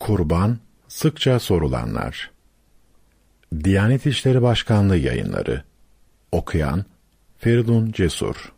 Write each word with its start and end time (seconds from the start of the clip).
Kurban 0.00 0.58
sıkça 0.88 1.38
sorulanlar. 1.38 2.30
Diyanet 3.64 4.06
İşleri 4.06 4.42
Başkanlığı 4.42 4.96
yayınları. 4.96 5.64
Okuyan 6.32 6.84
Feridun 7.38 7.92
Cesur. 7.92 8.52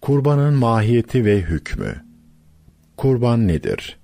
Kurbanın 0.00 0.54
mahiyeti 0.54 1.24
ve 1.24 1.40
hükmü. 1.40 2.04
Kurban 2.96 3.48
nedir? 3.48 3.98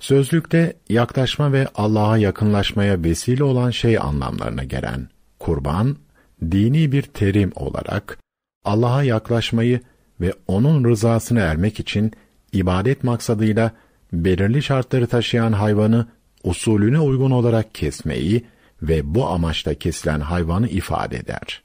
Sözlükte 0.00 0.76
yaklaşma 0.88 1.52
ve 1.52 1.68
Allah'a 1.74 2.18
yakınlaşmaya 2.18 3.02
vesile 3.02 3.44
olan 3.44 3.70
şey 3.70 3.98
anlamlarına 3.98 4.64
gelen 4.64 5.08
kurban, 5.38 5.96
dini 6.42 6.92
bir 6.92 7.02
terim 7.02 7.52
olarak 7.54 8.18
Allah'a 8.64 9.02
yaklaşmayı 9.02 9.80
ve 10.20 10.32
onun 10.46 10.84
rızasını 10.84 11.40
ermek 11.40 11.80
için 11.80 12.12
ibadet 12.56 13.04
maksadıyla 13.04 13.72
belirli 14.12 14.62
şartları 14.62 15.06
taşıyan 15.06 15.52
hayvanı 15.52 16.06
usulüne 16.44 17.00
uygun 17.00 17.30
olarak 17.30 17.74
kesmeyi 17.74 18.46
ve 18.82 19.14
bu 19.14 19.26
amaçla 19.26 19.74
kesilen 19.74 20.20
hayvanı 20.20 20.68
ifade 20.68 21.16
eder. 21.16 21.62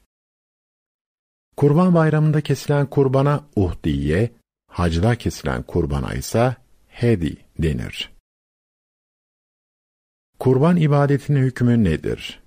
Kurban 1.56 1.94
bayramında 1.94 2.40
kesilen 2.40 2.86
kurbana 2.86 3.44
uhdiye, 3.56 4.30
hacda 4.66 5.16
kesilen 5.16 5.62
kurbana 5.62 6.14
ise 6.14 6.56
hedi 6.88 7.36
denir. 7.58 8.10
Kurban 10.38 10.76
ibadetinin 10.76 11.42
hükmü 11.42 11.84
nedir? 11.84 12.42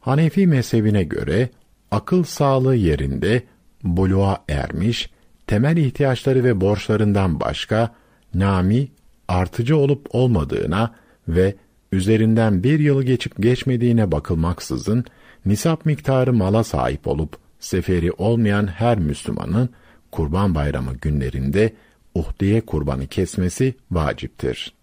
Hanefi 0.00 0.46
mezhebine 0.46 1.04
göre 1.04 1.50
akıl 1.90 2.24
sağlığı 2.24 2.76
yerinde 2.76 3.42
buluğa 3.82 4.44
ermiş, 4.48 5.10
temel 5.52 5.76
ihtiyaçları 5.76 6.44
ve 6.44 6.60
borçlarından 6.60 7.40
başka 7.40 7.94
nami 8.34 8.88
artıcı 9.28 9.76
olup 9.76 10.14
olmadığına 10.14 10.94
ve 11.28 11.54
üzerinden 11.92 12.62
bir 12.62 12.80
yıl 12.80 13.02
geçip 13.02 13.42
geçmediğine 13.42 14.12
bakılmaksızın 14.12 15.04
nisap 15.46 15.86
miktarı 15.86 16.32
mala 16.32 16.64
sahip 16.64 17.06
olup 17.06 17.36
seferi 17.60 18.12
olmayan 18.12 18.66
her 18.66 18.98
Müslümanın 18.98 19.68
Kurban 20.12 20.54
Bayramı 20.54 20.94
günlerinde 20.94 21.72
uhdiye 22.14 22.60
kurbanı 22.60 23.06
kesmesi 23.06 23.74
vaciptir. 23.90 24.74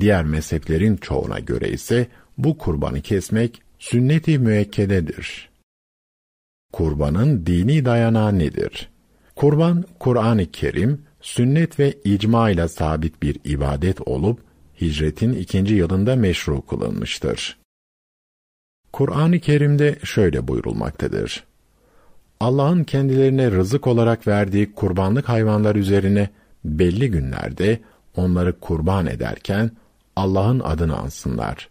Diğer 0.00 0.24
mezheplerin 0.24 0.96
çoğuna 0.96 1.38
göre 1.38 1.68
ise 1.68 2.06
bu 2.38 2.58
kurbanı 2.58 3.00
kesmek 3.00 3.62
sünnet-i 3.78 4.38
müekkededir. 4.38 5.50
Kurbanın 6.72 7.46
dini 7.46 7.84
dayanağı 7.84 8.38
nedir? 8.38 8.95
Kurban, 9.36 9.84
Kur'an-ı 9.98 10.50
Kerim, 10.50 11.02
sünnet 11.20 11.78
ve 11.78 11.94
icma 12.04 12.50
ile 12.50 12.68
sabit 12.68 13.22
bir 13.22 13.40
ibadet 13.44 14.08
olup, 14.08 14.40
hicretin 14.80 15.32
ikinci 15.32 15.74
yılında 15.74 16.16
meşru 16.16 16.66
kılınmıştır. 16.66 17.58
Kur'an-ı 18.92 19.40
Kerim'de 19.40 19.98
şöyle 20.04 20.48
buyurulmaktadır. 20.48 21.44
Allah'ın 22.40 22.84
kendilerine 22.84 23.50
rızık 23.50 23.86
olarak 23.86 24.26
verdiği 24.26 24.72
kurbanlık 24.72 25.28
hayvanlar 25.28 25.76
üzerine 25.76 26.30
belli 26.64 27.10
günlerde 27.10 27.80
onları 28.16 28.60
kurban 28.60 29.06
ederken 29.06 29.70
Allah'ın 30.16 30.60
adını 30.60 30.96
ansınlar. 30.96 31.68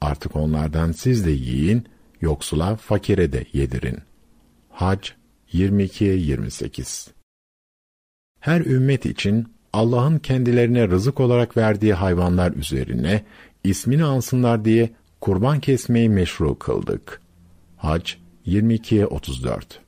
Artık 0.00 0.36
onlardan 0.36 0.92
siz 0.92 1.26
de 1.26 1.30
yiyin, 1.30 1.86
yoksula, 2.20 2.76
fakire 2.76 3.32
de 3.32 3.44
yedirin. 3.52 3.98
Hac 4.70 5.17
22'ye 5.54 6.14
28 6.16 7.08
Her 8.40 8.60
ümmet 8.60 9.06
için 9.06 9.52
Allah'ın 9.72 10.18
kendilerine 10.18 10.88
rızık 10.88 11.20
olarak 11.20 11.56
verdiği 11.56 11.94
hayvanlar 11.94 12.52
üzerine 12.52 13.24
ismini 13.64 14.04
ansınlar 14.04 14.64
diye 14.64 14.90
kurban 15.20 15.60
kesmeyi 15.60 16.08
meşru 16.08 16.58
kıldık. 16.58 17.20
Hac 17.76 18.12
22'ye 18.46 19.06
34 19.06 19.80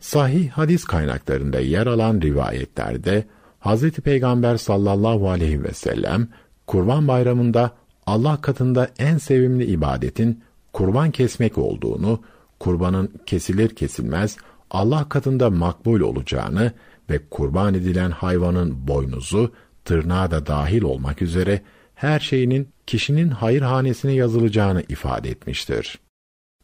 Sahih 0.00 0.50
hadis 0.50 0.84
kaynaklarında 0.84 1.60
yer 1.60 1.86
alan 1.86 2.20
rivayetlerde 2.20 3.24
Hz. 3.60 3.90
Peygamber 3.90 4.56
sallallahu 4.56 5.30
aleyhi 5.30 5.62
ve 5.62 5.72
sellem 5.72 6.28
Kurban 6.66 7.08
Bayramı'nda 7.08 7.76
Allah 8.06 8.40
katında 8.40 8.90
en 8.98 9.18
sevimli 9.18 9.64
ibadetin 9.64 10.42
kurban 10.72 11.10
kesmek 11.10 11.58
olduğunu, 11.58 12.20
kurbanın 12.58 13.10
kesilir 13.26 13.68
kesilmez 13.68 14.36
Allah 14.70 15.08
katında 15.08 15.50
makbul 15.50 16.00
olacağını 16.00 16.72
ve 17.10 17.18
kurban 17.30 17.74
edilen 17.74 18.10
hayvanın 18.10 18.88
boynuzu, 18.88 19.52
tırnağı 19.84 20.30
da 20.30 20.46
dahil 20.46 20.82
olmak 20.82 21.22
üzere 21.22 21.62
her 21.94 22.20
şeyinin 22.20 22.68
kişinin 22.86 23.28
hayırhanesine 23.28 24.12
yazılacağını 24.12 24.82
ifade 24.88 25.30
etmiştir. 25.30 25.98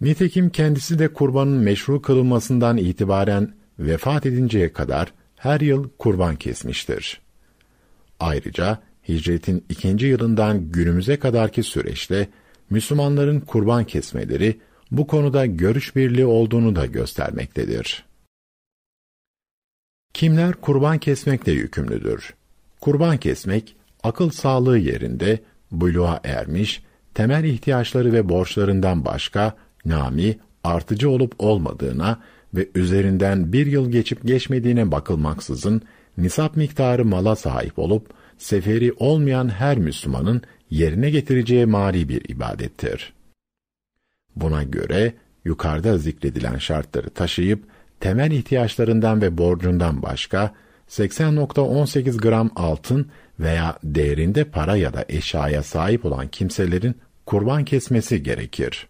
Nitekim 0.00 0.50
kendisi 0.50 0.98
de 0.98 1.12
kurbanın 1.12 1.58
meşru 1.58 2.02
kılınmasından 2.02 2.76
itibaren 2.76 3.54
vefat 3.78 4.26
edinceye 4.26 4.72
kadar 4.72 5.12
her 5.36 5.60
yıl 5.60 5.88
kurban 5.98 6.36
kesmiştir. 6.36 7.20
Ayrıca 8.20 8.82
hicretin 9.08 9.64
ikinci 9.68 10.06
yılından 10.06 10.72
günümüze 10.72 11.18
kadarki 11.18 11.62
süreçte 11.62 12.28
Müslümanların 12.70 13.40
kurban 13.40 13.84
kesmeleri 13.84 14.60
bu 14.92 15.06
konuda 15.06 15.46
görüş 15.46 15.96
birliği 15.96 16.26
olduğunu 16.26 16.76
da 16.76 16.86
göstermektedir. 16.86 18.04
Kimler 20.14 20.52
kurban 20.52 20.98
kesmekle 20.98 21.52
yükümlüdür? 21.52 22.34
Kurban 22.80 23.16
kesmek, 23.16 23.76
akıl 24.02 24.30
sağlığı 24.30 24.78
yerinde, 24.78 25.40
buluğa 25.70 26.20
ermiş, 26.24 26.82
temel 27.14 27.44
ihtiyaçları 27.44 28.12
ve 28.12 28.28
borçlarından 28.28 29.04
başka, 29.04 29.56
nami, 29.84 30.38
artıcı 30.64 31.10
olup 31.10 31.34
olmadığına 31.38 32.20
ve 32.54 32.68
üzerinden 32.74 33.52
bir 33.52 33.66
yıl 33.66 33.90
geçip 33.90 34.26
geçmediğine 34.26 34.90
bakılmaksızın, 34.90 35.82
nisap 36.18 36.56
miktarı 36.56 37.04
mala 37.04 37.36
sahip 37.36 37.78
olup, 37.78 38.06
seferi 38.38 38.92
olmayan 38.92 39.48
her 39.48 39.78
Müslümanın 39.78 40.42
yerine 40.70 41.10
getireceği 41.10 41.66
mali 41.66 42.08
bir 42.08 42.28
ibadettir. 42.28 43.12
Buna 44.36 44.62
göre, 44.62 45.14
yukarıda 45.44 45.98
zikredilen 45.98 46.58
şartları 46.58 47.10
taşıyıp, 47.10 47.64
temel 48.00 48.30
ihtiyaçlarından 48.30 49.22
ve 49.22 49.38
borcundan 49.38 50.02
başka 50.02 50.54
80.18 50.88 52.20
gram 52.20 52.50
altın 52.56 53.10
veya 53.40 53.78
değerinde 53.84 54.44
para 54.44 54.76
ya 54.76 54.94
da 54.94 55.04
eşyaya 55.08 55.62
sahip 55.62 56.04
olan 56.04 56.28
kimselerin 56.28 56.94
kurban 57.26 57.64
kesmesi 57.64 58.22
gerekir. 58.22 58.88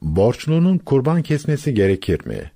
Borçlunun 0.00 0.78
kurban 0.78 1.22
kesmesi 1.22 1.74
gerekir 1.74 2.26
mi? 2.26 2.50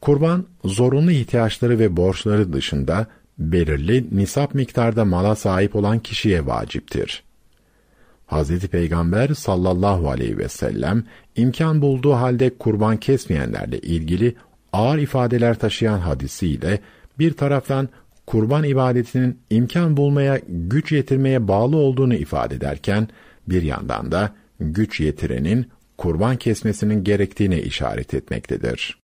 Kurban, 0.00 0.46
zorunlu 0.64 1.10
ihtiyaçları 1.10 1.78
ve 1.78 1.96
borçları 1.96 2.52
dışında 2.52 3.06
belirli 3.38 4.08
nisap 4.12 4.54
miktarda 4.54 5.04
mala 5.04 5.36
sahip 5.36 5.76
olan 5.76 5.98
kişiye 5.98 6.46
vaciptir. 6.46 7.24
Hazreti 8.34 8.68
Peygamber 8.68 9.28
sallallahu 9.28 10.10
aleyhi 10.10 10.38
ve 10.38 10.48
sellem 10.48 11.04
imkan 11.36 11.82
bulduğu 11.82 12.12
halde 12.12 12.58
kurban 12.58 12.96
kesmeyenlerle 12.96 13.78
ilgili 13.78 14.34
ağır 14.72 14.98
ifadeler 14.98 15.58
taşıyan 15.58 15.98
hadisiyle 15.98 16.80
bir 17.18 17.32
taraftan 17.32 17.88
kurban 18.26 18.64
ibadetinin 18.64 19.38
imkan 19.50 19.96
bulmaya, 19.96 20.40
güç 20.48 20.92
yetirmeye 20.92 21.48
bağlı 21.48 21.76
olduğunu 21.76 22.14
ifade 22.14 22.54
ederken 22.54 23.08
bir 23.48 23.62
yandan 23.62 24.12
da 24.12 24.34
güç 24.60 25.00
yetirenin 25.00 25.66
kurban 25.98 26.36
kesmesinin 26.36 27.04
gerektiğine 27.04 27.62
işaret 27.62 28.14
etmektedir. 28.14 28.98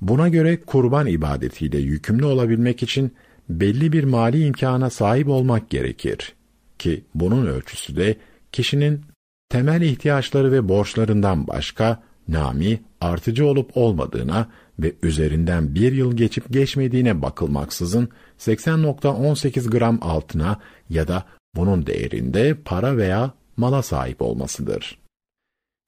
Buna 0.00 0.28
göre 0.28 0.60
kurban 0.60 1.06
ibadetiyle 1.06 1.78
yükümlü 1.78 2.24
olabilmek 2.24 2.82
için 2.82 3.12
belli 3.48 3.92
bir 3.92 4.04
mali 4.04 4.46
imkana 4.46 4.90
sahip 4.90 5.28
olmak 5.28 5.70
gerekir 5.70 6.34
ki 6.78 7.04
bunun 7.14 7.46
ölçüsü 7.46 7.96
de 7.96 8.16
kişinin 8.52 9.00
temel 9.48 9.82
ihtiyaçları 9.82 10.52
ve 10.52 10.68
borçlarından 10.68 11.46
başka 11.46 12.02
nami 12.28 12.80
artıcı 13.00 13.46
olup 13.46 13.76
olmadığına 13.76 14.48
ve 14.78 14.92
üzerinden 15.02 15.74
bir 15.74 15.92
yıl 15.92 16.16
geçip 16.16 16.52
geçmediğine 16.52 17.22
bakılmaksızın 17.22 18.08
80.18 18.38 19.70
gram 19.70 19.98
altına 20.02 20.60
ya 20.90 21.08
da 21.08 21.24
bunun 21.56 21.86
değerinde 21.86 22.54
para 22.64 22.96
veya 22.96 23.34
mala 23.56 23.82
sahip 23.82 24.22
olmasıdır. 24.22 24.98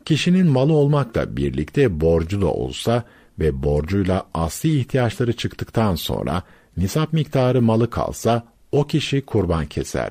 Kişinin 0.04 0.46
malı 0.46 0.72
olmakla 0.72 1.36
birlikte 1.36 2.00
borcu 2.00 2.40
da 2.40 2.46
olsa 2.46 3.04
ve 3.38 3.62
borcuyla 3.62 4.26
asli 4.34 4.78
ihtiyaçları 4.78 5.32
çıktıktan 5.32 5.94
sonra 5.94 6.42
nisap 6.76 7.12
miktarı 7.12 7.62
malı 7.62 7.90
kalsa 7.90 8.46
o 8.72 8.86
kişi 8.86 9.22
kurban 9.22 9.66
keser. 9.66 10.10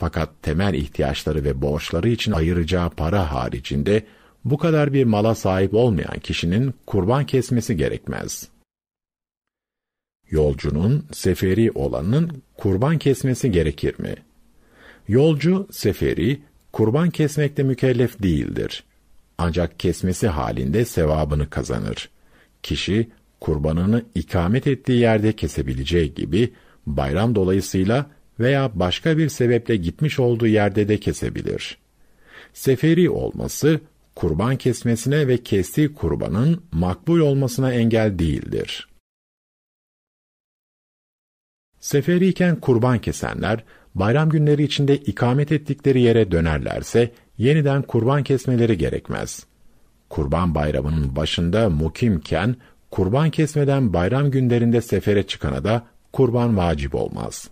Fakat 0.00 0.42
temel 0.42 0.74
ihtiyaçları 0.74 1.44
ve 1.44 1.62
borçları 1.62 2.08
için 2.08 2.32
ayıracağı 2.32 2.90
para 2.90 3.32
haricinde 3.32 4.06
bu 4.44 4.58
kadar 4.58 4.92
bir 4.92 5.04
mala 5.04 5.34
sahip 5.34 5.74
olmayan 5.74 6.18
kişinin 6.22 6.74
kurban 6.86 7.26
kesmesi 7.26 7.76
gerekmez. 7.76 8.48
Yolcunun, 10.30 11.06
seferi 11.12 11.70
olanın 11.70 12.42
kurban 12.56 12.98
kesmesi 12.98 13.50
gerekir 13.50 13.98
mi? 13.98 14.14
Yolcu, 15.08 15.68
seferi, 15.70 16.40
kurban 16.72 17.10
kesmekte 17.10 17.62
mükellef 17.62 18.22
değildir. 18.22 18.84
Ancak 19.38 19.80
kesmesi 19.80 20.28
halinde 20.28 20.84
sevabını 20.84 21.50
kazanır. 21.50 22.08
Kişi, 22.62 23.08
kurbanını 23.40 24.04
ikamet 24.14 24.66
ettiği 24.66 25.00
yerde 25.00 25.32
kesebileceği 25.32 26.14
gibi, 26.14 26.52
bayram 26.86 27.34
dolayısıyla 27.34 28.10
veya 28.40 28.70
başka 28.74 29.18
bir 29.18 29.28
sebeple 29.28 29.76
gitmiş 29.76 30.18
olduğu 30.18 30.46
yerde 30.46 30.88
de 30.88 31.00
kesebilir. 31.00 31.78
Seferi 32.52 33.10
olması, 33.10 33.80
kurban 34.14 34.56
kesmesine 34.56 35.28
ve 35.28 35.42
kestiği 35.42 35.94
kurbanın 35.94 36.62
makbul 36.72 37.20
olmasına 37.20 37.72
engel 37.72 38.18
değildir. 38.18 38.88
Seferiyken 41.80 42.56
kurban 42.56 42.98
kesenler, 42.98 43.64
bayram 43.94 44.30
günleri 44.30 44.62
içinde 44.62 44.96
ikamet 44.96 45.52
ettikleri 45.52 46.00
yere 46.00 46.30
dönerlerse, 46.30 47.10
yeniden 47.38 47.82
kurban 47.82 48.22
kesmeleri 48.22 48.78
gerekmez. 48.78 49.46
Kurban 50.08 50.54
bayramının 50.54 51.16
başında 51.16 51.70
mukimken, 51.70 52.56
kurban 52.90 53.30
kesmeden 53.30 53.92
bayram 53.92 54.30
günlerinde 54.30 54.80
sefere 54.80 55.26
çıkana 55.26 55.64
da 55.64 55.86
kurban 56.12 56.56
vacip 56.56 56.94
olmaz. 56.94 57.50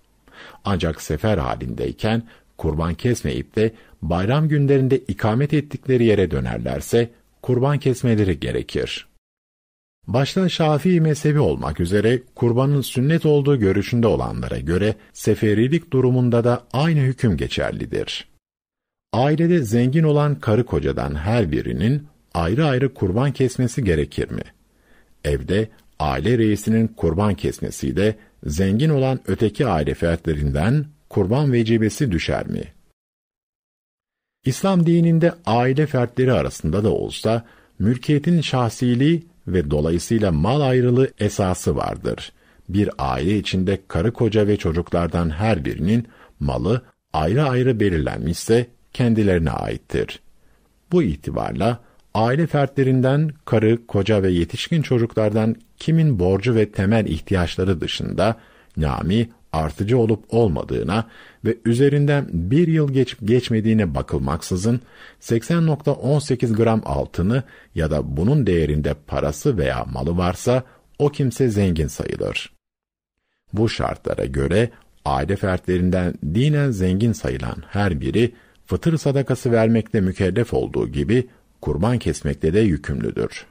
Ancak 0.70 1.02
sefer 1.02 1.38
halindeyken, 1.38 2.22
kurban 2.58 2.94
kesmeyip 2.94 3.56
de 3.56 3.72
bayram 4.02 4.48
günlerinde 4.48 4.98
ikamet 4.98 5.54
ettikleri 5.54 6.04
yere 6.04 6.30
dönerlerse, 6.30 7.10
kurban 7.42 7.78
kesmeleri 7.78 8.40
gerekir. 8.40 9.08
Başta 10.06 10.48
Şafii 10.48 11.00
mezhebi 11.00 11.40
olmak 11.40 11.80
üzere 11.80 12.22
kurbanın 12.34 12.80
sünnet 12.80 13.26
olduğu 13.26 13.58
görüşünde 13.58 14.06
olanlara 14.06 14.58
göre 14.58 14.94
seferilik 15.12 15.92
durumunda 15.92 16.44
da 16.44 16.64
aynı 16.72 17.00
hüküm 17.00 17.36
geçerlidir. 17.36 18.28
Ailede 19.12 19.62
zengin 19.62 20.04
olan 20.04 20.34
karı 20.34 20.64
kocadan 20.64 21.14
her 21.14 21.52
birinin 21.52 22.06
ayrı 22.34 22.66
ayrı 22.66 22.94
kurban 22.94 23.32
kesmesi 23.32 23.84
gerekir 23.84 24.30
mi? 24.30 24.44
Evde 25.24 25.68
aile 25.98 26.38
reisinin 26.38 26.88
kurban 26.88 27.34
kesmesiyle 27.34 28.16
zengin 28.46 28.90
olan 28.90 29.20
öteki 29.26 29.66
aile 29.66 29.94
fertlerinden 29.94 30.86
kurban 31.08 31.52
vecibesi 31.52 32.12
düşer 32.12 32.46
mi? 32.46 32.62
İslam 34.44 34.86
dininde 34.86 35.34
aile 35.46 35.86
fertleri 35.86 36.32
arasında 36.32 36.84
da 36.84 36.90
olsa 36.90 37.44
mülkiyetin 37.78 38.40
şahsiliği 38.40 39.26
ve 39.46 39.70
dolayısıyla 39.70 40.32
mal 40.32 40.60
ayrılığı 40.60 41.10
esası 41.18 41.76
vardır. 41.76 42.32
Bir 42.68 42.90
aile 42.98 43.38
içinde 43.38 43.78
karı 43.88 44.12
koca 44.12 44.46
ve 44.46 44.56
çocuklardan 44.56 45.30
her 45.30 45.64
birinin 45.64 46.08
malı 46.40 46.82
ayrı 47.12 47.44
ayrı 47.44 47.80
belirlenmişse 47.80 48.66
kendilerine 48.92 49.50
aittir. 49.50 50.20
Bu 50.92 51.02
itibarla 51.02 51.80
aile 52.14 52.46
fertlerinden 52.46 53.30
karı, 53.44 53.86
koca 53.86 54.22
ve 54.22 54.30
yetişkin 54.30 54.82
çocuklardan 54.82 55.56
kimin 55.76 56.18
borcu 56.18 56.54
ve 56.54 56.72
temel 56.72 57.06
ihtiyaçları 57.06 57.80
dışında 57.80 58.36
nami 58.76 59.28
artıcı 59.52 59.98
olup 59.98 60.24
olmadığına 60.28 61.06
ve 61.44 61.56
üzerinden 61.64 62.28
bir 62.32 62.68
yıl 62.68 62.92
geçip 62.92 63.28
geçmediğine 63.28 63.94
bakılmaksızın 63.94 64.80
80.18 65.20 66.56
gram 66.56 66.82
altını 66.84 67.42
ya 67.74 67.90
da 67.90 68.16
bunun 68.16 68.46
değerinde 68.46 68.94
parası 69.06 69.58
veya 69.58 69.84
malı 69.84 70.16
varsa 70.16 70.62
o 70.98 71.08
kimse 71.08 71.48
zengin 71.48 71.86
sayılır. 71.86 72.52
Bu 73.52 73.68
şartlara 73.68 74.24
göre 74.24 74.70
aile 75.04 75.36
fertlerinden 75.36 76.14
dinen 76.34 76.70
zengin 76.70 77.12
sayılan 77.12 77.62
her 77.68 78.00
biri 78.00 78.32
fıtır 78.66 78.98
sadakası 78.98 79.52
vermekle 79.52 80.00
mükellef 80.00 80.54
olduğu 80.54 80.88
gibi 80.88 81.28
kurban 81.60 81.98
kesmekte 81.98 82.54
de 82.54 82.60
yükümlüdür. 82.60 83.46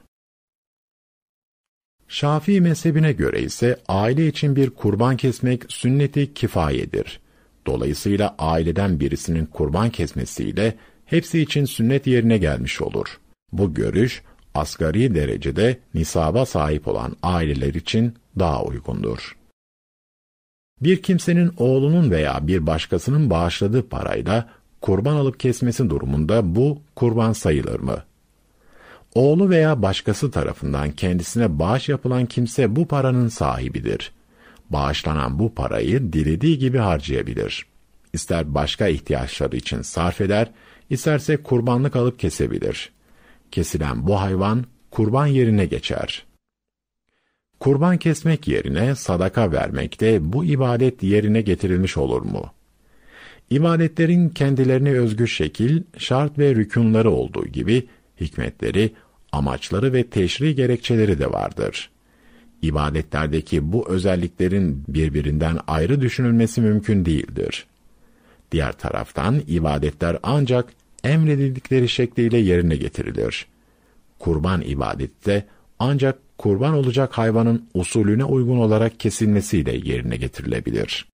Şafii 2.08 2.60
mezhebine 2.60 3.12
göre 3.12 3.40
ise 3.42 3.80
aile 3.88 4.26
için 4.26 4.56
bir 4.56 4.70
kurban 4.70 5.16
kesmek 5.16 5.72
sünneti 5.72 6.34
kifayedir. 6.34 7.20
Dolayısıyla 7.66 8.34
aileden 8.38 9.00
birisinin 9.00 9.46
kurban 9.46 9.90
kesmesiyle 9.90 10.74
hepsi 11.04 11.40
için 11.40 11.64
sünnet 11.64 12.06
yerine 12.06 12.38
gelmiş 12.38 12.82
olur. 12.82 13.20
Bu 13.52 13.74
görüş 13.74 14.22
asgari 14.54 15.14
derecede 15.14 15.78
nisaba 15.94 16.46
sahip 16.46 16.88
olan 16.88 17.16
aileler 17.22 17.74
için 17.74 18.14
daha 18.38 18.64
uygundur. 18.64 19.36
Bir 20.82 21.02
kimsenin 21.02 21.52
oğlunun 21.56 22.10
veya 22.10 22.46
bir 22.46 22.66
başkasının 22.66 23.30
bağışladığı 23.30 23.88
parayla 23.88 24.48
kurban 24.80 25.16
alıp 25.16 25.40
kesmesi 25.40 25.90
durumunda 25.90 26.54
bu 26.54 26.78
kurban 26.96 27.32
sayılır 27.32 27.80
mı? 27.80 28.02
Oğlu 29.14 29.50
veya 29.50 29.82
başkası 29.82 30.30
tarafından 30.30 30.90
kendisine 30.90 31.58
bağış 31.58 31.88
yapılan 31.88 32.26
kimse 32.26 32.76
bu 32.76 32.88
paranın 32.88 33.28
sahibidir. 33.28 34.12
Bağışlanan 34.70 35.38
bu 35.38 35.54
parayı 35.54 36.12
dilediği 36.12 36.58
gibi 36.58 36.78
harcayabilir. 36.78 37.66
İster 38.12 38.54
başka 38.54 38.88
ihtiyaçları 38.88 39.56
için 39.56 39.82
sarf 39.82 40.20
eder, 40.20 40.50
isterse 40.90 41.36
kurbanlık 41.36 41.96
alıp 41.96 42.18
kesebilir. 42.18 42.92
Kesilen 43.50 44.06
bu 44.06 44.20
hayvan 44.20 44.64
kurban 44.90 45.26
yerine 45.26 45.66
geçer. 45.66 46.26
Kurban 47.60 47.98
kesmek 47.98 48.48
yerine 48.48 48.94
sadaka 48.94 49.52
vermek 49.52 50.00
de 50.00 50.32
bu 50.32 50.44
ibadet 50.44 51.02
yerine 51.02 51.40
getirilmiş 51.40 51.96
olur 51.96 52.22
mu? 52.22 52.50
İbadetlerin 53.50 54.28
kendilerine 54.28 54.92
özgü 54.92 55.28
şekil, 55.28 55.82
şart 55.98 56.38
ve 56.38 56.54
rükunları 56.54 57.10
olduğu 57.10 57.46
gibi 57.46 57.86
hikmetleri, 58.20 58.92
amaçları 59.32 59.92
ve 59.92 60.06
teşri 60.06 60.54
gerekçeleri 60.54 61.18
de 61.18 61.32
vardır. 61.32 61.90
İbadetlerdeki 62.62 63.72
bu 63.72 63.88
özelliklerin 63.88 64.84
birbirinden 64.88 65.58
ayrı 65.66 66.00
düşünülmesi 66.00 66.60
mümkün 66.60 67.04
değildir. 67.04 67.66
Diğer 68.52 68.72
taraftan 68.72 69.42
ibadetler 69.46 70.18
ancak 70.22 70.72
emredildikleri 71.04 71.88
şekliyle 71.88 72.38
yerine 72.38 72.76
getirilir. 72.76 73.46
Kurban 74.18 74.60
ibadette 74.60 75.46
ancak 75.78 76.18
kurban 76.38 76.74
olacak 76.74 77.18
hayvanın 77.18 77.68
usulüne 77.74 78.24
uygun 78.24 78.58
olarak 78.58 79.00
kesilmesiyle 79.00 79.76
yerine 79.76 80.16
getirilebilir. 80.16 81.08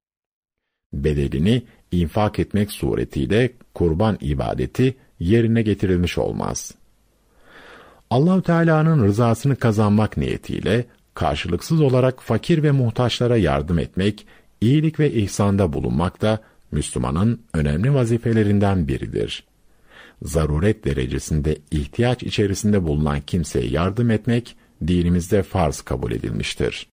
Bedelini 0.93 1.63
infak 2.01 2.39
etmek 2.39 2.71
suretiyle 2.73 3.53
kurban 3.75 4.19
ibadeti 4.21 4.95
yerine 5.21 5.63
getirilmiş 5.63 6.19
olmaz. 6.19 6.75
Allahü 8.11 8.43
Teala'nın 8.43 9.05
rızasını 9.05 9.57
kazanmak 9.57 10.17
niyetiyle 10.17 10.85
karşılıksız 11.15 11.81
olarak 11.81 12.23
fakir 12.23 12.63
ve 12.63 12.71
muhtaçlara 12.71 13.37
yardım 13.37 13.79
etmek, 13.79 14.27
iyilik 14.61 15.01
ve 15.01 15.13
ihsanda 15.13 15.73
bulunmak 15.73 16.23
da 16.23 16.41
Müslümanın 16.73 17.41
önemli 17.55 17.95
vazifelerinden 17.95 18.89
biridir. 18.89 19.45
Zaruret 20.23 20.85
derecesinde 20.85 21.57
ihtiyaç 21.71 22.23
içerisinde 22.23 22.85
bulunan 22.85 23.21
kimseye 23.21 23.67
yardım 23.67 24.11
etmek 24.11 24.57
dinimizde 24.87 25.43
farz 25.43 25.81
kabul 25.81 26.13
edilmiştir. 26.13 26.94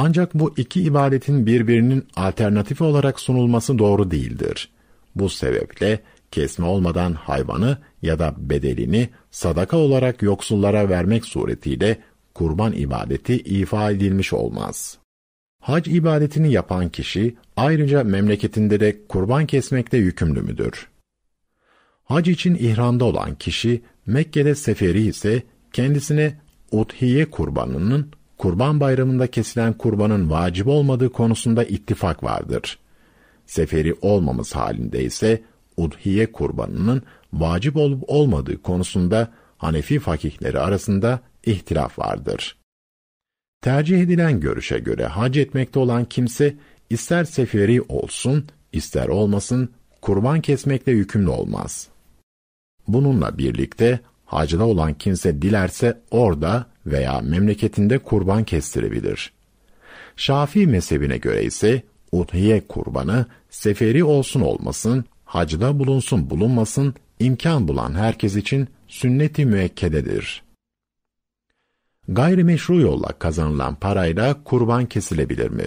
Ancak 0.00 0.34
bu 0.34 0.54
iki 0.56 0.82
ibadetin 0.82 1.46
birbirinin 1.46 2.06
alternatifi 2.16 2.84
olarak 2.84 3.20
sunulması 3.20 3.78
doğru 3.78 4.10
değildir. 4.10 4.68
Bu 5.16 5.28
sebeple 5.28 6.00
kesme 6.30 6.66
olmadan 6.66 7.12
hayvanı 7.12 7.78
ya 8.02 8.18
da 8.18 8.34
bedelini 8.38 9.08
sadaka 9.30 9.76
olarak 9.76 10.22
yoksullara 10.22 10.88
vermek 10.88 11.24
suretiyle 11.24 11.98
kurban 12.34 12.72
ibadeti 12.72 13.36
ifa 13.36 13.90
edilmiş 13.90 14.32
olmaz. 14.32 14.98
Hac 15.60 15.88
ibadetini 15.88 16.52
yapan 16.52 16.88
kişi 16.88 17.36
ayrıca 17.56 18.04
memleketinde 18.04 18.80
de 18.80 19.06
kurban 19.08 19.46
kesmekte 19.46 19.96
yükümlü 19.96 20.42
müdür? 20.42 20.88
Hac 22.04 22.28
için 22.28 22.54
ihramda 22.54 23.04
olan 23.04 23.34
kişi 23.34 23.82
Mekke'de 24.06 24.54
seferi 24.54 25.06
ise 25.06 25.42
kendisine 25.72 26.40
udhiye 26.72 27.30
kurbanının 27.30 28.17
kurban 28.38 28.80
bayramında 28.80 29.26
kesilen 29.26 29.72
kurbanın 29.72 30.30
vacip 30.30 30.66
olmadığı 30.66 31.12
konusunda 31.12 31.64
ittifak 31.64 32.24
vardır. 32.24 32.78
Seferi 33.46 33.94
olmamız 34.02 34.56
halinde 34.56 35.04
ise 35.04 35.42
udhiye 35.76 36.32
kurbanının 36.32 37.02
vacip 37.32 37.76
olup 37.76 38.04
olmadığı 38.06 38.62
konusunda 38.62 39.32
Hanefi 39.58 39.98
fakihleri 39.98 40.58
arasında 40.58 41.20
ihtilaf 41.44 41.98
vardır. 41.98 42.56
Tercih 43.62 44.00
edilen 44.00 44.40
görüşe 44.40 44.78
göre 44.78 45.06
hac 45.06 45.36
etmekte 45.36 45.78
olan 45.78 46.04
kimse 46.04 46.56
ister 46.90 47.24
seferi 47.24 47.82
olsun, 47.82 48.46
ister 48.72 49.08
olmasın 49.08 49.72
kurban 50.02 50.40
kesmekle 50.40 50.92
yükümlü 50.92 51.28
olmaz. 51.28 51.88
Bununla 52.88 53.38
birlikte 53.38 54.00
hacda 54.24 54.66
olan 54.66 54.94
kimse 54.94 55.42
dilerse 55.42 56.00
orada 56.10 56.66
veya 56.90 57.20
memleketinde 57.20 57.98
kurban 57.98 58.44
kestirebilir. 58.44 59.32
Şafii 60.16 60.66
mezhebine 60.66 61.18
göre 61.18 61.44
ise 61.44 61.82
udhiye 62.12 62.60
kurbanı 62.68 63.26
seferi 63.50 64.04
olsun 64.04 64.40
olmasın, 64.40 65.04
hacda 65.24 65.78
bulunsun 65.78 66.30
bulunmasın, 66.30 66.94
imkan 67.20 67.68
bulan 67.68 67.94
herkes 67.94 68.36
için 68.36 68.68
sünnet-i 68.88 69.46
müekkededir. 69.46 70.42
Gayrimeşru 72.08 72.80
yolla 72.80 73.08
kazanılan 73.18 73.74
parayla 73.74 74.44
kurban 74.44 74.86
kesilebilir 74.86 75.50
mi? 75.50 75.66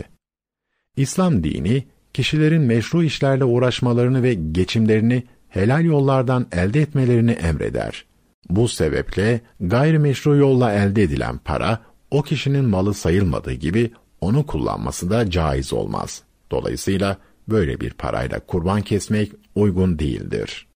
İslam 0.95 1.43
dini, 1.43 1.83
kişilerin 2.13 2.61
meşru 2.61 3.03
işlerle 3.03 3.43
uğraşmalarını 3.43 4.23
ve 4.23 4.33
geçimlerini 4.33 5.23
helal 5.49 5.85
yollardan 5.85 6.47
elde 6.51 6.81
etmelerini 6.81 7.31
emreder. 7.31 8.05
Bu 8.51 8.67
sebeple 8.67 9.41
gayrimeşru 9.60 10.36
yolla 10.36 10.74
elde 10.74 11.03
edilen 11.03 11.38
para, 11.38 11.79
o 12.12 12.22
kişinin 12.22 12.65
malı 12.65 12.93
sayılmadığı 12.93 13.53
gibi 13.53 13.91
onu 14.22 14.46
kullanması 14.46 15.10
da 15.10 15.29
caiz 15.29 15.74
olmaz. 15.74 16.24
Dolayısıyla 16.51 17.17
böyle 17.48 17.79
bir 17.79 17.93
parayla 17.93 18.39
kurban 18.39 18.81
kesmek 18.81 19.31
uygun 19.55 20.00
değildir. 20.00 20.67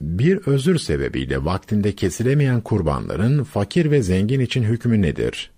Bir 0.00 0.36
özür 0.46 0.78
sebebiyle 0.78 1.44
vaktinde 1.44 1.94
kesilemeyen 1.94 2.60
kurbanların 2.60 3.44
fakir 3.44 3.90
ve 3.90 4.02
zengin 4.02 4.40
için 4.40 4.62
hükmü 4.62 5.02
nedir? 5.02 5.50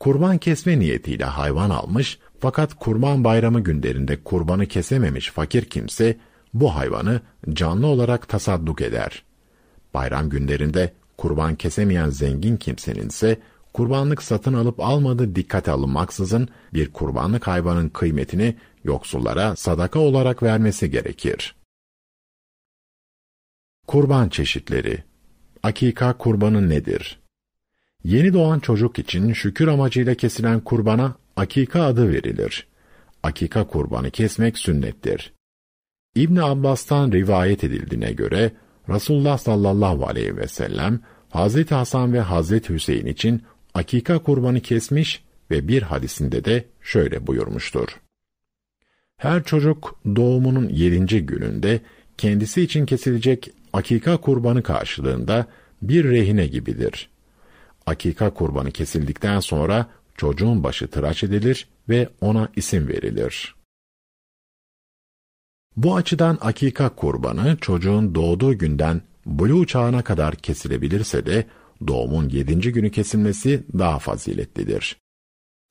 Kurban 0.00 0.38
kesme 0.38 0.78
niyetiyle 0.78 1.24
hayvan 1.24 1.70
almış 1.70 2.18
fakat 2.40 2.74
kurban 2.74 3.24
bayramı 3.24 3.60
günlerinde 3.60 4.22
kurbanı 4.22 4.66
kesememiş 4.66 5.30
fakir 5.30 5.64
kimse 5.64 6.16
bu 6.54 6.74
hayvanı 6.74 7.20
canlı 7.52 7.86
olarak 7.86 8.28
tasadduk 8.28 8.80
eder. 8.80 9.24
Bayram 9.94 10.28
günlerinde 10.28 10.92
kurban 11.16 11.54
kesemeyen 11.54 12.10
zengin 12.10 12.56
kimsenin 12.56 13.08
ise 13.08 13.40
kurbanlık 13.72 14.22
satın 14.22 14.54
alıp 14.54 14.80
almadığı 14.80 15.34
dikkate 15.34 15.70
alınmaksızın 15.70 16.48
bir 16.74 16.92
kurbanlık 16.92 17.46
hayvanın 17.46 17.88
kıymetini 17.88 18.56
yoksullara 18.84 19.56
sadaka 19.56 19.98
olarak 19.98 20.42
vermesi 20.42 20.90
gerekir. 20.90 21.56
Kurban 23.86 24.28
çeşitleri 24.28 25.04
Akika 25.62 26.18
kurbanı 26.18 26.68
nedir? 26.68 27.20
Yeni 28.04 28.32
doğan 28.32 28.58
çocuk 28.58 28.98
için 28.98 29.32
şükür 29.32 29.68
amacıyla 29.68 30.14
kesilen 30.14 30.60
kurbana 30.60 31.16
akika 31.36 31.82
adı 31.82 32.12
verilir. 32.12 32.66
Akika 33.22 33.66
kurbanı 33.66 34.10
kesmek 34.10 34.58
sünnettir. 34.58 35.32
İbn 36.14 36.36
Abbas'tan 36.36 37.12
rivayet 37.12 37.64
edildiğine 37.64 38.12
göre 38.12 38.52
Resulullah 38.88 39.38
sallallahu 39.38 40.06
aleyhi 40.06 40.36
ve 40.36 40.48
sellem 40.48 41.00
Hazreti 41.28 41.74
Hasan 41.74 42.12
ve 42.12 42.20
Hazreti 42.20 42.74
Hüseyin 42.74 43.06
için 43.06 43.42
akika 43.74 44.18
kurbanı 44.18 44.60
kesmiş 44.60 45.24
ve 45.50 45.68
bir 45.68 45.82
hadisinde 45.82 46.44
de 46.44 46.64
şöyle 46.80 47.26
buyurmuştur. 47.26 47.88
Her 49.16 49.44
çocuk 49.44 50.00
doğumunun 50.16 50.68
yedinci 50.68 51.26
gününde 51.26 51.80
kendisi 52.18 52.62
için 52.62 52.86
kesilecek 52.86 53.50
akika 53.72 54.16
kurbanı 54.16 54.62
karşılığında 54.62 55.46
bir 55.82 56.10
rehine 56.10 56.46
gibidir. 56.46 57.08
Akika 57.86 58.30
kurbanı 58.30 58.70
kesildikten 58.70 59.40
sonra 59.40 59.86
çocuğun 60.16 60.64
başı 60.64 60.88
tıraş 60.88 61.24
edilir 61.24 61.68
ve 61.88 62.08
ona 62.20 62.48
isim 62.56 62.88
verilir. 62.88 63.61
Bu 65.76 65.96
açıdan 65.96 66.38
akika 66.40 66.88
kurbanı 66.88 67.56
çocuğun 67.60 68.14
doğduğu 68.14 68.58
günden 68.58 69.02
buluğ 69.26 69.66
çağına 69.66 70.02
kadar 70.02 70.34
kesilebilirse 70.34 71.26
de 71.26 71.46
doğumun 71.86 72.28
yedinci 72.28 72.72
günü 72.72 72.90
kesilmesi 72.90 73.64
daha 73.78 73.98
faziletlidir. 73.98 74.96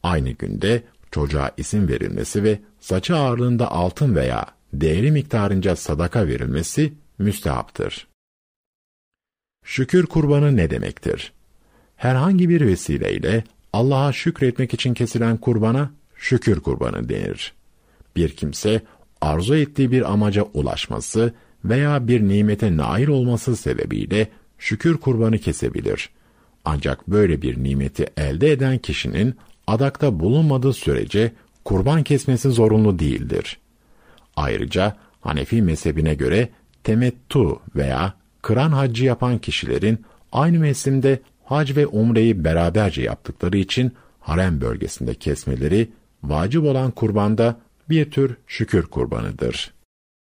Aynı 0.03 0.29
günde 0.29 0.83
çocuğa 1.11 1.51
isim 1.57 1.87
verilmesi 1.87 2.43
ve 2.43 2.59
saçı 2.79 3.15
ağırlığında 3.15 3.71
altın 3.71 4.15
veya 4.15 4.45
değeri 4.73 5.11
miktarınca 5.11 5.75
sadaka 5.75 6.27
verilmesi 6.27 6.93
müstehaptır. 7.19 8.07
Şükür 9.65 10.05
kurbanı 10.05 10.57
ne 10.57 10.69
demektir? 10.69 11.33
Herhangi 11.95 12.49
bir 12.49 12.67
vesileyle 12.67 13.43
Allah'a 13.73 14.13
şükretmek 14.13 14.73
için 14.73 14.93
kesilen 14.93 15.37
kurbana 15.37 15.91
şükür 16.15 16.59
kurbanı 16.59 17.09
denir. 17.09 17.53
Bir 18.15 18.29
kimse 18.29 18.81
arzu 19.21 19.55
ettiği 19.55 19.91
bir 19.91 20.11
amaca 20.11 20.43
ulaşması 20.53 21.33
veya 21.65 22.07
bir 22.07 22.21
nimete 22.21 22.77
nail 22.77 23.07
olması 23.07 23.55
sebebiyle 23.55 24.27
şükür 24.57 24.97
kurbanı 24.97 25.37
kesebilir. 25.37 26.09
Ancak 26.65 27.07
böyle 27.07 27.41
bir 27.41 27.63
nimeti 27.63 28.07
elde 28.17 28.51
eden 28.51 28.77
kişinin 28.77 29.35
adakta 29.67 30.19
bulunmadığı 30.19 30.73
sürece 30.73 31.31
kurban 31.65 32.03
kesmesi 32.03 32.49
zorunlu 32.49 32.99
değildir. 32.99 33.57
Ayrıca 34.35 34.95
Hanefi 35.21 35.61
mezhebine 35.61 36.13
göre 36.13 36.49
temettu 36.83 37.59
veya 37.75 38.13
kıran 38.41 38.71
haccı 38.71 39.05
yapan 39.05 39.37
kişilerin 39.37 40.05
aynı 40.31 40.59
mevsimde 40.59 41.19
hac 41.43 41.75
ve 41.75 41.87
umreyi 41.87 42.43
beraberce 42.43 43.01
yaptıkları 43.01 43.57
için 43.57 43.91
harem 44.19 44.61
bölgesinde 44.61 45.13
kesmeleri 45.13 45.89
vacip 46.23 46.63
olan 46.63 46.91
kurbanda 46.91 47.59
bir 47.91 48.11
tür 48.11 48.37
şükür 48.47 48.85
kurbanıdır. 48.85 49.73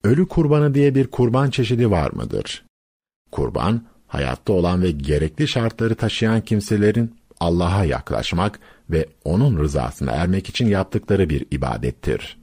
Ölü 0.04 0.28
kurbanı 0.28 0.74
diye 0.74 0.94
bir 0.94 1.06
kurban 1.06 1.50
çeşidi 1.50 1.90
var 1.90 2.10
mıdır? 2.10 2.64
Kurban, 3.32 3.86
hayatta 4.06 4.52
olan 4.52 4.82
ve 4.82 4.90
gerekli 4.90 5.48
şartları 5.48 5.94
taşıyan 5.94 6.40
kimselerin 6.40 7.16
Allah'a 7.40 7.84
yaklaşmak 7.84 8.60
ve 8.90 9.06
O'nun 9.24 9.58
rızasına 9.58 10.12
ermek 10.12 10.48
için 10.48 10.66
yaptıkları 10.66 11.30
bir 11.30 11.46
ibadettir. 11.50 12.38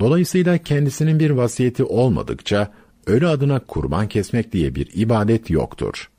Dolayısıyla 0.00 0.58
kendisinin 0.58 1.18
bir 1.18 1.30
vasiyeti 1.30 1.84
olmadıkça 1.84 2.72
ölü 3.06 3.28
adına 3.28 3.60
kurban 3.60 4.08
kesmek 4.08 4.52
diye 4.52 4.74
bir 4.74 4.90
ibadet 4.94 5.50
yoktur. 5.50 6.10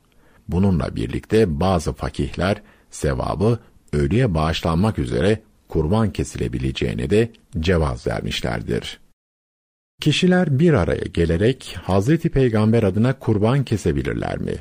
Bununla 0.47 0.95
birlikte 0.95 1.59
bazı 1.59 1.93
fakihler 1.93 2.61
sevabı 2.91 3.59
ölüye 3.93 4.33
bağışlanmak 4.33 4.99
üzere 4.99 5.41
kurban 5.75 6.11
kesilebileceğine 6.11 7.09
de 7.09 7.31
cevaz 7.59 8.07
vermişlerdir. 8.07 8.99
Kişiler 10.01 10.59
bir 10.59 10.73
araya 10.73 11.03
gelerek 11.13 11.77
Hazreti 11.83 12.29
Peygamber 12.29 12.83
adına 12.83 13.19
kurban 13.19 13.63
kesebilirler 13.63 14.37
mi? 14.37 14.55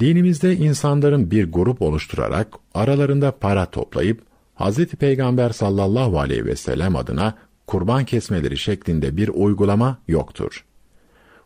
Dinimizde 0.00 0.56
insanların 0.56 1.30
bir 1.30 1.52
grup 1.52 1.82
oluşturarak 1.82 2.48
aralarında 2.74 3.30
para 3.30 3.66
toplayıp 3.66 4.22
Hazreti 4.54 4.96
Peygamber 4.96 5.50
sallallahu 5.50 6.20
aleyhi 6.20 6.44
ve 6.44 6.56
sellem 6.56 6.96
adına 6.96 7.34
kurban 7.66 8.04
kesmeleri 8.04 8.56
şeklinde 8.56 9.16
bir 9.16 9.28
uygulama 9.28 9.98
yoktur. 10.08 10.64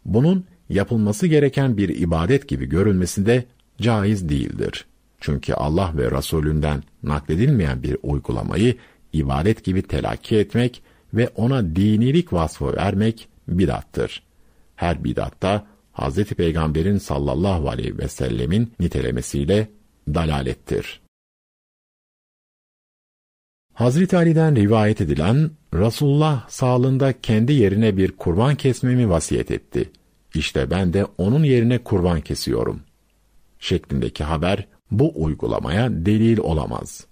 Bunun 0.05 0.45
yapılması 0.69 1.27
gereken 1.27 1.77
bir 1.77 1.89
ibadet 1.89 2.49
gibi 2.49 2.67
görülmesi 2.67 3.27
de 3.27 3.45
caiz 3.81 4.29
değildir. 4.29 4.87
Çünkü 5.25 5.55
Allah 5.55 5.93
ve 5.97 6.11
Resulünden 6.11 6.83
nakledilmeyen 7.03 7.83
bir 7.83 7.97
uygulamayı 8.03 8.77
ibadet 9.13 9.65
gibi 9.65 9.83
telakki 9.83 10.37
etmek 10.37 10.83
ve 11.15 11.29
ona 11.29 11.77
dinilik 11.77 12.33
vasfı 12.33 12.77
vermek 12.77 13.29
bidattır. 13.49 14.23
Her 14.77 15.05
bidatta 15.05 15.67
Hz. 15.93 16.25
Peygamber'in 16.25 16.99
sallallahu 16.99 17.69
aleyhi 17.69 17.99
ve 17.99 18.09
sellemin 18.09 18.73
nitelemesiyle 18.81 19.69
dalalettir. 20.09 21.01
Hazreti 23.75 24.17
Ali'den 24.17 24.57
rivayet 24.57 25.01
edilen 25.01 25.51
Resulullah 25.75 26.49
sağlığında 26.49 27.21
kendi 27.21 27.53
yerine 27.53 27.97
bir 27.97 28.13
kurban 28.13 28.55
kesmemi 28.57 29.09
vasiyet 29.09 29.51
etti. 29.51 29.91
İşte 30.35 30.71
ben 30.71 30.93
de 30.93 31.07
onun 31.19 31.45
yerine 31.45 31.79
kurban 31.79 32.21
kesiyorum. 32.21 32.81
Şeklindeki 33.59 34.25
haber 34.25 34.74
bu 34.99 35.13
uygulamaya 35.15 35.89
delil 35.91 36.39
olamaz. 36.39 37.07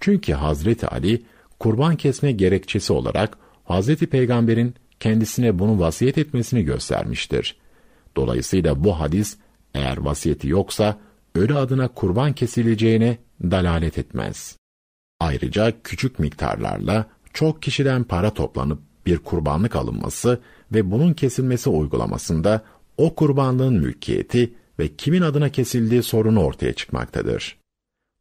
Çünkü 0.00 0.32
Hazreti 0.32 0.86
Ali 0.86 1.22
kurban 1.58 1.96
kesme 1.96 2.32
gerekçesi 2.32 2.92
olarak 2.92 3.38
Hazreti 3.64 4.06
Peygamber'in 4.06 4.74
kendisine 5.00 5.58
bunu 5.58 5.80
vasiyet 5.80 6.18
etmesini 6.18 6.64
göstermiştir. 6.64 7.56
Dolayısıyla 8.16 8.84
bu 8.84 9.00
hadis 9.00 9.36
eğer 9.74 9.96
vasiyeti 9.96 10.48
yoksa 10.48 10.98
ölü 11.34 11.54
adına 11.54 11.88
kurban 11.88 12.32
kesileceğine 12.32 13.18
dalalet 13.42 13.98
etmez. 13.98 14.56
Ayrıca 15.20 15.72
küçük 15.84 16.18
miktarlarla 16.18 17.06
çok 17.32 17.62
kişiden 17.62 18.04
para 18.04 18.34
toplanıp 18.34 18.78
bir 19.06 19.18
kurbanlık 19.18 19.76
alınması 19.76 20.40
ve 20.72 20.90
bunun 20.90 21.12
kesilmesi 21.12 21.70
uygulamasında 21.70 22.62
o 22.96 23.14
kurbanlığın 23.14 23.74
mülkiyeti 23.74 24.54
ve 24.78 24.96
kimin 24.96 25.22
adına 25.22 25.48
kesildiği 25.48 26.02
sorunu 26.02 26.44
ortaya 26.44 26.72
çıkmaktadır. 26.72 27.58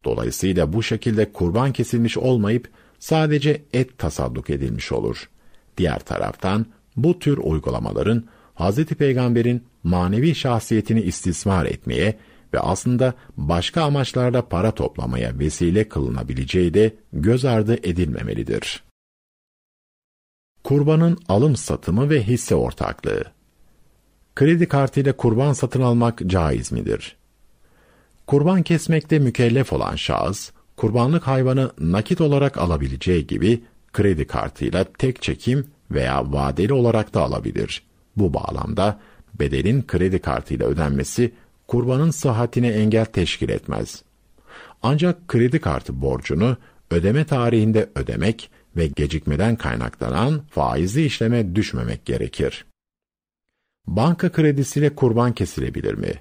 Dolayısıyla 0.06 0.74
bu 0.74 0.84
şekilde 0.84 1.32
kurban 1.32 1.74
kesilmiş 1.74 2.18
olmayıp 2.18 2.70
sadece 3.00 3.64
et 3.74 3.98
tasadduk 3.98 4.50
edilmiş 4.50 4.92
olur. 4.92 5.30
Diğer 5.78 6.00
taraftan 6.00 6.66
bu 6.96 7.20
tür 7.20 7.38
uygulamaların 7.38 8.24
Hz. 8.56 8.86
Peygamber'in 8.86 9.64
manevi 9.84 10.36
şahsiyetini 10.36 11.02
istismar 11.02 11.66
etmeye 11.66 12.18
ve 12.54 12.60
aslında 12.60 13.14
başka 13.38 13.84
amaçlarla 13.84 14.48
para 14.48 14.72
toplamaya 14.72 15.40
vesile 15.40 15.90
kılınabileceği 15.90 16.74
de 16.74 16.96
göz 17.14 17.46
ardı 17.46 17.76
edilmemelidir. 17.84 18.84
Kurbanın 20.64 21.18
alım 21.28 21.56
satımı 21.56 22.10
ve 22.10 22.24
hisse 22.28 22.56
ortaklığı 22.56 23.24
Kredi 24.38 24.68
kartıyla 24.68 25.14
kurban 25.14 25.54
satın 25.54 25.82
almak 25.82 26.22
caiz 26.28 26.72
midir? 26.72 27.16
Kurban 28.28 28.64
kesmekte 28.64 29.20
mükellef 29.20 29.74
olan 29.74 29.96
şahıs, 29.96 30.52
kurbanlık 30.76 31.28
hayvanı 31.28 31.72
nakit 31.80 32.22
olarak 32.22 32.58
alabileceği 32.58 33.28
gibi 33.28 33.64
kredi 33.94 34.28
kartıyla 34.28 34.84
tek 34.84 35.22
çekim 35.22 35.68
veya 35.92 36.32
vadeli 36.32 36.74
olarak 36.74 37.14
da 37.14 37.22
alabilir. 37.22 37.84
Bu 38.18 38.34
bağlamda 38.34 39.00
bedelin 39.40 39.84
kredi 39.88 40.20
kartıyla 40.20 40.68
ödenmesi 40.68 41.34
kurbanın 41.68 42.12
sıhhatine 42.12 42.68
engel 42.68 43.06
teşkil 43.06 43.50
etmez. 43.50 44.04
Ancak 44.84 45.28
kredi 45.28 45.62
kartı 45.62 46.02
borcunu 46.02 46.58
ödeme 46.92 47.26
tarihinde 47.26 47.90
ödemek 47.96 48.50
ve 48.76 48.88
gecikmeden 48.88 49.56
kaynaklanan 49.56 50.42
faizli 50.52 51.06
işleme 51.06 51.56
düşmemek 51.56 52.06
gerekir. 52.06 52.66
Banka 53.88 54.32
kredisiyle 54.32 54.96
kurban 54.96 55.34
kesilebilir 55.34 55.94
mi? 55.94 56.14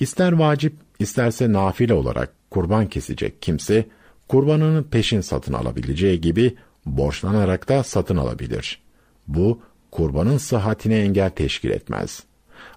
İster 0.00 0.32
vacip, 0.32 0.74
isterse 0.98 1.52
nafile 1.52 1.94
olarak 1.94 2.32
kurban 2.50 2.88
kesecek 2.88 3.42
kimse, 3.42 3.86
kurbanını 4.28 4.84
peşin 4.84 5.20
satın 5.20 5.52
alabileceği 5.52 6.20
gibi 6.20 6.56
borçlanarak 6.86 7.68
da 7.68 7.82
satın 7.82 8.16
alabilir. 8.16 8.82
Bu, 9.28 9.60
kurbanın 9.90 10.38
sıhhatine 10.38 10.98
engel 10.98 11.30
teşkil 11.30 11.70
etmez. 11.70 12.22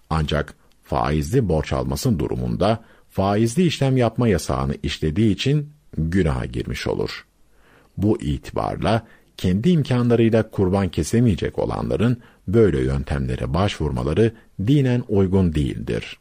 Ancak 0.09 0.53
faizli 0.83 1.49
borç 1.49 1.73
almasın 1.73 2.19
durumunda, 2.19 2.83
faizli 3.09 3.65
işlem 3.65 3.97
yapma 3.97 4.27
yasağını 4.27 4.75
işlediği 4.83 5.31
için 5.31 5.69
günaha 5.97 6.51
girmiş 6.51 6.87
olur. 6.87 7.25
Bu 7.97 8.21
itibarla 8.21 9.07
kendi 9.37 9.69
imkanlarıyla 9.69 10.49
kurban 10.49 10.89
kesemeyecek 10.89 11.59
olanların 11.59 12.21
böyle 12.47 12.81
yöntemlere 12.81 13.53
başvurmaları 13.53 14.33
dinen 14.67 15.03
uygun 15.07 15.55
değildir. 15.55 16.19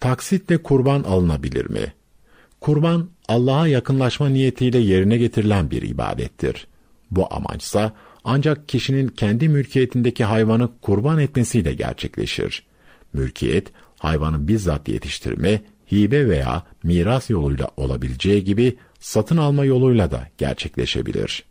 Taksitle 0.00 0.62
kurban 0.62 1.02
alınabilir 1.02 1.70
mi? 1.70 1.92
Kurban 2.60 3.08
Allah'a 3.28 3.66
yakınlaşma 3.66 4.28
niyetiyle 4.28 4.78
yerine 4.78 5.18
getirilen 5.18 5.70
bir 5.70 5.82
ibadettir. 5.82 6.66
Bu 7.10 7.34
amaçsa 7.34 7.92
ancak 8.24 8.68
kişinin 8.68 9.08
kendi 9.08 9.48
mülkiyetindeki 9.48 10.24
hayvanı 10.24 10.68
kurban 10.80 11.18
etmesiyle 11.18 11.74
gerçekleşir. 11.74 12.66
Mülkiyet, 13.12 13.72
hayvanı 13.98 14.48
bizzat 14.48 14.88
yetiştirme, 14.88 15.62
hibe 15.92 16.28
veya 16.28 16.62
miras 16.82 17.30
yoluyla 17.30 17.68
olabileceği 17.76 18.44
gibi 18.44 18.76
satın 19.00 19.36
alma 19.36 19.64
yoluyla 19.64 20.10
da 20.10 20.28
gerçekleşebilir. 20.38 21.44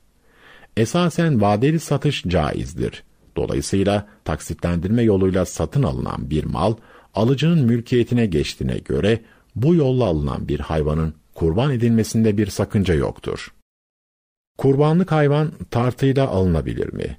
Esasen 0.77 1.41
vadeli 1.41 1.79
satış 1.79 2.23
caizdir. 2.23 3.03
Dolayısıyla 3.35 4.07
taksitlendirme 4.25 5.03
yoluyla 5.03 5.45
satın 5.45 5.83
alınan 5.83 6.29
bir 6.29 6.43
mal, 6.43 6.75
alıcının 7.15 7.65
mülkiyetine 7.65 8.25
geçtiğine 8.25 8.77
göre 8.77 9.21
bu 9.55 9.75
yolla 9.75 10.05
alınan 10.05 10.47
bir 10.47 10.59
hayvanın 10.59 11.13
kurban 11.35 11.71
edilmesinde 11.71 12.37
bir 12.37 12.47
sakınca 12.47 12.93
yoktur. 12.93 13.53
Kurbanlık 14.57 15.11
hayvan 15.11 15.51
tartıyla 15.71 16.27
alınabilir 16.27 16.93
mi? 16.93 17.17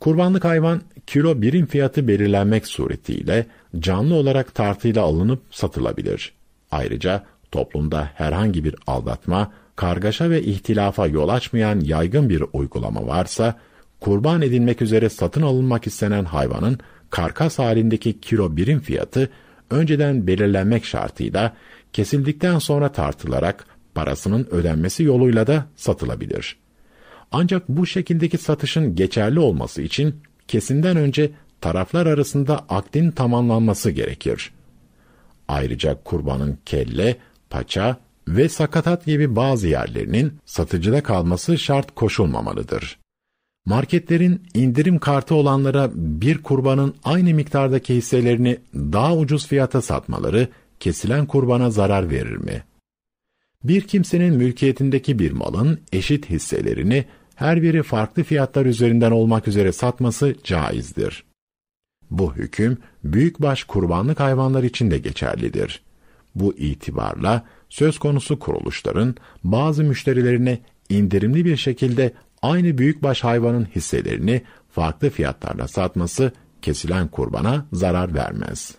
Kurbanlık 0.00 0.44
hayvan 0.44 0.80
kilo 1.06 1.42
birim 1.42 1.66
fiyatı 1.66 2.08
belirlenmek 2.08 2.66
suretiyle 2.66 3.46
canlı 3.78 4.14
olarak 4.14 4.54
tartıyla 4.54 5.02
alınıp 5.02 5.42
satılabilir. 5.50 6.32
Ayrıca 6.70 7.24
toplumda 7.52 8.10
herhangi 8.14 8.64
bir 8.64 8.74
aldatma, 8.86 9.52
kargaşa 9.76 10.30
ve 10.30 10.42
ihtilafa 10.42 11.06
yol 11.06 11.28
açmayan 11.28 11.80
yaygın 11.80 12.28
bir 12.28 12.44
uygulama 12.52 13.06
varsa, 13.06 13.54
kurban 14.06 14.42
edilmek 14.42 14.82
üzere 14.82 15.08
satın 15.08 15.42
alınmak 15.42 15.86
istenen 15.86 16.24
hayvanın 16.24 16.78
karkas 17.10 17.58
halindeki 17.58 18.20
kilo 18.20 18.56
birim 18.56 18.80
fiyatı 18.80 19.30
önceden 19.70 20.26
belirlenmek 20.26 20.84
şartıyla 20.84 21.56
kesildikten 21.92 22.58
sonra 22.58 22.92
tartılarak 22.92 23.66
parasının 23.94 24.48
ödenmesi 24.50 25.02
yoluyla 25.02 25.46
da 25.46 25.66
satılabilir. 25.76 26.56
Ancak 27.32 27.68
bu 27.68 27.86
şekildeki 27.86 28.38
satışın 28.38 28.94
geçerli 28.94 29.40
olması 29.40 29.82
için 29.82 30.20
kesimden 30.48 30.96
önce 30.96 31.30
taraflar 31.60 32.06
arasında 32.06 32.66
akdin 32.68 33.10
tamamlanması 33.10 33.90
gerekir. 33.90 34.52
Ayrıca 35.48 36.02
kurbanın 36.04 36.58
kelle, 36.66 37.16
paça 37.50 37.96
ve 38.28 38.48
sakatat 38.48 39.06
gibi 39.06 39.36
bazı 39.36 39.68
yerlerinin 39.68 40.32
satıcıda 40.44 41.02
kalması 41.02 41.58
şart 41.58 41.94
koşulmamalıdır. 41.94 43.05
Marketlerin 43.66 44.42
indirim 44.54 44.98
kartı 44.98 45.34
olanlara 45.34 45.90
bir 45.94 46.42
kurbanın 46.42 46.94
aynı 47.04 47.34
miktardaki 47.34 47.94
hisselerini 47.94 48.58
daha 48.74 49.16
ucuz 49.16 49.46
fiyata 49.46 49.82
satmaları 49.82 50.48
kesilen 50.80 51.26
kurbana 51.26 51.70
zarar 51.70 52.10
verir 52.10 52.36
mi? 52.36 52.64
Bir 53.64 53.82
kimsenin 53.82 54.34
mülkiyetindeki 54.34 55.18
bir 55.18 55.32
malın 55.32 55.80
eşit 55.92 56.30
hisselerini 56.30 57.04
her 57.34 57.62
biri 57.62 57.82
farklı 57.82 58.22
fiyatlar 58.22 58.66
üzerinden 58.66 59.10
olmak 59.10 59.48
üzere 59.48 59.72
satması 59.72 60.34
caizdir. 60.44 61.24
Bu 62.10 62.34
hüküm 62.34 62.78
büyükbaş 63.04 63.64
kurbanlık 63.64 64.20
hayvanlar 64.20 64.62
için 64.62 64.90
de 64.90 64.98
geçerlidir. 64.98 65.82
Bu 66.34 66.54
itibarla 66.54 67.44
söz 67.68 67.98
konusu 67.98 68.38
kuruluşların 68.38 69.16
bazı 69.44 69.84
müşterilerine 69.84 70.58
indirimli 70.88 71.44
bir 71.44 71.56
şekilde 71.56 72.12
aynı 72.50 72.78
büyükbaş 72.78 73.24
hayvanın 73.24 73.64
hisselerini 73.64 74.42
farklı 74.70 75.10
fiyatlarla 75.10 75.68
satması 75.68 76.32
kesilen 76.62 77.08
kurbana 77.08 77.66
zarar 77.72 78.14
vermez. 78.14 78.74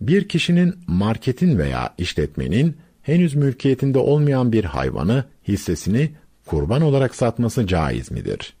Bir 0.00 0.28
kişinin 0.28 0.74
marketin 0.86 1.58
veya 1.58 1.94
işletmenin 1.98 2.76
henüz 3.02 3.34
mülkiyetinde 3.34 3.98
olmayan 3.98 4.52
bir 4.52 4.64
hayvanı, 4.64 5.24
hissesini 5.48 6.10
kurban 6.46 6.82
olarak 6.82 7.14
satması 7.14 7.66
caiz 7.66 8.10
midir? 8.10 8.54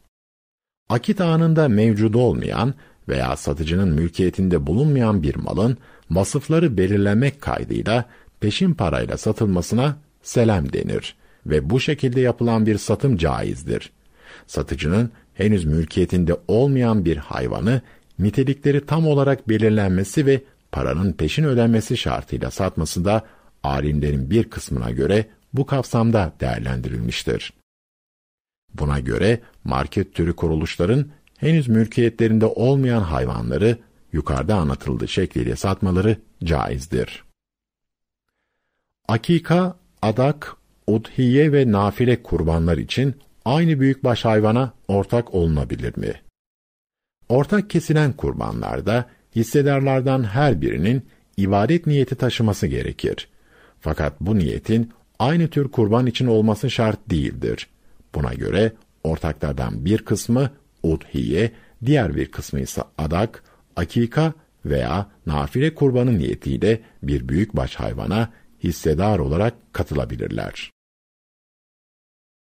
Akit 0.88 1.20
anında 1.20 1.68
mevcut 1.68 2.16
olmayan 2.16 2.74
veya 3.08 3.36
satıcının 3.36 3.88
mülkiyetinde 3.88 4.66
bulunmayan 4.66 5.22
bir 5.22 5.36
malın 5.36 5.78
vasıfları 6.10 6.76
belirlemek 6.76 7.40
kaydıyla 7.40 8.04
peşin 8.40 8.74
parayla 8.74 9.16
satılmasına 9.16 9.96
selam 10.22 10.72
denir 10.72 11.19
ve 11.46 11.70
bu 11.70 11.80
şekilde 11.80 12.20
yapılan 12.20 12.66
bir 12.66 12.78
satım 12.78 13.16
caizdir. 13.16 13.92
Satıcının 14.46 15.10
henüz 15.34 15.64
mülkiyetinde 15.64 16.36
olmayan 16.48 17.04
bir 17.04 17.16
hayvanı 17.16 17.82
nitelikleri 18.18 18.86
tam 18.86 19.06
olarak 19.06 19.48
belirlenmesi 19.48 20.26
ve 20.26 20.42
paranın 20.72 21.12
peşin 21.12 21.44
ödenmesi 21.44 21.96
şartıyla 21.96 22.50
satması 22.50 23.04
da 23.04 23.26
alimlerin 23.62 24.30
bir 24.30 24.44
kısmına 24.44 24.90
göre 24.90 25.26
bu 25.52 25.66
kapsamda 25.66 26.32
değerlendirilmiştir. 26.40 27.52
Buna 28.74 29.00
göre 29.00 29.40
market 29.64 30.14
türü 30.14 30.36
kuruluşların 30.36 31.06
henüz 31.36 31.68
mülkiyetlerinde 31.68 32.46
olmayan 32.46 33.02
hayvanları 33.02 33.78
yukarıda 34.12 34.56
anlatıldığı 34.56 35.08
şekliyle 35.08 35.56
satmaları 35.56 36.16
caizdir. 36.44 37.24
Akika, 39.08 39.76
adak, 40.02 40.56
udhiye 40.90 41.52
ve 41.52 41.72
nafile 41.72 42.22
kurbanlar 42.22 42.78
için 42.78 43.14
aynı 43.44 43.80
büyükbaş 43.80 44.24
hayvana 44.24 44.72
ortak 44.88 45.34
olunabilir 45.34 45.98
mi? 45.98 46.12
Ortak 47.28 47.70
kesilen 47.70 48.12
kurbanlarda 48.12 49.04
hissedarlardan 49.36 50.24
her 50.24 50.60
birinin 50.60 51.06
ibadet 51.36 51.86
niyeti 51.86 52.14
taşıması 52.14 52.66
gerekir. 52.66 53.28
Fakat 53.80 54.20
bu 54.20 54.38
niyetin 54.38 54.90
aynı 55.18 55.48
tür 55.48 55.68
kurban 55.68 56.06
için 56.06 56.26
olması 56.26 56.70
şart 56.70 57.10
değildir. 57.10 57.68
Buna 58.14 58.34
göre 58.34 58.72
ortaklardan 59.04 59.84
bir 59.84 59.98
kısmı 59.98 60.50
udhiye, 60.82 61.52
diğer 61.86 62.16
bir 62.16 62.26
kısmı 62.30 62.60
ise 62.60 62.82
adak, 62.98 63.42
akika 63.76 64.32
veya 64.64 65.10
nafile 65.26 65.74
kurbanı 65.74 66.18
niyetiyle 66.18 66.80
bir 67.02 67.28
büyükbaş 67.28 67.74
hayvana 67.74 68.28
hissedar 68.64 69.18
olarak 69.18 69.54
katılabilirler. 69.72 70.70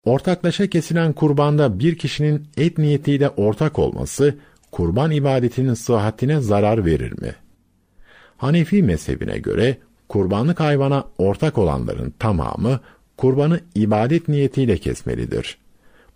Ortaklaşa 0.05 0.67
kesilen 0.67 1.13
kurbanda 1.13 1.79
bir 1.79 1.99
kişinin 1.99 2.49
et 2.57 2.79
niyetiyle 2.79 3.29
ortak 3.29 3.79
olması, 3.79 4.35
kurban 4.71 5.11
ibadetinin 5.11 5.75
sıhhatine 5.75 6.41
zarar 6.41 6.85
verir 6.85 7.21
mi? 7.21 7.35
Hanefi 8.37 8.83
mezhebine 8.83 9.39
göre, 9.39 9.79
kurbanlık 10.09 10.61
hayvana 10.61 11.05
ortak 11.19 11.59
olanların 11.59 12.15
tamamı, 12.19 12.81
kurbanı 13.17 13.61
ibadet 13.75 14.29
niyetiyle 14.29 14.79
kesmelidir. 14.79 15.59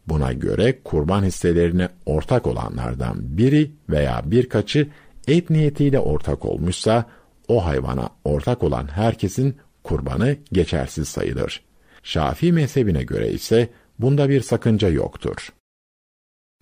Buna 0.09 0.33
göre 0.33 0.79
kurban 0.85 1.25
hisselerine 1.25 1.89
ortak 2.07 2.47
olanlardan 2.47 3.17
biri 3.21 3.71
veya 3.91 4.23
birkaçı 4.25 4.89
et 5.29 5.51
niyetiyle 5.51 5.99
ortak 5.99 6.45
olmuşsa, 6.45 7.07
o 7.49 7.67
hayvana 7.67 8.09
ortak 8.25 8.63
olan 8.63 8.89
herkesin 8.89 9.57
kurbanı 9.83 10.37
geçersiz 10.53 11.09
sayılır. 11.09 11.64
Şafii 12.05 12.53
mezhebine 12.53 13.03
göre 13.03 13.31
ise 13.31 13.69
bunda 13.99 14.29
bir 14.29 14.41
sakınca 14.41 14.89
yoktur. 14.89 15.53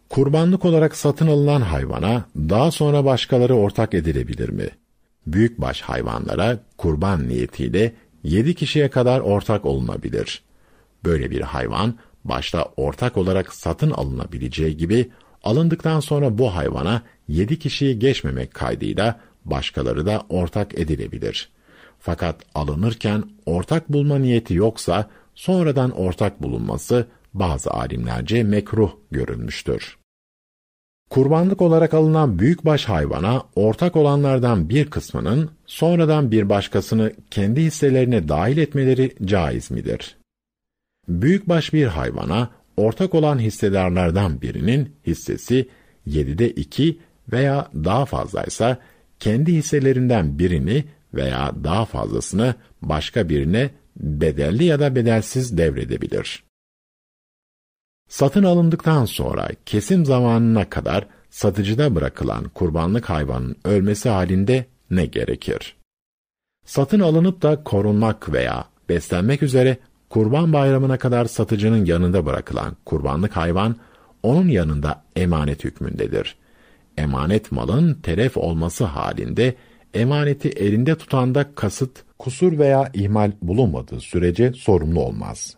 Kurbanlık 0.08 0.64
olarak 0.64 0.96
satın 0.96 1.26
alınan 1.26 1.60
hayvana 1.60 2.24
daha 2.36 2.70
sonra 2.70 3.04
başkaları 3.04 3.54
ortak 3.54 3.94
edilebilir 3.94 4.48
mi? 4.48 4.68
Büyükbaş 5.26 5.80
hayvanlara 5.80 6.58
kurban 6.76 7.28
niyetiyle 7.28 7.92
yedi 8.22 8.54
kişiye 8.54 8.90
kadar 8.90 9.20
ortak 9.20 9.66
olunabilir. 9.66 10.42
Böyle 11.04 11.30
bir 11.30 11.40
hayvan 11.40 11.94
başta 12.24 12.68
ortak 12.76 13.16
olarak 13.16 13.54
satın 13.54 13.90
alınabileceği 13.90 14.76
gibi 14.76 15.10
alındıktan 15.44 16.00
sonra 16.00 16.38
bu 16.38 16.54
hayvana 16.54 17.02
yedi 17.28 17.58
kişiyi 17.58 17.98
geçmemek 17.98 18.54
kaydıyla 18.54 19.20
başkaları 19.44 20.06
da 20.06 20.22
ortak 20.28 20.78
edilebilir. 20.78 21.48
Fakat 22.00 22.40
alınırken 22.54 23.24
ortak 23.46 23.88
bulma 23.88 24.18
niyeti 24.18 24.54
yoksa 24.54 25.10
sonradan 25.34 25.90
ortak 25.90 26.42
bulunması 26.42 27.06
bazı 27.34 27.70
alimlerce 27.70 28.42
mekruh 28.42 28.92
görülmüştür. 29.10 29.98
Kurbanlık 31.10 31.62
olarak 31.62 31.94
alınan 31.94 32.38
büyükbaş 32.38 32.84
hayvana 32.84 33.42
ortak 33.56 33.96
olanlardan 33.96 34.68
bir 34.68 34.90
kısmının 34.90 35.50
sonradan 35.66 36.30
bir 36.30 36.48
başkasını 36.48 37.12
kendi 37.30 37.62
hisselerine 37.62 38.28
dahil 38.28 38.58
etmeleri 38.58 39.14
caiz 39.24 39.70
midir? 39.70 40.16
Büyükbaş 41.08 41.72
bir 41.72 41.86
hayvana 41.86 42.50
ortak 42.76 43.14
olan 43.14 43.38
hissedarlardan 43.38 44.42
birinin 44.42 44.96
hissesi 45.06 45.68
7'de 46.08 46.50
2 46.50 46.98
veya 47.32 47.68
daha 47.74 48.04
fazlaysa 48.06 48.78
kendi 49.20 49.52
hisselerinden 49.52 50.38
birini 50.38 50.84
veya 51.14 51.52
daha 51.64 51.84
fazlasını 51.84 52.54
başka 52.82 53.28
birine 53.28 53.70
bedelli 53.96 54.64
ya 54.64 54.80
da 54.80 54.94
bedelsiz 54.94 55.58
devredebilir. 55.58 56.44
Satın 58.08 58.42
alındıktan 58.42 59.04
sonra 59.04 59.48
kesim 59.66 60.04
zamanına 60.04 60.70
kadar 60.70 61.06
satıcıda 61.30 61.94
bırakılan 61.94 62.44
kurbanlık 62.48 63.10
hayvanın 63.10 63.56
ölmesi 63.64 64.08
halinde 64.08 64.66
ne 64.90 65.06
gerekir? 65.06 65.76
Satın 66.66 67.00
alınıp 67.00 67.42
da 67.42 67.64
korunmak 67.64 68.32
veya 68.32 68.64
beslenmek 68.88 69.42
üzere 69.42 69.76
kurban 70.10 70.52
bayramına 70.52 70.98
kadar 70.98 71.24
satıcının 71.24 71.84
yanında 71.84 72.26
bırakılan 72.26 72.76
kurbanlık 72.84 73.36
hayvan, 73.36 73.76
onun 74.22 74.48
yanında 74.48 75.04
emanet 75.16 75.64
hükmündedir. 75.64 76.36
Emanet 76.96 77.52
malın 77.52 77.94
telef 77.94 78.36
olması 78.36 78.84
halinde, 78.84 79.54
emaneti 79.94 80.48
elinde 80.48 80.94
tutanda 80.94 81.54
kasıt, 81.54 82.04
kusur 82.18 82.58
veya 82.58 82.90
ihmal 82.94 83.32
bulunmadığı 83.42 84.00
sürece 84.00 84.52
sorumlu 84.52 85.00
olmaz. 85.00 85.56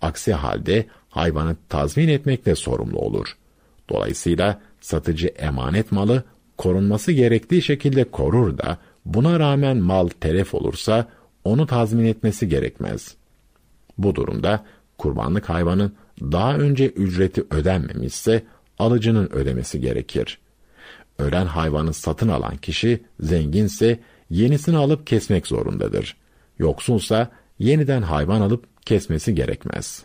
Aksi 0.00 0.32
halde 0.32 0.86
hayvanı 1.08 1.56
tazmin 1.68 2.08
etmekle 2.08 2.54
sorumlu 2.54 2.98
olur. 2.98 3.36
Dolayısıyla 3.90 4.60
satıcı 4.80 5.26
emanet 5.26 5.92
malı 5.92 6.24
korunması 6.58 7.12
gerektiği 7.12 7.62
şekilde 7.62 8.04
korur 8.04 8.58
da 8.58 8.78
buna 9.04 9.40
rağmen 9.40 9.76
mal 9.76 10.08
telef 10.08 10.54
olursa 10.54 11.08
onu 11.44 11.66
tazmin 11.66 12.04
etmesi 12.04 12.48
gerekmez. 12.48 13.14
Bu 13.98 14.14
durumda 14.14 14.64
kurbanlık 14.98 15.48
hayvanın 15.48 15.92
daha 16.20 16.56
önce 16.56 16.86
ücreti 16.86 17.44
ödenmemişse 17.50 18.42
alıcının 18.78 19.30
ödemesi 19.32 19.80
gerekir. 19.80 20.38
Ölen 21.22 21.46
hayvanı 21.46 21.92
satın 21.92 22.28
alan 22.28 22.56
kişi 22.56 23.00
zenginse 23.20 23.98
yenisini 24.30 24.76
alıp 24.76 25.06
kesmek 25.06 25.46
zorundadır. 25.46 26.16
Yoksulsa 26.58 27.30
yeniden 27.58 28.02
hayvan 28.02 28.40
alıp 28.40 28.64
kesmesi 28.86 29.34
gerekmez. 29.34 30.02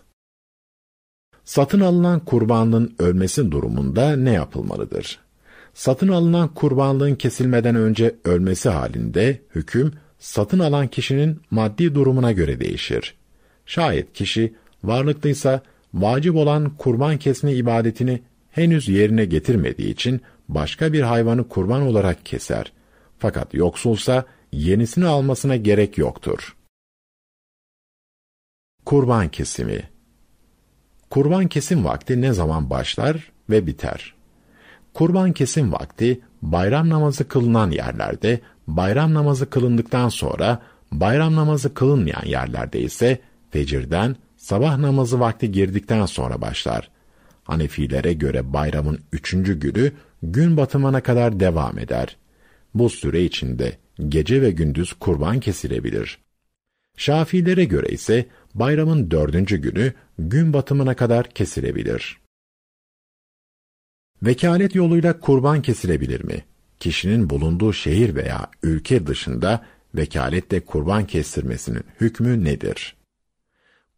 Satın 1.43 1.80
alınan 1.80 2.19
kurbanlığın 2.19 2.95
ölmesi 2.99 3.51
durumunda 3.51 4.15
ne 4.15 4.32
yapılmalıdır? 4.32 5.19
Satın 5.73 6.08
alınan 6.08 6.53
kurbanlığın 6.53 7.15
kesilmeden 7.15 7.75
önce 7.75 8.15
ölmesi 8.23 8.69
halinde 8.69 9.41
hüküm 9.56 9.93
satın 10.19 10.60
alan 10.60 10.88
kişinin 10.88 11.41
maddi 11.51 11.95
durumuna 11.95 12.32
göre 12.32 12.60
değişir. 12.60 13.15
Şayet 13.65 14.13
kişi 14.13 14.53
varlıklıysa 14.84 15.62
vacip 15.93 16.36
olan 16.36 16.69
kurban 16.77 17.17
kesme 17.17 17.53
ibadetini 17.53 18.21
henüz 18.51 18.88
yerine 18.88 19.25
getirmediği 19.25 19.89
için 19.89 20.21
başka 20.49 20.93
bir 20.93 21.01
hayvanı 21.01 21.47
kurban 21.47 21.81
olarak 21.81 22.25
keser. 22.25 22.71
Fakat 23.19 23.53
yoksulsa 23.53 24.25
yenisini 24.51 25.05
almasına 25.05 25.55
gerek 25.55 25.97
yoktur. 25.97 26.55
Kurban 28.86 29.29
kesimi 29.29 29.89
Kurban 31.10 31.47
kesim 31.47 31.86
vakti 31.86 32.21
ne 32.21 32.33
zaman 32.33 32.69
başlar 32.69 33.31
ve 33.49 33.67
biter? 33.67 34.13
Kurban 34.93 35.31
kesim 35.31 35.73
vakti 35.73 36.21
bayram 36.41 36.89
namazı 36.89 37.27
kılınan 37.27 37.71
yerlerde, 37.71 38.41
bayram 38.67 39.13
namazı 39.13 39.49
kılındıktan 39.49 40.10
sonra 40.10 40.62
bayram 40.91 41.36
namazı 41.36 41.73
kılınmayan 41.73 42.25
yerlerde 42.25 42.81
ise 42.81 43.19
fecirden 43.51 44.15
sabah 44.38 44.77
namazı 44.77 45.19
vakti 45.19 45.51
girdikten 45.51 46.05
sonra 46.05 46.41
başlar. 46.41 46.89
Hanefilere 47.43 48.13
göre 48.13 48.53
bayramın 48.53 48.99
üçüncü 49.12 49.60
günü 49.60 49.91
gün 50.23 50.58
batımına 50.58 51.03
kadar 51.03 51.39
devam 51.39 51.80
eder. 51.80 52.17
Bu 52.73 52.89
süre 52.89 53.23
içinde 53.23 53.77
gece 54.08 54.41
ve 54.41 54.51
gündüz 54.51 54.93
kurban 54.93 55.39
kesilebilir. 55.39 56.19
Şafilere 56.97 57.65
göre 57.65 57.88
ise 57.88 58.25
bayramın 58.56 59.12
dördüncü 59.12 59.58
günü 59.58 59.93
gün 60.19 60.53
batımına 60.53 60.95
kadar 60.95 61.30
kesilebilir. 61.30 62.19
Vekalet 64.23 64.75
yoluyla 64.75 65.19
kurban 65.19 65.62
kesilebilir 65.62 66.23
mi? 66.23 66.45
Kişinin 66.80 67.30
bulunduğu 67.30 67.73
şehir 67.73 68.15
veya 68.15 68.51
ülke 68.63 69.08
dışında 69.08 69.65
vekaletle 69.95 70.60
kurban 70.60 71.08
kestirmesinin 71.08 71.84
hükmü 72.01 72.43
nedir? 72.43 72.95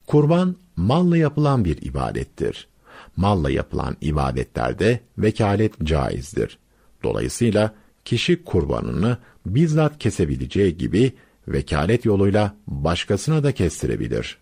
Kurban, 0.08 0.56
malla 0.76 1.18
yapılan 1.18 1.66
bir 1.66 1.82
ibadettir. 1.82 2.68
Malla 3.16 3.50
yapılan 3.50 3.98
ibadetlerde 4.02 5.00
vekalet 5.18 5.74
caizdir. 5.84 6.60
Dolayısıyla 7.04 7.74
kişi 8.06 8.44
kurbanını 8.44 9.18
bizzat 9.46 10.00
kesebileceği 10.00 10.78
gibi 10.78 11.14
vekalet 11.48 12.06
yoluyla 12.06 12.56
başkasına 12.68 13.44
da 13.44 13.52
kestirebilir. 13.52 14.38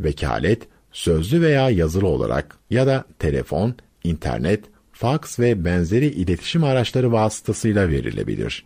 Vekalet, 0.00 0.68
sözlü 0.92 1.42
veya 1.42 1.70
yazılı 1.70 2.06
olarak 2.06 2.58
ya 2.70 2.86
da 2.86 3.04
telefon, 3.18 3.74
internet, 4.04 4.64
faks 4.92 5.38
ve 5.38 5.64
benzeri 5.64 6.06
iletişim 6.06 6.64
araçları 6.64 7.12
vasıtasıyla 7.12 7.88
verilebilir. 7.88 8.64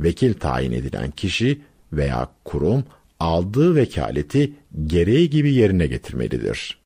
Vekil 0.00 0.34
tayin 0.34 0.72
edilen 0.72 1.10
kişi 1.10 1.60
veya 1.92 2.28
kurum 2.44 2.84
aldığı 3.20 3.76
vekaleti 3.76 4.52
gereği 4.86 5.30
gibi 5.30 5.54
yerine 5.54 5.86
getirmelidir. 5.86 6.83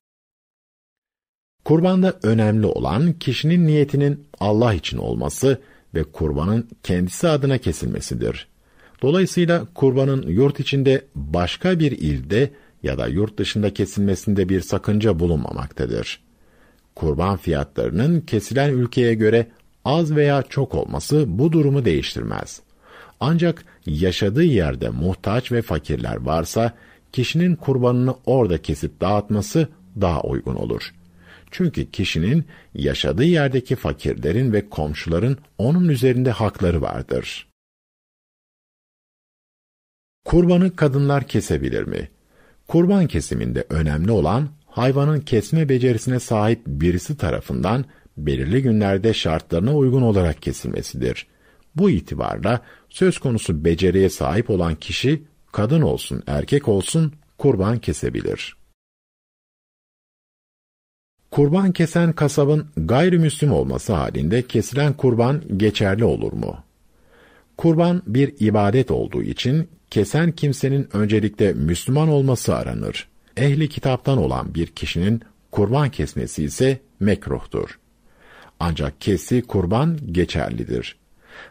Kurbanda 1.65 2.19
önemli 2.23 2.65
olan 2.65 3.13
kişinin 3.13 3.67
niyetinin 3.67 4.27
Allah 4.39 4.73
için 4.73 4.97
olması 4.97 5.61
ve 5.95 6.03
kurbanın 6.03 6.67
kendisi 6.83 7.27
adına 7.27 7.57
kesilmesidir. 7.57 8.47
Dolayısıyla 9.01 9.65
kurbanın 9.75 10.27
yurt 10.27 10.59
içinde 10.59 11.05
başka 11.15 11.79
bir 11.79 11.91
ilde 11.91 12.51
ya 12.83 12.97
da 12.97 13.07
yurt 13.07 13.39
dışında 13.39 13.73
kesilmesinde 13.73 14.49
bir 14.49 14.61
sakınca 14.61 15.19
bulunmamaktadır. 15.19 16.21
Kurban 16.95 17.37
fiyatlarının 17.37 18.21
kesilen 18.21 18.69
ülkeye 18.69 19.13
göre 19.13 19.47
az 19.85 20.15
veya 20.15 20.43
çok 20.49 20.75
olması 20.75 21.25
bu 21.27 21.51
durumu 21.51 21.85
değiştirmez. 21.85 22.61
Ancak 23.19 23.65
yaşadığı 23.85 24.43
yerde 24.43 24.89
muhtaç 24.89 25.51
ve 25.51 25.61
fakirler 25.61 26.15
varsa, 26.15 26.73
kişinin 27.11 27.55
kurbanını 27.55 28.15
orada 28.25 28.61
kesip 28.61 29.01
dağıtması 29.01 29.67
daha 30.01 30.21
uygun 30.21 30.55
olur. 30.55 30.93
Çünkü 31.51 31.91
kişinin 31.91 32.45
yaşadığı 32.73 33.23
yerdeki 33.23 33.75
fakirlerin 33.75 34.53
ve 34.53 34.69
komşuların 34.69 35.37
onun 35.57 35.89
üzerinde 35.89 36.31
hakları 36.31 36.81
vardır. 36.81 37.49
Kurbanı 40.25 40.75
kadınlar 40.75 41.27
kesebilir 41.27 41.83
mi? 41.83 42.09
Kurban 42.67 43.07
kesiminde 43.07 43.65
önemli 43.69 44.11
olan 44.11 44.49
hayvanın 44.65 45.19
kesme 45.19 45.69
becerisine 45.69 46.19
sahip 46.19 46.61
birisi 46.67 47.17
tarafından 47.17 47.85
belirli 48.17 48.61
günlerde 48.61 49.13
şartlarına 49.13 49.75
uygun 49.75 50.01
olarak 50.01 50.41
kesilmesidir. 50.41 51.27
Bu 51.75 51.89
itibarla 51.89 52.61
söz 52.89 53.19
konusu 53.19 53.65
beceriye 53.65 54.09
sahip 54.09 54.49
olan 54.49 54.75
kişi 54.75 55.23
kadın 55.51 55.81
olsun 55.81 56.23
erkek 56.27 56.67
olsun 56.67 57.13
kurban 57.37 57.79
kesebilir. 57.79 58.58
Kurban 61.31 61.71
kesen 61.71 62.13
kasabın 62.13 62.67
gayrimüslim 62.77 63.51
olması 63.51 63.93
halinde 63.93 64.47
kesilen 64.47 64.93
kurban 64.93 65.41
geçerli 65.57 66.03
olur 66.03 66.33
mu? 66.33 66.57
Kurban 67.57 68.01
bir 68.07 68.33
ibadet 68.39 68.91
olduğu 68.91 69.23
için 69.23 69.67
kesen 69.89 70.31
kimsenin 70.31 70.89
öncelikle 70.93 71.53
Müslüman 71.53 72.07
olması 72.09 72.55
aranır. 72.55 73.07
Ehli 73.37 73.69
kitaptan 73.69 74.17
olan 74.17 74.53
bir 74.55 74.67
kişinin 74.67 75.21
kurban 75.51 75.89
kesmesi 75.89 76.43
ise 76.43 76.79
mekruhtur. 76.99 77.79
Ancak 78.59 79.01
kesi 79.01 79.41
kurban 79.41 79.99
geçerlidir. 80.11 80.95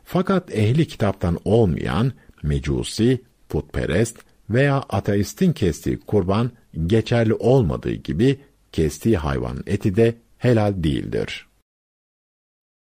Fakat 0.04 0.54
ehli 0.54 0.86
kitaptan 0.86 1.38
olmayan 1.44 2.12
mecusi, 2.42 3.22
putperest 3.48 4.16
veya 4.50 4.84
ateistin 4.88 5.52
kestiği 5.52 6.00
kurban 6.00 6.50
geçerli 6.86 7.34
olmadığı 7.34 7.92
gibi 7.92 8.38
kestiği 8.78 9.16
hayvanın 9.16 9.64
eti 9.66 9.96
de 9.96 10.14
helal 10.38 10.74
değildir. 10.76 11.46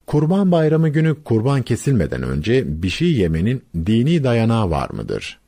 Kurban 0.07 0.53
bayramı 0.53 0.89
günü 0.89 1.23
kurban 1.25 1.63
kesilmeden 1.63 2.23
önce 2.23 2.83
bir 2.83 2.89
şey 2.89 3.13
yemenin 3.13 3.65
dini 3.87 4.25
dayanağı 4.25 4.71
var 4.71 4.91
mıdır? 4.91 5.41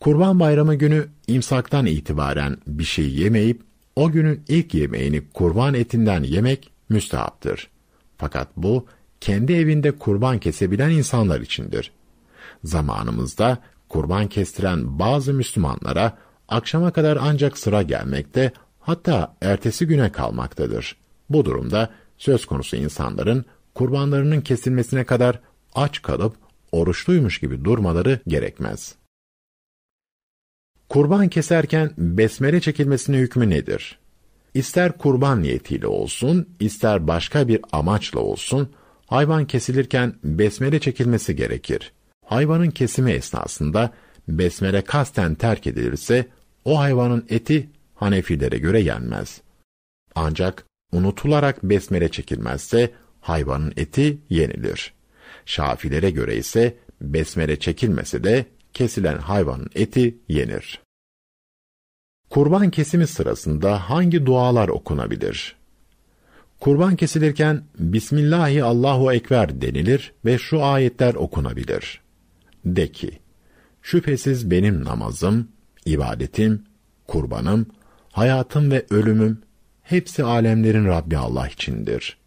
Kurban 0.00 0.40
bayramı 0.40 0.74
günü 0.74 1.08
imsaktan 1.26 1.86
itibaren 1.86 2.56
bir 2.66 2.84
şey 2.84 3.10
yemeyip 3.10 3.60
o 3.96 4.10
günün 4.10 4.44
ilk 4.48 4.74
yemeğini 4.74 5.22
kurban 5.34 5.74
etinden 5.74 6.22
yemek 6.22 6.70
müstehaptır. 6.88 7.70
Fakat 8.16 8.48
bu 8.56 8.86
kendi 9.20 9.52
evinde 9.52 9.90
kurban 9.90 10.38
kesebilen 10.38 10.90
insanlar 10.90 11.40
içindir. 11.40 11.92
Zamanımızda 12.64 13.58
kurban 13.88 14.28
kestiren 14.28 14.98
bazı 14.98 15.34
Müslümanlara 15.34 16.18
akşama 16.48 16.90
kadar 16.90 17.18
ancak 17.20 17.58
sıra 17.58 17.82
gelmekte, 17.82 18.52
hatta 18.88 19.36
ertesi 19.42 19.86
güne 19.86 20.12
kalmaktadır. 20.12 20.96
Bu 21.30 21.44
durumda 21.44 21.90
söz 22.18 22.46
konusu 22.46 22.76
insanların 22.76 23.44
kurbanlarının 23.74 24.40
kesilmesine 24.40 25.04
kadar 25.04 25.40
aç 25.74 26.02
kalıp 26.02 26.36
oruçluymuş 26.72 27.40
gibi 27.40 27.64
durmaları 27.64 28.20
gerekmez. 28.26 28.94
Kurban 30.88 31.28
keserken 31.28 31.90
besmele 31.98 32.60
çekilmesine 32.60 33.16
hükmü 33.16 33.50
nedir? 33.50 33.98
İster 34.54 34.98
kurban 34.98 35.42
niyetiyle 35.42 35.86
olsun, 35.86 36.48
ister 36.60 37.06
başka 37.06 37.48
bir 37.48 37.60
amaçla 37.72 38.20
olsun, 38.20 38.72
hayvan 39.06 39.46
kesilirken 39.46 40.14
besmele 40.24 40.80
çekilmesi 40.80 41.36
gerekir. 41.36 41.92
Hayvanın 42.26 42.70
kesimi 42.70 43.12
esnasında 43.12 43.92
besmele 44.28 44.82
kasten 44.82 45.34
terk 45.34 45.66
edilirse, 45.66 46.26
o 46.64 46.78
hayvanın 46.78 47.26
eti 47.28 47.68
Hanefilere 47.98 48.58
göre 48.58 48.80
yenmez. 48.80 49.40
Ancak 50.14 50.64
unutularak 50.92 51.62
besmele 51.62 52.08
çekilmezse, 52.08 52.90
hayvanın 53.20 53.72
eti 53.76 54.18
yenilir. 54.30 54.94
Şafilere 55.46 56.10
göre 56.10 56.36
ise 56.36 56.76
besmele 57.00 57.58
çekilmese 57.58 58.24
de 58.24 58.46
kesilen 58.72 59.18
hayvanın 59.18 59.70
eti 59.74 60.18
yenir. 60.28 60.82
Kurban 62.30 62.70
kesimi 62.70 63.06
sırasında 63.06 63.90
hangi 63.90 64.26
dualar 64.26 64.68
okunabilir? 64.68 65.56
Kurban 66.60 66.96
kesilirken 66.96 67.64
Bismillahi 67.78 68.64
Allahu 68.64 69.12
Ekber 69.12 69.60
denilir 69.60 70.12
ve 70.24 70.38
şu 70.38 70.64
ayetler 70.64 71.14
okunabilir. 71.14 72.00
De 72.64 72.92
ki, 72.92 73.18
şüphesiz 73.82 74.50
benim 74.50 74.84
namazım, 74.84 75.48
ibadetim, 75.86 76.64
kurbanım, 77.06 77.66
hayatım 78.18 78.70
ve 78.70 78.86
ölümüm 78.90 79.42
hepsi 79.82 80.24
alemlerin 80.24 80.84
Rabbi 80.84 81.16
Allah 81.18 81.48
içindir. 81.48 82.18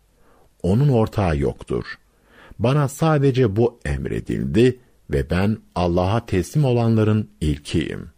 Onun 0.64 0.90
ortağı 0.90 1.38
yoktur. 1.38 1.86
Bana 2.60 2.88
sadece 2.88 3.56
bu 3.56 3.80
emredildi 3.86 4.80
ve 5.10 5.30
ben 5.30 5.58
Allah'a 5.76 6.26
teslim 6.26 6.66
olanların 6.66 7.30
ilkiyim. 7.42 8.10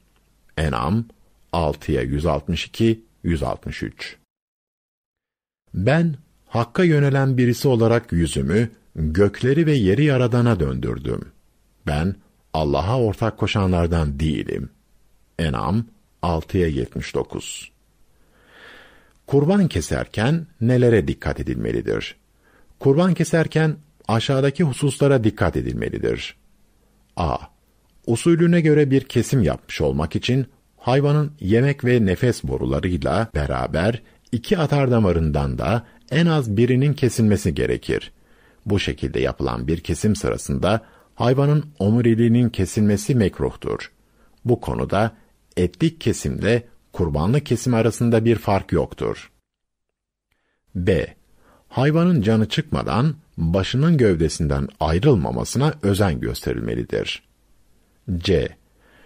En'am 0.57 1.05
6'ya 1.53 2.01
162 2.01 3.03
163 3.23 4.17
Ben 5.73 6.15
Hakk'a 6.47 6.83
yönelen 6.83 7.37
birisi 7.37 7.67
olarak 7.67 8.11
yüzümü 8.11 8.69
gökleri 8.95 9.65
ve 9.65 9.73
yeri 9.73 10.03
yaradana 10.05 10.59
döndürdüm. 10.59 11.21
Ben 11.87 12.15
Allah'a 12.53 13.01
ortak 13.01 13.37
koşanlardan 13.37 14.19
değilim. 14.19 14.69
En'am 15.39 15.85
6'ya 16.23 16.67
79 16.67 17.71
Kurban 19.27 19.67
keserken 19.67 20.47
nelere 20.61 21.07
dikkat 21.07 21.39
edilmelidir? 21.39 22.15
Kurban 22.79 23.13
keserken 23.13 23.75
aşağıdaki 24.07 24.63
hususlara 24.63 25.23
dikkat 25.23 25.57
edilmelidir. 25.57 26.35
A. 27.15 27.37
Usulüne 28.07 28.61
göre 28.61 28.91
bir 28.91 29.03
kesim 29.03 29.43
yapmış 29.43 29.81
olmak 29.81 30.15
için 30.15 30.45
hayvanın 30.77 31.31
yemek 31.39 31.85
ve 31.85 32.05
nefes 32.05 32.43
borularıyla 32.43 33.27
beraber 33.35 34.01
iki 34.31 34.57
atar 34.57 34.91
damarından 34.91 35.57
da 35.57 35.85
en 36.11 36.25
az 36.25 36.57
birinin 36.57 36.93
kesilmesi 36.93 37.55
gerekir. 37.55 38.11
Bu 38.65 38.79
şekilde 38.79 39.19
yapılan 39.19 39.67
bir 39.67 39.79
kesim 39.79 40.15
sırasında 40.15 40.81
hayvanın 41.15 41.65
omuriliğinin 41.79 42.49
kesilmesi 42.49 43.15
mekruhtur. 43.15 43.91
Bu 44.45 44.61
konuda 44.61 45.11
etlik 45.57 46.01
kesimle 46.01 46.67
kurbanlı 46.93 47.41
kesim 47.41 47.73
arasında 47.73 48.25
bir 48.25 48.35
fark 48.35 48.71
yoktur. 48.71 49.31
B. 50.75 51.15
Hayvanın 51.67 52.21
canı 52.21 52.49
çıkmadan 52.49 53.15
başının 53.37 53.97
gövdesinden 53.97 54.67
ayrılmamasına 54.79 55.73
özen 55.81 56.19
gösterilmelidir. 56.19 57.23
C. 58.17 58.49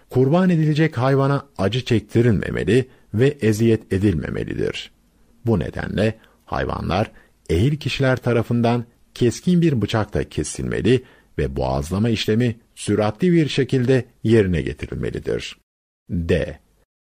Kurban 0.10 0.49
edilecek 0.49 0.97
hayvana 0.97 1.45
acı 1.57 1.86
çektirilmemeli 1.86 2.88
ve 3.13 3.27
eziyet 3.27 3.93
edilmemelidir. 3.93 4.91
Bu 5.45 5.60
nedenle 5.60 6.17
hayvanlar 6.45 7.12
ehil 7.49 7.77
kişiler 7.77 8.17
tarafından 8.17 8.86
keskin 9.13 9.62
bir 9.62 9.81
bıçakla 9.81 10.23
kesilmeli 10.23 11.03
ve 11.38 11.55
boğazlama 11.55 12.10
işlemi 12.10 12.55
süratli 12.75 13.31
bir 13.31 13.47
şekilde 13.47 14.05
yerine 14.23 14.62
getirilmelidir. 14.62 15.57
D. 16.09 16.59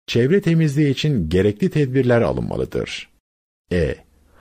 Çevre 0.08 0.41
temizliği 0.41 0.89
için 0.89 1.30
gerekli 1.30 1.69
tedbirler 1.69 2.21
alınmalıdır. 2.21 3.10
E. 3.71 3.95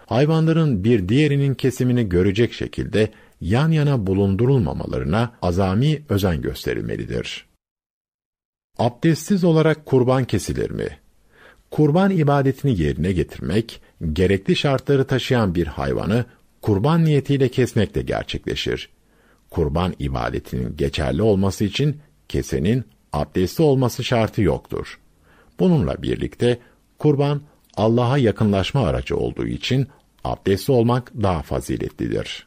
Hayvanların 0.07 0.85
bir 0.85 1.09
diğerinin 1.09 1.55
kesimini 1.55 2.09
görecek 2.09 2.53
şekilde 2.53 3.11
yan 3.41 3.71
yana 3.71 4.07
bulundurulmamalarına 4.07 5.33
azami 5.43 6.03
özen 6.09 6.43
gösterilmelidir. 6.43 7.47
Abdestsiz 8.79 9.45
olarak 9.45 9.87
kurban 9.87 10.25
kesilir 10.25 10.71
mi? 10.71 10.89
Kurban 11.71 12.11
ibadetini 12.11 12.83
yerine 12.83 13.13
getirmek, 13.13 13.81
gerekli 14.13 14.57
şartları 14.57 15.07
taşıyan 15.07 15.55
bir 15.55 15.67
hayvanı 15.67 16.25
kurban 16.63 17.05
niyetiyle 17.05 17.49
kesmekle 17.49 18.03
gerçekleşir. 18.03 18.89
Kurban 19.51 19.95
ibadetinin 19.99 20.77
geçerli 20.77 21.23
olması 21.23 21.65
için 21.65 22.01
kesenin 22.29 22.85
abdestli 23.13 23.65
olması 23.65 24.05
şartı 24.05 24.43
yoktur. 24.43 25.01
Bununla 25.61 26.03
birlikte 26.03 26.59
kurban 26.99 27.41
Allah'a 27.77 28.19
yakınlaşma 28.19 28.87
aracı 28.87 29.17
olduğu 29.17 29.47
için 29.47 29.89
abdestli 30.25 30.73
olmak 30.73 31.13
daha 31.23 31.43
faziletlidir. 31.43 32.47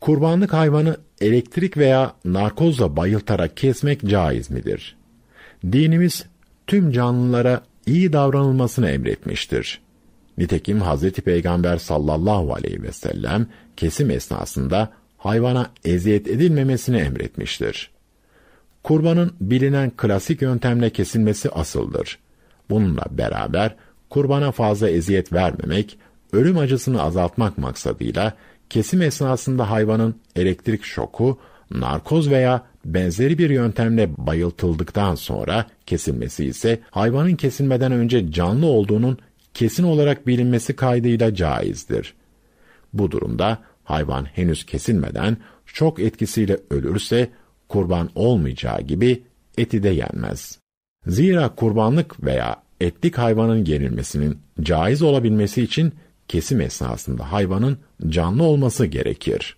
Kurbanlık 0.00 0.52
hayvanı 0.52 0.96
elektrik 1.20 1.76
veya 1.76 2.14
narkozla 2.24 2.96
bayıltarak 2.96 3.56
kesmek 3.56 4.00
caiz 4.00 4.50
midir? 4.50 4.96
Dinimiz 5.72 6.26
tüm 6.66 6.92
canlılara 6.92 7.62
iyi 7.86 8.12
davranılmasını 8.12 8.90
emretmiştir. 8.90 9.80
Nitekim 10.38 10.80
Hazreti 10.80 11.22
Peygamber 11.22 11.78
sallallahu 11.78 12.54
aleyhi 12.54 12.82
ve 12.82 12.92
sellem 12.92 13.46
kesim 13.76 14.10
esnasında 14.10 14.92
hayvana 15.22 15.70
eziyet 15.84 16.28
edilmemesini 16.28 16.96
emretmiştir. 16.96 17.90
Kurbanın 18.82 19.32
bilinen 19.40 19.92
klasik 19.96 20.42
yöntemle 20.42 20.90
kesilmesi 20.90 21.50
asıldır. 21.50 22.18
Bununla 22.70 23.04
beraber 23.10 23.74
kurbana 24.10 24.52
fazla 24.52 24.90
eziyet 24.90 25.32
vermemek, 25.32 25.98
ölüm 26.32 26.58
acısını 26.58 27.02
azaltmak 27.02 27.58
maksadıyla 27.58 28.32
kesim 28.70 29.02
esnasında 29.02 29.70
hayvanın 29.70 30.14
elektrik 30.36 30.84
şoku, 30.84 31.38
narkoz 31.70 32.30
veya 32.30 32.62
benzeri 32.84 33.38
bir 33.38 33.50
yöntemle 33.50 34.10
bayıltıldıktan 34.16 35.14
sonra 35.14 35.66
kesilmesi 35.86 36.44
ise 36.44 36.80
hayvanın 36.90 37.36
kesilmeden 37.36 37.92
önce 37.92 38.32
canlı 38.32 38.66
olduğunun 38.66 39.18
kesin 39.54 39.84
olarak 39.84 40.26
bilinmesi 40.26 40.76
kaydıyla 40.76 41.34
caizdir. 41.34 42.14
Bu 42.92 43.10
durumda 43.10 43.58
hayvan 43.92 44.24
henüz 44.24 44.66
kesilmeden 44.66 45.36
şok 45.66 46.00
etkisiyle 46.00 46.60
ölürse 46.70 47.30
kurban 47.68 48.10
olmayacağı 48.14 48.80
gibi 48.80 49.24
eti 49.58 49.82
de 49.82 49.88
yenmez. 49.88 50.58
Zira 51.06 51.54
kurbanlık 51.54 52.24
veya 52.24 52.62
etlik 52.80 53.18
hayvanın 53.18 53.64
yenilmesinin 53.64 54.38
caiz 54.60 55.02
olabilmesi 55.02 55.62
için 55.62 55.94
kesim 56.28 56.60
esnasında 56.60 57.32
hayvanın 57.32 57.78
canlı 58.08 58.42
olması 58.42 58.86
gerekir. 58.86 59.56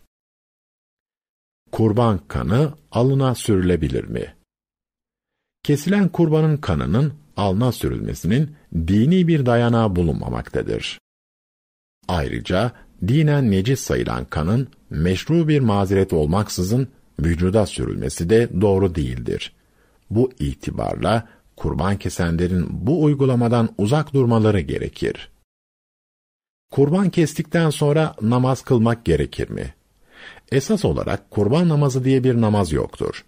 kurban 1.72 2.20
kanı 2.28 2.72
alına 2.92 3.34
sürülebilir 3.34 4.04
mi? 4.04 4.34
Kesilen 5.62 6.08
kurbanın 6.08 6.56
kanının 6.56 7.14
alına 7.36 7.72
sürülmesinin 7.72 8.56
dini 8.74 9.28
bir 9.28 9.46
dayanağı 9.46 9.96
bulunmamaktadır. 9.96 10.98
Ayrıca 12.08 12.72
dinen 13.08 13.50
necis 13.50 13.80
sayılan 13.80 14.24
kanın 14.24 14.68
meşru 14.90 15.48
bir 15.48 15.60
mazeret 15.60 16.12
olmaksızın 16.12 16.88
vücuda 17.20 17.66
sürülmesi 17.66 18.30
de 18.30 18.48
doğru 18.60 18.94
değildir. 18.94 19.52
Bu 20.10 20.32
itibarla 20.38 21.28
kurban 21.56 21.96
kesenlerin 21.96 22.66
bu 22.70 23.02
uygulamadan 23.02 23.68
uzak 23.78 24.14
durmaları 24.14 24.60
gerekir. 24.60 25.30
Kurban 26.70 27.10
kestikten 27.10 27.70
sonra 27.70 28.14
namaz 28.22 28.62
kılmak 28.62 29.04
gerekir 29.04 29.50
mi? 29.50 29.74
Esas 30.52 30.84
olarak 30.84 31.30
kurban 31.30 31.68
namazı 31.68 32.04
diye 32.04 32.24
bir 32.24 32.40
namaz 32.40 32.72
yoktur. 32.72 33.24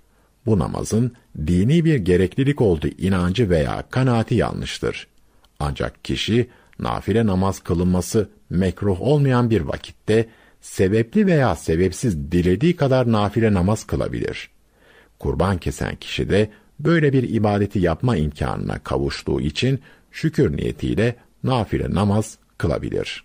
Bu 0.47 0.59
namazın 0.59 1.13
dini 1.47 1.85
bir 1.85 1.97
gereklilik 1.97 2.61
olduğu 2.61 2.89
inancı 2.89 3.51
veya 3.51 3.85
kanaati 3.91 4.35
yanlıştır. 4.35 5.07
Ancak 5.59 6.05
kişi 6.05 6.49
nafile 6.79 7.27
namaz 7.27 7.61
kılınması 7.61 8.29
mekruh 8.51 9.01
olmayan 9.01 9.51
bir 9.51 9.61
vakitte 9.61 10.29
sebepli 10.61 11.27
veya 11.27 11.57
sebepsiz 11.57 12.33
dilediği 12.33 12.77
kadar 12.77 13.13
nafile 13.13 13.55
namaz 13.55 13.85
kılabilir. 13.85 14.51
Kurban 15.19 15.59
kesen 15.59 15.97
kişi 15.97 16.31
de 16.31 16.51
böyle 16.81 17.13
bir 17.13 17.23
ibadeti 17.35 17.79
yapma 17.79 18.17
imkanına 18.17 18.79
kavuştuğu 18.79 19.41
için 19.41 19.81
şükür 20.11 20.57
niyetiyle 20.57 21.17
nafile 21.45 21.95
namaz 21.95 22.39
kılabilir. 22.59 23.25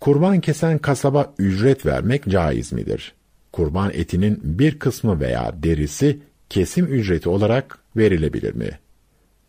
Kurban 0.00 0.40
kesen 0.40 0.78
kasaba 0.78 1.34
ücret 1.38 1.86
vermek 1.86 2.28
caiz 2.28 2.72
midir? 2.72 3.14
Kurban 3.52 3.90
etinin 3.94 4.40
bir 4.42 4.78
kısmı 4.78 5.20
veya 5.20 5.62
derisi 5.62 6.20
kesim 6.50 6.86
ücreti 6.86 7.28
olarak 7.28 7.78
verilebilir 7.96 8.54
mi? 8.54 8.81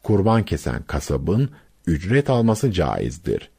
Kurban 0.03 0.45
kesen 0.45 0.83
kasabın 0.83 1.49
ücret 1.87 2.29
alması 2.29 2.71
caizdir. 2.71 3.49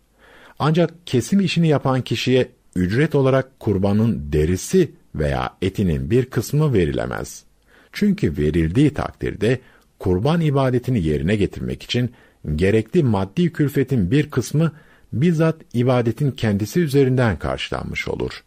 Ancak 0.59 1.07
kesim 1.07 1.41
işini 1.41 1.69
yapan 1.69 2.03
kişiye 2.03 2.49
ücret 2.77 3.15
olarak 3.15 3.61
kurbanın 3.61 4.33
derisi 4.33 4.93
veya 5.15 5.57
etinin 5.63 6.11
bir 6.11 6.25
kısmı 6.27 6.73
verilemez. 6.73 7.45
Çünkü 7.93 8.37
verildiği 8.39 8.95
takdirde 8.95 9.61
kurban 9.99 10.41
ibadetini 10.41 11.03
yerine 11.03 11.37
getirmek 11.37 11.83
için 11.83 12.13
gerekli 12.57 13.03
maddi 13.03 13.53
külfetin 13.53 14.11
bir 14.11 14.31
kısmı 14.31 14.73
bizzat 15.13 15.57
ibadetin 15.73 16.31
kendisi 16.31 16.81
üzerinden 16.81 17.39
karşılanmış 17.39 18.09
olur. 18.09 18.45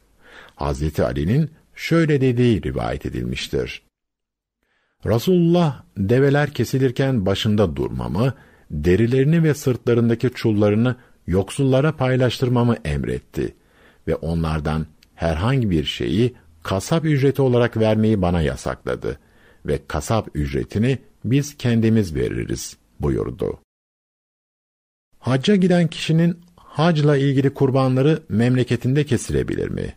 Hazreti 0.56 1.04
Ali'nin 1.04 1.50
şöyle 1.76 2.22
dediği 2.22 2.64
rivayet 2.64 3.06
edilmiştir. 3.06 3.87
Resulullah 5.06 5.84
develer 5.98 6.54
kesilirken 6.54 7.26
başında 7.26 7.76
durmamı, 7.76 8.34
derilerini 8.72 9.44
ve 9.44 9.54
sırtlarındaki 9.54 10.30
çullarını 10.30 10.96
yoksullara 11.28 11.96
paylaştırmamı 11.96 12.76
emretti 12.86 13.56
ve 14.08 14.16
onlardan 14.16 14.86
herhangi 15.16 15.70
bir 15.70 15.84
şeyi 15.84 16.36
kasap 16.64 17.06
ücreti 17.06 17.42
olarak 17.42 17.78
vermeyi 17.78 18.22
bana 18.22 18.42
yasakladı 18.42 19.20
ve 19.66 19.80
kasap 19.88 20.30
ücretini 20.34 21.00
biz 21.26 21.58
kendimiz 21.58 22.16
veririz 22.16 22.78
buyurdu. 23.00 23.60
Hacca 25.20 25.56
giden 25.56 25.88
kişinin 25.88 26.40
hacla 26.56 27.18
ilgili 27.18 27.54
kurbanları 27.54 28.24
memleketinde 28.30 29.06
kesilebilir 29.06 29.70
mi? 29.70 29.96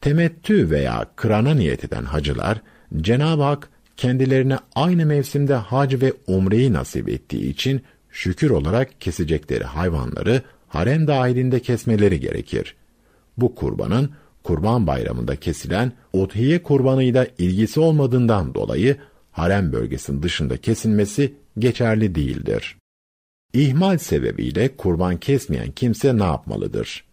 Temettü 0.00 0.70
veya 0.70 1.06
kırana 1.16 1.54
niyet 1.54 1.84
eden 1.84 2.04
hacılar, 2.04 2.62
Cenab-ı 2.96 3.42
Hak 3.42 3.70
kendilerine 4.00 4.56
aynı 4.74 5.06
mevsimde 5.06 5.54
hac 5.54 5.94
ve 6.02 6.12
umreyi 6.26 6.72
nasip 6.72 7.08
ettiği 7.08 7.50
için 7.50 7.82
şükür 8.10 8.50
olarak 8.50 9.00
kesecekleri 9.00 9.64
hayvanları 9.64 10.42
harem 10.68 11.06
dahilinde 11.06 11.60
kesmeleri 11.60 12.20
gerekir. 12.20 12.76
Bu 13.36 13.54
kurbanın 13.54 14.10
kurban 14.42 14.86
bayramında 14.86 15.36
kesilen 15.36 15.92
udhiye 16.12 16.62
kurbanıyla 16.62 17.26
ilgisi 17.38 17.80
olmadığından 17.80 18.54
dolayı 18.54 18.96
harem 19.32 19.72
bölgesinin 19.72 20.22
dışında 20.22 20.56
kesilmesi 20.56 21.34
geçerli 21.58 22.14
değildir. 22.14 22.76
İhmal 23.52 23.98
sebebiyle 23.98 24.76
kurban 24.76 25.16
kesmeyen 25.16 25.70
kimse 25.70 26.18
ne 26.18 26.24
yapmalıdır? 26.24 27.04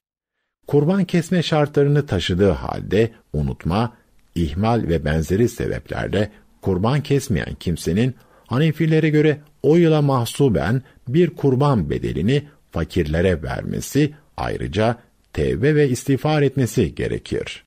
Kurban 0.67 1.05
kesme 1.05 1.43
şartlarını 1.43 2.05
taşıdığı 2.05 2.51
halde 2.51 3.11
unutma, 3.33 3.93
ihmal 4.35 4.87
ve 4.87 5.05
benzeri 5.05 5.49
sebeplerle 5.49 6.31
kurban 6.61 7.01
kesmeyen 7.01 7.55
kimsenin 7.59 8.15
Hanefilere 8.47 9.09
göre 9.09 9.41
o 9.63 9.75
yıla 9.75 10.01
mahsuben 10.01 10.81
bir 11.07 11.29
kurban 11.29 11.89
bedelini 11.89 12.43
fakirlere 12.71 13.43
vermesi, 13.43 14.13
ayrıca 14.37 14.97
tevbe 15.33 15.75
ve 15.75 15.89
istiğfar 15.89 16.41
etmesi 16.41 16.95
gerekir. 16.95 17.65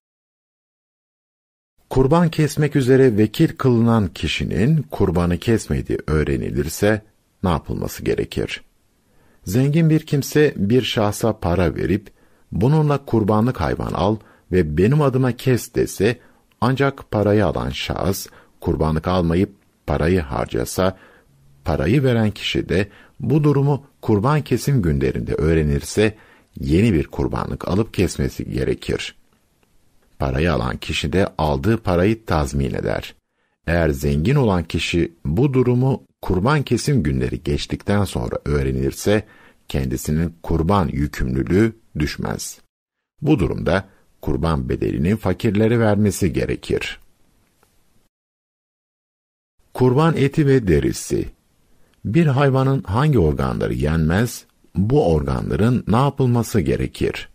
Kurban 1.91 2.29
kesmek 2.29 2.77
üzere 2.77 3.17
vekil 3.17 3.49
kılınan 3.49 4.09
kişinin 4.09 4.83
kurbanı 4.83 5.39
kesmediği 5.39 5.99
öğrenilirse 6.07 7.03
ne 7.43 7.51
yapılması 7.51 8.05
gerekir? 8.05 8.63
Zengin 9.45 9.91
bir 9.91 10.01
kimse 10.01 10.55
bir 10.57 10.83
şahsa 10.83 11.39
para 11.39 11.75
verip 11.75 12.11
bununla 12.53 13.05
kurbanlık 13.05 13.61
hayvan 13.61 13.93
al 13.93 14.17
ve 14.53 14.77
benim 14.79 15.03
adıma 15.03 15.33
kes 15.33 15.75
dese 15.75 16.19
ancak 16.61 17.11
parayı 17.11 17.47
alan 17.47 17.71
şahıs 17.71 18.27
kurbanlık 18.61 19.09
almayıp 19.09 19.51
parayı 19.87 20.21
harcasa 20.21 20.99
parayı 21.65 22.05
veren 22.05 22.31
kişi 22.31 22.69
de 22.69 22.89
bu 23.21 23.45
durumu 23.45 23.85
kurban 24.03 24.43
kesim 24.43 24.83
günlerinde 24.83 25.35
öğrenirse 25.35 26.15
yeni 26.61 26.93
bir 26.93 27.07
kurbanlık 27.07 27.69
alıp 27.69 27.95
kesmesi 27.95 28.51
gerekir. 28.51 29.15
Parayı 30.19 30.53
alan 30.53 30.77
kişi 30.77 31.13
de 31.13 31.27
aldığı 31.39 31.77
parayı 31.77 32.25
tazmin 32.25 32.75
eder. 32.75 33.15
Eğer 33.67 33.89
zengin 33.89 34.35
olan 34.35 34.65
kişi 34.65 35.13
bu 35.25 35.55
durumu 35.55 36.03
kurban 36.23 36.63
kesim 36.63 37.03
günleri 37.03 37.43
geçtikten 37.43 38.05
sonra 38.05 38.39
öğrenirse 38.45 39.25
kendisinin 39.69 40.35
kurban 40.43 40.89
yükümlülüğü 40.89 41.73
düşmez. 41.99 42.59
Bu 43.23 43.39
durumda 43.39 43.89
kurban 44.21 44.69
bedelini 44.69 45.17
fakirlere 45.17 45.79
vermesi 45.81 46.33
gerekir. 46.33 47.01
Kurban 49.81 50.17
eti 50.17 50.47
ve 50.47 50.69
derisi 50.69 51.29
Bir 52.05 52.27
hayvanın 52.27 52.83
hangi 52.83 53.19
organları 53.19 53.75
yenmez, 53.75 54.45
bu 54.75 55.13
organların 55.13 55.85
ne 55.89 55.97
yapılması 55.97 56.61
gerekir? 56.61 57.29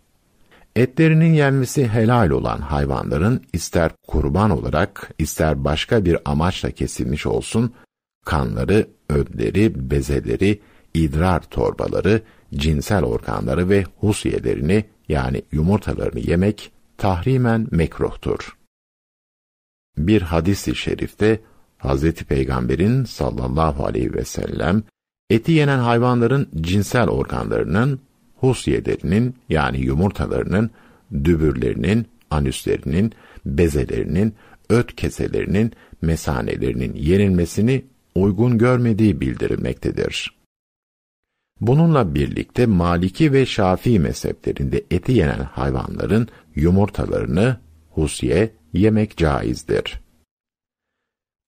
Etlerinin 0.76 1.32
yenmesi 1.32 1.88
helal 1.88 2.30
olan 2.30 2.58
hayvanların 2.58 3.42
ister 3.52 3.90
kurban 4.06 4.50
olarak 4.50 5.10
ister 5.18 5.64
başka 5.64 6.04
bir 6.04 6.18
amaçla 6.24 6.70
kesilmiş 6.70 7.26
olsun, 7.26 7.72
kanları, 8.24 8.88
ödleri, 9.08 9.90
bezeleri, 9.90 10.60
idrar 10.94 11.40
torbaları, 11.40 12.22
cinsel 12.54 13.04
organları 13.04 13.68
ve 13.68 13.84
husiyelerini 14.00 14.84
yani 15.08 15.42
yumurtalarını 15.52 16.20
yemek 16.20 16.72
tahrimen 16.98 17.68
mekruhtur. 17.70 18.56
Bir 19.98 20.22
hadis-i 20.22 20.74
şerifte 20.74 21.40
Hazreti 21.86 22.24
Peygamber'in 22.24 23.04
sallallahu 23.04 23.86
aleyhi 23.86 24.14
ve 24.14 24.24
sellem 24.24 24.82
eti 25.30 25.52
yenen 25.52 25.78
hayvanların 25.78 26.48
cinsel 26.60 27.08
organlarının, 27.08 28.00
husyelerinin 28.36 29.34
yani 29.48 29.80
yumurtalarının, 29.80 30.70
dübürlerinin, 31.12 32.06
anüslerinin, 32.30 33.12
bezelerinin, 33.46 34.34
öt 34.68 34.96
keselerinin, 34.96 35.72
mesanelerinin 36.02 36.94
yenilmesini 36.94 37.84
uygun 38.14 38.58
görmediği 38.58 39.20
bildirilmektedir. 39.20 40.36
Bununla 41.60 42.14
birlikte 42.14 42.66
Maliki 42.66 43.32
ve 43.32 43.46
Şafii 43.46 44.00
mezheplerinde 44.00 44.84
eti 44.90 45.12
yenen 45.12 45.40
hayvanların 45.40 46.28
yumurtalarını 46.54 47.56
husye 47.90 48.50
yemek 48.72 49.16
caizdir. 49.16 50.05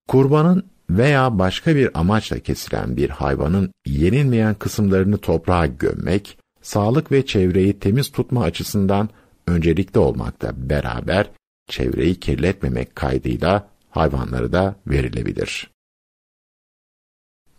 Kurbanın 0.09 0.67
veya 0.91 1.39
başka 1.39 1.77
bir 1.77 2.01
amaçla 2.01 2.39
kesilen 2.39 2.97
bir 2.97 3.11
hayvanın 3.11 3.73
yenilmeyen 3.87 4.55
kısımlarını 4.55 5.19
toprağa 5.19 5.67
gömmek, 5.67 6.39
sağlık 6.63 7.13
ve 7.13 7.27
çevreyi 7.27 7.79
temiz 7.79 8.13
tutma 8.13 8.43
açısından 8.43 9.09
öncelikli 9.47 9.99
olmakta 9.99 10.53
beraber 10.57 11.31
çevreyi 11.67 12.21
kirletmemek 12.21 12.97
kaydıyla 12.97 13.69
hayvanları 13.91 14.53
da 14.53 14.77
verilebilir. 14.87 15.71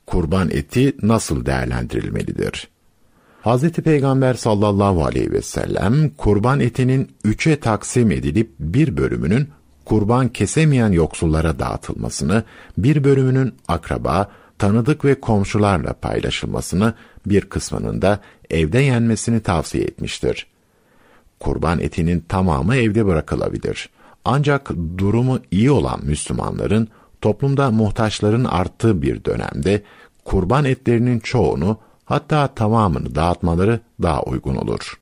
Kurban 0.05 0.49
eti 0.49 0.95
nasıl 1.01 1.45
değerlendirilmelidir? 1.45 2.67
Hz. 3.43 3.71
Peygamber 3.71 4.33
sallallahu 4.33 5.05
aleyhi 5.05 5.31
ve 5.31 5.41
sellem 5.41 6.09
kurban 6.09 6.59
etinin 6.59 7.11
üçe 7.23 7.59
taksim 7.59 8.11
edilip 8.11 8.51
bir 8.59 8.97
bölümünün 8.97 9.49
kurban 9.89 10.27
kesemeyen 10.27 10.91
yoksullara 10.91 11.59
dağıtılmasını, 11.59 12.43
bir 12.77 13.03
bölümünün 13.03 13.53
akraba, 13.67 14.31
tanıdık 14.57 15.05
ve 15.05 15.19
komşularla 15.19 15.93
paylaşılmasını, 15.93 16.93
bir 17.25 17.41
kısmının 17.41 18.01
da 18.01 18.19
evde 18.49 18.79
yenmesini 18.79 19.39
tavsiye 19.39 19.83
etmiştir. 19.83 20.47
Kurban 21.39 21.79
etinin 21.79 22.19
tamamı 22.19 22.75
evde 22.75 23.05
bırakılabilir. 23.05 23.89
Ancak 24.25 24.69
durumu 24.97 25.39
iyi 25.51 25.71
olan 25.71 25.99
Müslümanların 26.03 26.87
toplumda 27.21 27.71
muhtaçların 27.71 28.45
arttığı 28.45 29.01
bir 29.01 29.25
dönemde 29.25 29.83
kurban 30.25 30.65
etlerinin 30.65 31.19
çoğunu 31.19 31.77
hatta 32.05 32.47
tamamını 32.47 33.15
dağıtmaları 33.15 33.79
daha 34.01 34.23
uygun 34.23 34.55
olur. 34.55 34.99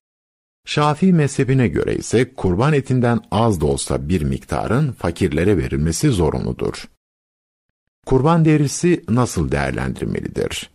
Şafii 0.67 1.13
mezhebine 1.13 1.67
göre 1.67 1.95
ise 1.95 2.33
kurban 2.33 2.73
etinden 2.73 3.19
az 3.31 3.61
da 3.61 3.65
olsa 3.65 4.09
bir 4.09 4.21
miktarın 4.21 4.91
fakirlere 4.91 5.57
verilmesi 5.57 6.09
zorunludur. 6.09 6.87
Kurban 8.05 8.45
derisi 8.45 9.03
nasıl 9.09 9.51
değerlendirmelidir? 9.51 10.69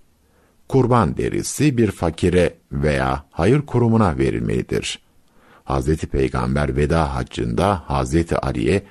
Kurban 0.68 1.16
derisi 1.16 1.78
bir 1.78 1.90
fakire 1.90 2.54
veya 2.72 3.24
hayır 3.30 3.62
kurumuna 3.62 4.18
verilmelidir. 4.18 4.98
Hz. 5.64 5.96
Peygamber 5.96 6.76
veda 6.76 7.14
haccında 7.14 7.84
Hz. 7.88 8.32
Ali'ye 8.42 8.82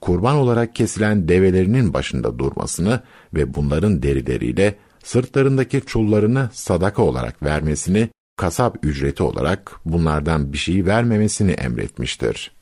kurban 0.00 0.36
olarak 0.36 0.74
kesilen 0.74 1.28
develerinin 1.28 1.94
başında 1.94 2.38
durmasını 2.38 3.00
ve 3.34 3.54
bunların 3.54 4.02
derileriyle 4.02 4.74
sırtlarındaki 5.04 5.80
çullarını 5.86 6.50
sadaka 6.52 7.02
olarak 7.02 7.42
vermesini, 7.42 8.08
kasap 8.40 8.78
ücreti 8.82 9.22
olarak 9.22 9.80
bunlardan 9.84 10.52
bir 10.52 10.58
şey 10.58 10.86
vermemesini 10.86 11.50
emretmiştir. 11.50 12.52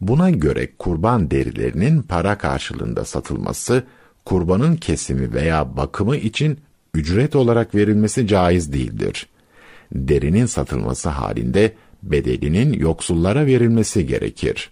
Buna 0.00 0.30
göre 0.30 0.76
kurban 0.78 1.30
derilerinin 1.30 2.02
para 2.02 2.38
karşılığında 2.38 3.04
satılması, 3.04 3.84
kurbanın 4.24 4.76
kesimi 4.76 5.32
veya 5.32 5.76
bakımı 5.76 6.16
için 6.16 6.60
ücret 6.94 7.36
olarak 7.36 7.74
verilmesi 7.74 8.26
caiz 8.26 8.72
değildir. 8.72 9.26
Derinin 9.92 10.46
satılması 10.46 11.08
halinde 11.08 11.74
bedelinin 12.02 12.72
yoksullara 12.72 13.46
verilmesi 13.46 14.06
gerekir. 14.06 14.70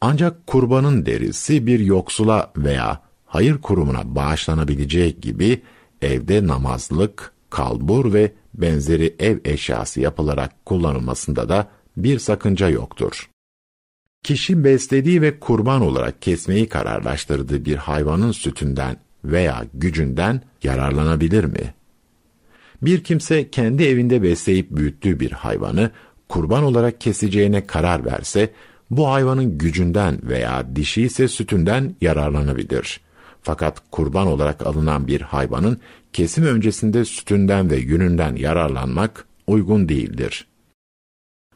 Ancak 0.00 0.46
kurbanın 0.46 1.06
derisi 1.06 1.66
bir 1.66 1.80
yoksula 1.80 2.52
veya 2.56 3.02
hayır 3.26 3.60
kurumuna 3.60 4.14
bağışlanabileceği 4.14 5.20
gibi 5.20 5.62
evde 6.02 6.46
namazlık, 6.46 7.33
kalbur 7.54 8.12
ve 8.12 8.32
benzeri 8.54 9.14
ev 9.18 9.38
eşyası 9.44 10.00
yapılarak 10.00 10.66
kullanılmasında 10.66 11.48
da 11.48 11.68
bir 11.96 12.18
sakınca 12.18 12.68
yoktur. 12.68 13.30
Kişi 14.22 14.64
beslediği 14.64 15.22
ve 15.22 15.40
kurban 15.40 15.82
olarak 15.82 16.22
kesmeyi 16.22 16.68
kararlaştırdığı 16.68 17.64
bir 17.64 17.76
hayvanın 17.76 18.32
sütünden 18.32 18.96
veya 19.24 19.64
gücünden 19.74 20.40
yararlanabilir 20.62 21.44
mi? 21.44 21.74
Bir 22.82 23.04
kimse 23.04 23.50
kendi 23.50 23.84
evinde 23.84 24.22
besleyip 24.22 24.70
büyüttüğü 24.70 25.20
bir 25.20 25.30
hayvanı 25.30 25.90
kurban 26.28 26.64
olarak 26.64 27.00
keseceğine 27.00 27.66
karar 27.66 28.04
verse, 28.04 28.50
bu 28.90 29.08
hayvanın 29.10 29.58
gücünden 29.58 30.18
veya 30.22 30.76
dişi 30.76 31.02
ise 31.02 31.28
sütünden 31.28 31.94
yararlanabilir. 32.00 33.00
Fakat 33.42 33.82
kurban 33.90 34.26
olarak 34.26 34.66
alınan 34.66 35.06
bir 35.06 35.20
hayvanın 35.20 35.80
kesim 36.14 36.44
öncesinde 36.44 37.04
sütünden 37.04 37.70
ve 37.70 37.76
yününden 37.76 38.36
yararlanmak 38.36 39.26
uygun 39.46 39.88
değildir. 39.88 40.46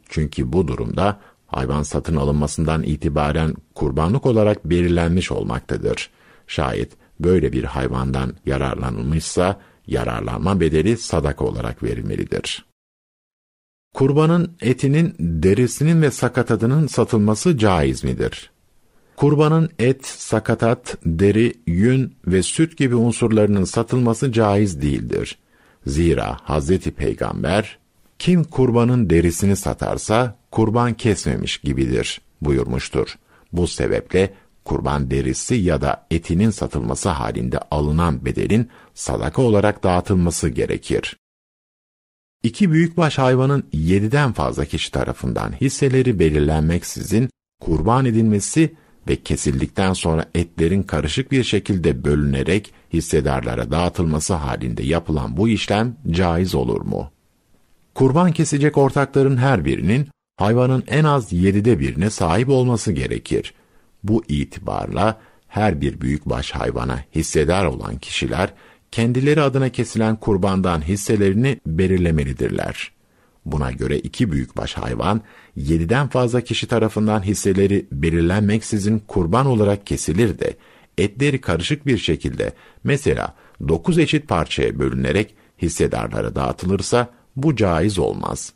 Çünkü 0.09 0.53
bu 0.53 0.69
durumda 0.69 1.21
hayvan 1.47 1.83
satın 1.83 2.17
alınmasından 2.17 2.83
itibaren 2.83 3.55
kurbanlık 3.75 4.27
olarak 4.27 4.65
belirlenmiş 4.65 5.33
olmaktadır. 5.33 6.11
Şayet 6.47 6.93
böyle 7.21 7.53
bir 7.53 7.65
hayvandan 7.65 8.35
yararlanılmışsa 8.47 9.61
yararlanma 9.87 10.61
bedeli 10.61 10.97
sadaka 10.97 11.45
olarak 11.45 11.83
verilmelidir. 11.83 12.65
Kurbanın 13.95 14.57
etinin, 14.61 15.15
derisinin 15.19 16.03
ve 16.03 16.11
sakatatının 16.11 16.87
satılması 16.87 17.59
caiz 17.59 18.05
midir? 18.05 18.51
Kurbanın 19.19 19.71
et, 19.79 20.07
sakatat, 20.07 20.97
deri, 21.05 21.55
yün 21.67 22.15
ve 22.27 22.43
süt 22.43 22.77
gibi 22.77 22.95
unsurlarının 22.95 23.65
satılması 23.65 24.33
caiz 24.33 24.83
değildir. 24.83 25.39
Zira 25.87 26.37
Hazreti 26.43 26.91
Peygamber, 26.91 27.79
kim 28.19 28.45
kurbanın 28.45 29.11
derisini 29.11 29.57
satarsa 29.57 30.37
kurban 30.51 30.95
kesmemiş 30.95 31.59
gibidir 31.59 32.21
buyurmuştur. 32.41 33.19
Bu 33.53 33.67
sebeple 33.67 34.35
kurban 34.65 35.11
derisi 35.11 35.55
ya 35.55 35.81
da 35.81 36.07
etinin 36.11 36.51
satılması 36.51 37.09
halinde 37.09 37.59
alınan 37.71 38.25
bedelin 38.25 38.69
sadaka 38.95 39.43
olarak 39.43 39.85
dağıtılması 39.85 40.49
gerekir. 40.49 41.17
İki 42.43 42.73
büyükbaş 42.73 43.19
hayvanın 43.19 43.65
yediden 43.73 44.33
fazla 44.33 44.65
kişi 44.65 44.93
tarafından 44.93 45.53
hisseleri 45.61 46.19
belirlenmeksizin 46.19 47.31
kurban 47.61 48.05
edilmesi 48.05 48.75
ve 49.09 49.17
kesildikten 49.17 49.93
sonra 49.93 50.25
etlerin 50.35 50.83
karışık 50.83 51.33
bir 51.33 51.45
şekilde 51.45 52.05
bölünerek 52.05 52.73
hissedarlara 52.93 53.71
dağıtılması 53.71 54.35
halinde 54.35 54.83
yapılan 54.83 55.37
bu 55.37 55.49
işlem 55.49 55.97
caiz 56.11 56.55
olur 56.55 56.81
mu? 56.81 57.11
Kurban 57.95 58.33
kesecek 58.33 58.79
ortakların 58.79 59.37
her 59.37 59.65
birinin 59.65 60.09
hayvanın 60.37 60.85
en 60.89 61.05
az 61.05 61.33
yedide 61.33 61.81
birine 61.81 62.11
sahip 62.11 62.49
olması 62.49 62.93
gerekir. 62.93 63.55
Bu 64.05 64.25
itibarla 64.29 65.21
her 65.49 65.81
bir 65.81 66.01
büyükbaş 66.01 66.51
hayvana 66.51 67.05
hissedar 67.15 67.65
olan 67.65 67.99
kişiler 67.99 68.53
kendileri 68.91 69.43
adına 69.43 69.69
kesilen 69.69 70.17
kurbandan 70.17 70.89
hisselerini 70.89 71.61
belirlemelidirler. 71.67 72.98
Buna 73.53 73.73
göre 73.73 73.99
iki 73.99 74.33
büyükbaş 74.33 74.75
hayvan, 74.75 75.21
yediden 75.57 76.09
fazla 76.09 76.41
kişi 76.41 76.67
tarafından 76.67 77.23
hisseleri 77.23 77.87
belirlenmeksizin 77.93 78.99
kurban 78.99 79.47
olarak 79.47 79.87
kesilir 79.87 80.39
de, 80.39 80.57
etleri 80.99 81.41
karışık 81.41 81.87
bir 81.87 81.99
şekilde, 81.99 82.53
mesela 82.85 83.35
dokuz 83.69 83.99
eşit 83.99 84.29
parçaya 84.29 84.79
bölünerek 84.79 85.35
hissedarlara 85.63 86.35
dağıtılırsa, 86.35 87.09
bu 87.37 87.57
caiz 87.57 87.99
olmaz. 87.99 88.53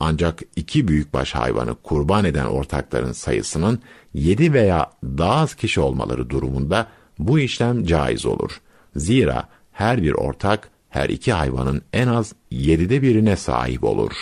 Ancak 0.00 0.42
iki 0.56 0.88
büyükbaş 0.88 1.34
hayvanı 1.34 1.74
kurban 1.74 2.24
eden 2.24 2.46
ortakların 2.46 3.12
sayısının 3.12 3.82
yedi 4.14 4.52
veya 4.52 4.90
daha 5.04 5.34
az 5.34 5.54
kişi 5.54 5.80
olmaları 5.80 6.30
durumunda 6.30 6.86
bu 7.18 7.38
işlem 7.38 7.84
caiz 7.84 8.26
olur. 8.26 8.60
Zira 8.96 9.48
her 9.72 10.02
bir 10.02 10.12
ortak 10.12 10.70
her 10.94 11.08
iki 11.08 11.32
hayvanın 11.32 11.82
en 11.92 12.08
az 12.08 12.32
yedide 12.50 13.02
birine 13.02 13.36
sahip 13.36 13.84
olur. 13.84 14.12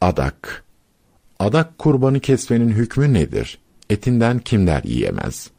Adak 0.00 0.64
Adak 1.38 1.78
kurbanı 1.78 2.20
kesmenin 2.20 2.68
hükmü 2.68 3.12
nedir? 3.12 3.58
Etinden 3.90 4.38
kimler 4.38 4.82
yiyemez? 4.84 5.50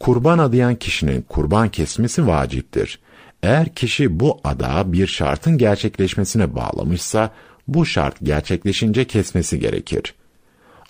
Kurban 0.00 0.38
adayan 0.38 0.74
kişinin 0.74 1.22
kurban 1.22 1.68
kesmesi 1.68 2.26
vaciptir. 2.26 3.00
Eğer 3.42 3.74
kişi 3.74 4.20
bu 4.20 4.40
adağı 4.44 4.92
bir 4.92 5.06
şartın 5.06 5.58
gerçekleşmesine 5.58 6.54
bağlamışsa, 6.54 7.30
bu 7.68 7.86
şart 7.86 8.16
gerçekleşince 8.22 9.04
kesmesi 9.04 9.60
gerekir. 9.60 10.14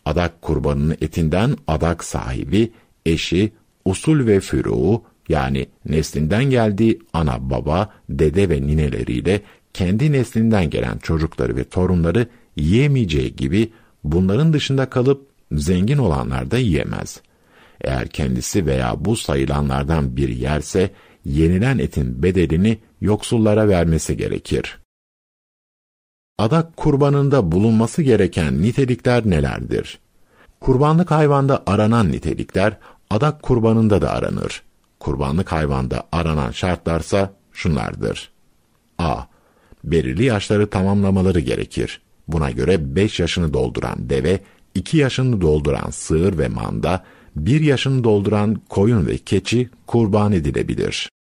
Adak 0.05 0.43
kurbanının 0.43 0.97
etinden 1.01 1.57
adak 1.69 2.05
sahibi, 2.05 2.73
eşi, 3.07 3.53
usul 3.85 4.27
ve 4.27 4.41
füruğu, 4.41 5.03
yani 5.31 5.67
neslinden 5.89 6.45
geldiği 6.45 6.99
ana 7.13 7.51
baba, 7.51 7.93
dede 8.09 8.51
ve 8.51 8.63
nineleriyle 8.63 9.41
kendi 9.75 10.13
neslinden 10.13 10.71
gelen 10.71 10.99
çocukları 10.99 11.57
ve 11.57 11.65
torunları 11.65 12.27
yiyemeyeceği 12.57 13.37
gibi 13.37 13.73
bunların 14.05 14.53
dışında 14.53 14.91
kalıp 14.91 15.27
zengin 15.53 15.99
olanlar 15.99 16.51
da 16.51 16.59
yiyemez. 16.59 17.21
Eğer 17.81 18.09
kendisi 18.09 18.67
veya 18.67 19.05
bu 19.05 19.17
sayılanlardan 19.17 20.17
bir 20.17 20.29
yerse 20.29 20.91
yenilen 21.25 21.79
etin 21.79 22.23
bedelini 22.23 22.79
yoksullara 23.01 23.69
vermesi 23.69 24.17
gerekir. 24.17 24.79
Adak 26.39 26.77
kurbanında 26.77 27.53
bulunması 27.53 28.03
gereken 28.03 28.63
nitelikler 28.63 29.31
nelerdir? 29.31 29.99
Kurbanlık 30.61 31.11
hayvanda 31.11 31.63
aranan 31.67 32.13
nitelikler 32.13 32.77
adak 33.11 33.43
kurbanında 33.43 34.03
da 34.03 34.11
aranır 34.11 34.63
kurbanlık 35.01 35.53
hayvanda 35.53 36.09
aranan 36.13 36.51
şartlarsa 36.51 37.35
şunlardır. 37.53 38.31
A. 38.99 39.23
Belirli 39.85 40.25
yaşları 40.25 40.71
tamamlamaları 40.71 41.41
gerekir. 41.41 42.03
Buna 42.29 42.51
göre 42.51 42.97
5 42.97 43.21
yaşını 43.21 43.53
dolduran 43.53 44.11
deve, 44.11 44.41
2 44.75 44.97
yaşını 44.97 45.41
dolduran 45.41 45.91
sığır 45.91 46.39
ve 46.39 46.49
manda, 46.49 47.05
1 47.37 47.61
yaşını 47.61 48.05
dolduran 48.05 48.61
koyun 48.69 49.07
ve 49.07 49.19
keçi 49.19 49.71
kurban 49.87 50.33
edilebilir. 50.33 51.11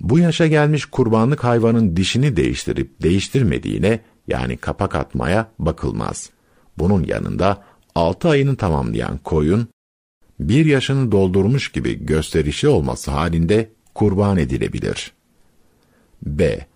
Bu 0.00 0.18
yaşa 0.18 0.46
gelmiş 0.46 0.86
kurbanlık 0.86 1.44
hayvanın 1.44 1.96
dişini 1.96 2.36
değiştirip 2.36 3.02
değiştirmediğine 3.02 4.00
yani 4.28 4.56
kapak 4.56 4.94
atmaya 4.94 5.50
bakılmaz. 5.58 6.30
Bunun 6.78 7.04
yanında 7.04 7.64
6 7.94 8.28
ayını 8.28 8.56
tamamlayan 8.56 9.18
koyun, 9.18 9.68
bir 10.48 10.66
yaşını 10.66 11.12
doldurmuş 11.12 11.72
gibi 11.72 12.06
gösterişli 12.06 12.68
olması 12.68 13.10
halinde 13.10 13.68
kurban 13.94 14.36
edilebilir. 14.36 15.12
B. 16.22 16.66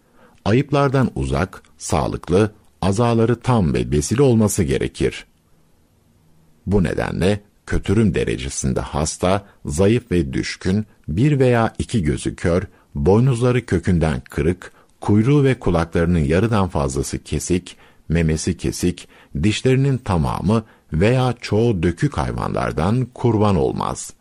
Ayıplardan 0.44 1.10
uzak, 1.14 1.62
sağlıklı, 1.78 2.52
azaları 2.82 3.40
tam 3.40 3.74
ve 3.74 3.92
besili 3.92 4.22
olması 4.22 4.62
gerekir. 4.62 5.26
Bu 6.66 6.84
nedenle 6.84 7.40
kötürüm 7.66 8.14
derecesinde 8.14 8.80
hasta, 8.80 9.46
zayıf 9.64 10.12
ve 10.12 10.32
düşkün, 10.32 10.86
bir 11.08 11.38
veya 11.38 11.74
iki 11.78 12.02
gözü 12.02 12.36
kör, 12.36 12.62
boynuzları 12.94 13.66
kökünden 13.66 14.22
kırık, 14.30 14.72
kuyruğu 15.00 15.44
ve 15.44 15.58
kulaklarının 15.58 16.18
yarıdan 16.18 16.68
fazlası 16.68 17.18
kesik, 17.18 17.76
memesi 18.08 18.56
kesik, 18.56 19.08
dişlerinin 19.42 19.98
tamamı 19.98 20.64
veya 20.92 21.34
çoğu 21.40 21.82
dökük 21.82 22.18
hayvanlardan 22.18 23.06
kurban 23.14 23.56
olmaz. 23.56 24.12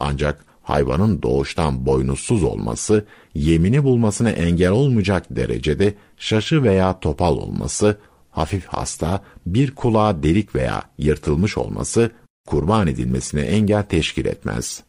Ancak 0.00 0.44
hayvanın 0.62 1.22
doğuştan 1.22 1.86
boynuzsuz 1.86 2.42
olması, 2.42 3.06
yemini 3.34 3.84
bulmasına 3.84 4.30
engel 4.30 4.70
olmayacak 4.70 5.26
derecede 5.30 5.94
şaşı 6.16 6.62
veya 6.62 7.00
topal 7.00 7.36
olması, 7.36 7.98
hafif 8.30 8.66
hasta, 8.66 9.24
bir 9.46 9.74
kulağı 9.74 10.22
delik 10.22 10.54
veya 10.54 10.82
yırtılmış 10.98 11.58
olması, 11.58 12.10
kurban 12.46 12.86
edilmesine 12.86 13.40
engel 13.40 13.82
teşkil 13.82 14.26
etmez. 14.26 14.82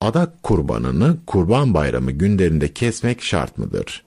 Adak 0.00 0.42
kurbanını 0.42 1.16
kurban 1.26 1.74
bayramı 1.74 2.12
günlerinde 2.12 2.72
kesmek 2.72 3.22
şart 3.22 3.58
mıdır? 3.58 4.05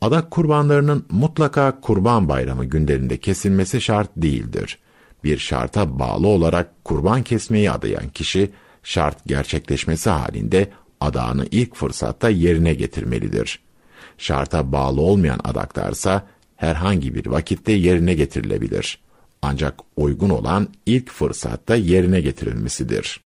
Adak 0.00 0.30
kurbanlarının 0.30 1.06
mutlaka 1.10 1.80
kurban 1.80 2.28
bayramı 2.28 2.64
günlerinde 2.64 3.16
kesilmesi 3.16 3.80
şart 3.80 4.10
değildir. 4.16 4.78
Bir 5.24 5.38
şarta 5.38 5.98
bağlı 5.98 6.26
olarak 6.26 6.84
kurban 6.84 7.22
kesmeyi 7.22 7.70
adayan 7.70 8.08
kişi, 8.08 8.50
şart 8.82 9.26
gerçekleşmesi 9.26 10.10
halinde 10.10 10.70
adağını 11.00 11.46
ilk 11.50 11.74
fırsatta 11.74 12.28
yerine 12.30 12.74
getirmelidir. 12.74 13.60
Şarta 14.18 14.72
bağlı 14.72 15.00
olmayan 15.00 15.40
adaklarsa 15.44 16.26
herhangi 16.56 17.14
bir 17.14 17.26
vakitte 17.26 17.72
yerine 17.72 18.14
getirilebilir. 18.14 18.98
Ancak 19.42 19.74
uygun 19.96 20.30
olan 20.30 20.68
ilk 20.86 21.10
fırsatta 21.10 21.76
yerine 21.76 22.20
getirilmesidir. 22.20 23.20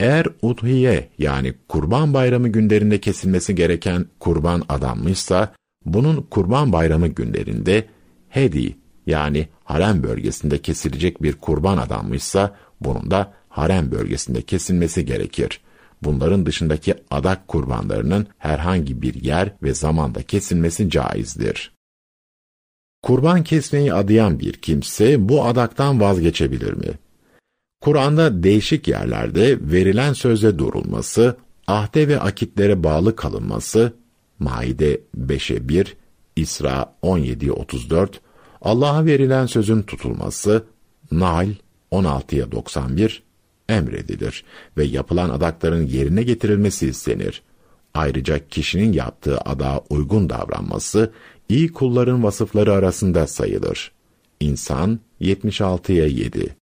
Eğer 0.00 0.26
udhiye 0.42 1.08
yani 1.18 1.54
kurban 1.68 2.14
bayramı 2.14 2.48
günlerinde 2.48 3.00
kesilmesi 3.00 3.54
gereken 3.54 4.06
kurban 4.20 4.62
adanmışsa, 4.68 5.54
bunun 5.84 6.22
kurban 6.22 6.72
bayramı 6.72 7.08
günlerinde 7.08 7.86
hedi 8.28 8.76
yani 9.06 9.48
harem 9.64 10.02
bölgesinde 10.02 10.58
kesilecek 10.58 11.22
bir 11.22 11.32
kurban 11.32 11.78
adanmışsa, 11.78 12.56
bunun 12.80 13.10
da 13.10 13.32
harem 13.48 13.90
bölgesinde 13.90 14.42
kesilmesi 14.42 15.06
gerekir. 15.06 15.60
Bunların 16.02 16.46
dışındaki 16.46 16.94
adak 17.10 17.48
kurbanlarının 17.48 18.26
herhangi 18.38 19.02
bir 19.02 19.14
yer 19.14 19.52
ve 19.62 19.74
zamanda 19.74 20.22
kesilmesi 20.22 20.90
caizdir. 20.90 21.72
Kurban 23.02 23.44
kesmeyi 23.44 23.92
adayan 23.92 24.40
bir 24.40 24.52
kimse 24.52 25.28
bu 25.28 25.44
adaktan 25.44 26.00
vazgeçebilir 26.00 26.72
mi? 26.72 26.88
Kur'an'da 27.80 28.42
değişik 28.42 28.88
yerlerde 28.88 29.58
verilen 29.60 30.12
sözde 30.12 30.58
durulması, 30.58 31.36
ahde 31.66 32.08
ve 32.08 32.20
akitlere 32.20 32.84
bağlı 32.84 33.16
kalınması, 33.16 33.92
Maide 34.38 35.00
5'e 35.18 35.68
1, 35.68 35.96
İsra 36.36 36.94
17'ye 37.02 37.52
34, 37.52 38.20
Allah'a 38.62 39.04
verilen 39.04 39.46
sözün 39.46 39.82
tutulması, 39.82 40.64
Nahl 41.12 41.48
16'ya 41.92 42.52
91 42.52 43.22
emredilir 43.68 44.44
ve 44.76 44.84
yapılan 44.84 45.30
adakların 45.30 45.86
yerine 45.86 46.22
getirilmesi 46.22 46.88
istenir. 46.88 47.42
Ayrıca 47.94 48.48
kişinin 48.48 48.92
yaptığı 48.92 49.38
adağa 49.38 49.80
uygun 49.90 50.30
davranması, 50.30 51.12
iyi 51.48 51.72
kulların 51.72 52.22
vasıfları 52.22 52.72
arasında 52.72 53.26
sayılır. 53.26 53.92
İnsan 54.40 55.00
76'ya 55.20 56.06
7 56.06 56.57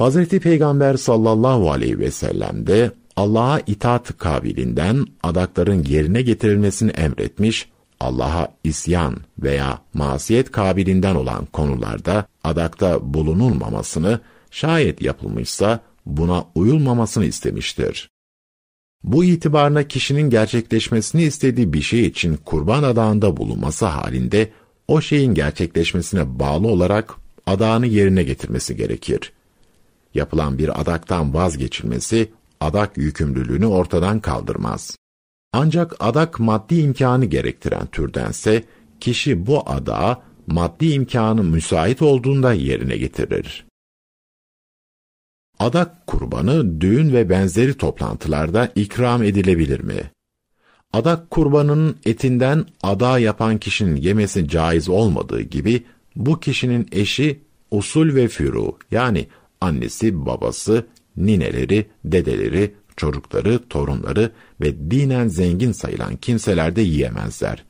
Hazreti 0.00 0.40
Peygamber 0.40 0.96
sallallahu 0.96 1.70
aleyhi 1.70 1.98
ve 1.98 2.10
sellem 2.10 2.66
de 2.66 2.90
Allah'a 3.16 3.60
itaat 3.60 4.18
kabilinden 4.18 5.06
adakların 5.22 5.84
yerine 5.84 6.22
getirilmesini 6.22 6.90
emretmiş, 6.90 7.68
Allah'a 8.00 8.48
isyan 8.64 9.16
veya 9.38 9.78
masiyet 9.94 10.50
kabilinden 10.50 11.14
olan 11.14 11.46
konularda 11.46 12.26
adakta 12.44 13.14
bulunulmamasını, 13.14 14.20
şayet 14.50 15.02
yapılmışsa 15.02 15.80
buna 16.06 16.44
uyulmamasını 16.54 17.24
istemiştir. 17.24 18.10
Bu 19.02 19.24
itibarla 19.24 19.88
kişinin 19.88 20.30
gerçekleşmesini 20.30 21.22
istediği 21.22 21.72
bir 21.72 21.82
şey 21.82 22.06
için 22.06 22.36
kurban 22.44 22.82
adağında 22.82 23.36
bulunması 23.36 23.86
halinde 23.86 24.50
o 24.88 25.00
şeyin 25.00 25.34
gerçekleşmesine 25.34 26.38
bağlı 26.38 26.68
olarak 26.68 27.14
adağını 27.46 27.86
yerine 27.86 28.22
getirmesi 28.22 28.76
gerekir 28.76 29.32
yapılan 30.14 30.58
bir 30.58 30.80
adaktan 30.80 31.34
vazgeçilmesi 31.34 32.32
adak 32.60 32.96
yükümlülüğünü 32.98 33.66
ortadan 33.66 34.20
kaldırmaz. 34.20 34.96
Ancak 35.52 35.96
adak 36.00 36.40
maddi 36.40 36.80
imkanı 36.80 37.24
gerektiren 37.24 37.86
türdense 37.86 38.64
kişi 39.00 39.46
bu 39.46 39.70
adağı 39.70 40.16
maddi 40.46 40.92
imkanı 40.92 41.44
müsait 41.44 42.02
olduğunda 42.02 42.52
yerine 42.52 42.96
getirir. 42.96 43.66
Adak 45.58 46.06
kurbanı 46.06 46.80
düğün 46.80 47.12
ve 47.12 47.30
benzeri 47.30 47.74
toplantılarda 47.74 48.72
ikram 48.74 49.22
edilebilir 49.22 49.80
mi? 49.80 50.10
Adak 50.92 51.30
kurbanının 51.30 51.96
etinden 52.04 52.66
ada 52.82 53.18
yapan 53.18 53.58
kişinin 53.58 53.96
yemesi 53.96 54.48
caiz 54.48 54.88
olmadığı 54.88 55.40
gibi 55.40 55.84
bu 56.16 56.40
kişinin 56.40 56.88
eşi 56.92 57.40
usul 57.70 58.14
ve 58.14 58.28
furu 58.28 58.78
yani 58.90 59.28
annesi, 59.60 60.26
babası, 60.26 60.86
nineleri, 61.16 61.86
dedeleri, 62.04 62.74
çocukları, 62.96 63.68
torunları 63.68 64.32
ve 64.60 64.90
dinen 64.90 65.28
zengin 65.28 65.72
sayılan 65.72 66.16
kimseler 66.16 66.76
de 66.76 66.80
yiyemezler. 66.80 67.64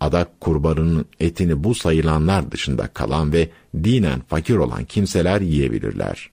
Adak 0.00 0.40
kurbanının 0.40 1.04
etini 1.20 1.64
bu 1.64 1.74
sayılanlar 1.74 2.50
dışında 2.52 2.86
kalan 2.86 3.32
ve 3.32 3.50
dinen 3.74 4.20
fakir 4.20 4.56
olan 4.56 4.84
kimseler 4.84 5.40
yiyebilirler. 5.40 6.30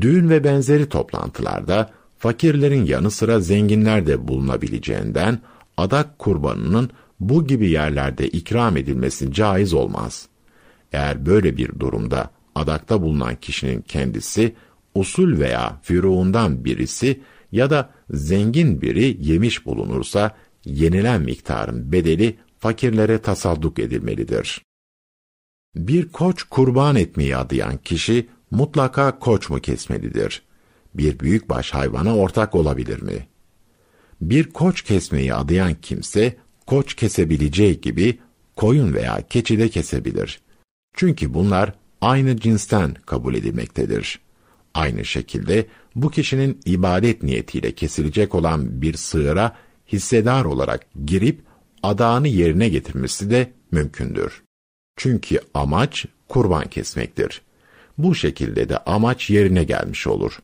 Düğün 0.00 0.28
ve 0.28 0.44
benzeri 0.44 0.88
toplantılarda 0.88 1.90
fakirlerin 2.18 2.84
yanı 2.84 3.10
sıra 3.10 3.40
zenginler 3.40 4.06
de 4.06 4.28
bulunabileceğinden 4.28 5.38
adak 5.76 6.18
kurbanının 6.18 6.90
bu 7.20 7.46
gibi 7.46 7.70
yerlerde 7.70 8.28
ikram 8.28 8.76
edilmesi 8.76 9.32
caiz 9.32 9.74
olmaz. 9.74 10.28
Eğer 10.92 11.26
böyle 11.26 11.56
bir 11.56 11.80
durumda 11.80 12.30
adakta 12.54 13.02
bulunan 13.02 13.36
kişinin 13.36 13.80
kendisi, 13.80 14.54
usul 14.94 15.38
veya 15.38 15.80
firuğundan 15.82 16.64
birisi 16.64 17.20
ya 17.52 17.70
da 17.70 17.90
zengin 18.10 18.82
biri 18.82 19.16
yemiş 19.20 19.66
bulunursa, 19.66 20.36
yenilen 20.64 21.22
miktarın 21.22 21.92
bedeli 21.92 22.36
fakirlere 22.58 23.18
tasadduk 23.18 23.78
edilmelidir. 23.78 24.62
Bir 25.76 26.08
koç 26.08 26.42
kurban 26.42 26.96
etmeyi 26.96 27.36
adayan 27.36 27.76
kişi, 27.76 28.28
mutlaka 28.50 29.18
koç 29.18 29.50
mu 29.50 29.60
kesmelidir? 29.60 30.42
Bir 30.94 31.20
büyükbaş 31.20 31.70
hayvana 31.70 32.16
ortak 32.16 32.54
olabilir 32.54 33.02
mi? 33.02 33.26
Bir 34.20 34.50
koç 34.50 34.82
kesmeyi 34.82 35.34
adayan 35.34 35.74
kimse, 35.74 36.36
koç 36.66 36.94
kesebileceği 36.94 37.80
gibi 37.80 38.18
koyun 38.56 38.94
veya 38.94 39.22
keçi 39.30 39.58
de 39.58 39.68
kesebilir. 39.68 40.40
Çünkü 40.94 41.34
bunlar 41.34 41.72
aynı 42.04 42.36
cinsten 42.36 42.94
kabul 43.06 43.34
edilmektedir. 43.34 44.20
Aynı 44.74 45.04
şekilde 45.04 45.66
bu 45.94 46.10
kişinin 46.10 46.60
ibadet 46.64 47.22
niyetiyle 47.22 47.72
kesilecek 47.72 48.34
olan 48.34 48.82
bir 48.82 48.94
sığıra 48.94 49.56
hissedar 49.92 50.44
olarak 50.44 50.86
girip 51.06 51.40
adağını 51.82 52.28
yerine 52.28 52.68
getirmesi 52.68 53.30
de 53.30 53.52
mümkündür. 53.70 54.42
Çünkü 54.96 55.40
amaç 55.54 56.06
kurban 56.28 56.68
kesmektir. 56.68 57.42
Bu 57.98 58.14
şekilde 58.14 58.68
de 58.68 58.78
amaç 58.78 59.30
yerine 59.30 59.64
gelmiş 59.64 60.06
olur. 60.06 60.38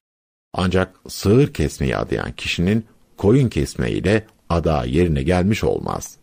Ancak 0.54 0.94
sığır 1.08 1.52
kesmeyi 1.52 1.96
adayan 1.96 2.32
kişinin 2.32 2.84
koyun 3.16 3.48
kesmeyle 3.48 4.26
adağı 4.48 4.88
yerine 4.88 5.22
gelmiş 5.22 5.64
olmaz. 5.64 6.16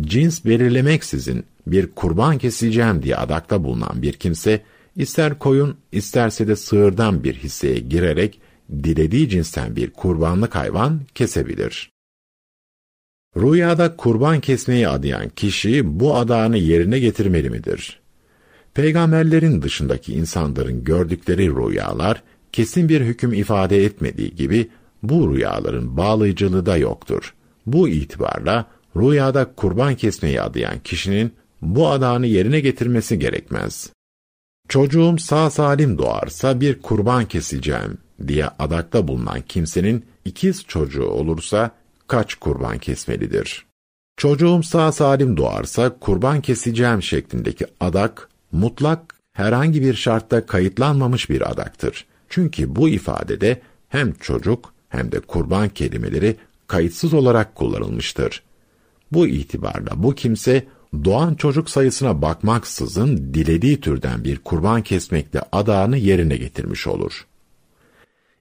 Cins 0.00 0.44
belirlemeksizin 0.44 1.44
bir 1.66 1.86
kurban 1.86 2.38
keseceğim 2.38 3.02
diye 3.02 3.16
adakta 3.16 3.64
bulunan 3.64 4.02
bir 4.02 4.12
kimse, 4.12 4.62
ister 4.96 5.38
koyun, 5.38 5.76
isterse 5.92 6.48
de 6.48 6.56
sığırdan 6.56 7.24
bir 7.24 7.34
hisseye 7.34 7.78
girerek 7.78 8.40
dilediği 8.70 9.28
cinsten 9.28 9.76
bir 9.76 9.90
kurbanlık 9.90 10.54
hayvan 10.54 11.00
kesebilir. 11.14 11.90
Rüyada 13.36 13.96
kurban 13.96 14.40
kesmeyi 14.40 14.88
adayan 14.88 15.28
kişi 15.28 16.00
bu 16.00 16.16
adağını 16.16 16.58
yerine 16.58 16.98
getirmeli 16.98 17.50
midir? 17.50 18.00
Peygamberlerin 18.74 19.62
dışındaki 19.62 20.14
insanların 20.14 20.84
gördükleri 20.84 21.48
rüyalar 21.48 22.22
kesin 22.52 22.88
bir 22.88 23.00
hüküm 23.00 23.32
ifade 23.32 23.84
etmediği 23.84 24.34
gibi 24.34 24.68
bu 25.02 25.34
rüyaların 25.34 25.96
bağlayıcılığı 25.96 26.66
da 26.66 26.76
yoktur. 26.76 27.34
Bu 27.66 27.88
itibarla 27.88 28.66
rüyada 28.96 29.54
kurban 29.54 29.94
kesmeyi 29.94 30.40
adayan 30.40 30.78
kişinin 30.78 31.32
bu 31.62 31.88
adağını 31.88 32.26
yerine 32.26 32.60
getirmesi 32.60 33.18
gerekmez. 33.18 33.90
Çocuğum 34.68 35.18
sağ 35.18 35.50
salim 35.50 35.98
doğarsa 35.98 36.60
bir 36.60 36.82
kurban 36.82 37.24
keseceğim 37.24 37.98
diye 38.26 38.48
adakta 38.58 39.08
bulunan 39.08 39.40
kimsenin 39.40 40.04
ikiz 40.24 40.64
çocuğu 40.64 41.06
olursa 41.06 41.70
kaç 42.06 42.34
kurban 42.34 42.78
kesmelidir? 42.78 43.66
Çocuğum 44.16 44.62
sağ 44.62 44.92
salim 44.92 45.36
doğarsa 45.36 45.98
kurban 45.98 46.40
keseceğim 46.40 47.02
şeklindeki 47.02 47.66
adak 47.80 48.28
mutlak 48.52 49.14
herhangi 49.32 49.82
bir 49.82 49.94
şartta 49.94 50.46
kayıtlanmamış 50.46 51.30
bir 51.30 51.50
adaktır. 51.50 52.06
Çünkü 52.28 52.76
bu 52.76 52.88
ifadede 52.88 53.60
hem 53.88 54.12
çocuk 54.12 54.72
hem 54.88 55.12
de 55.12 55.20
kurban 55.20 55.68
kelimeleri 55.68 56.36
kayıtsız 56.66 57.14
olarak 57.14 57.54
kullanılmıştır. 57.54 58.42
Bu 59.12 59.26
itibarla 59.26 60.02
bu 60.02 60.14
kimse 60.14 60.66
doğan 61.04 61.34
çocuk 61.34 61.70
sayısına 61.70 62.22
bakmaksızın 62.22 63.16
dilediği 63.34 63.80
türden 63.80 64.24
bir 64.24 64.38
kurban 64.38 64.82
kesmekle 64.82 65.40
adağını 65.52 65.96
yerine 65.96 66.36
getirmiş 66.36 66.86
olur. 66.86 67.26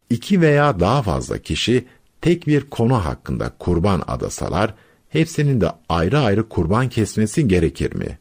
İki 0.10 0.42
veya 0.42 0.80
daha 0.80 1.02
fazla 1.02 1.38
kişi 1.38 1.86
tek 2.22 2.48
bir 2.48 2.70
konu 2.70 3.06
hakkında 3.06 3.52
kurban 3.60 4.04
adasalar, 4.08 4.74
hepsinin 5.10 5.62
de 5.62 5.72
ayrı 5.90 6.20
ayrı 6.20 6.50
kurban 6.50 6.90
kesmesi 6.90 7.48
gerekir 7.48 7.96
mi? 7.96 8.18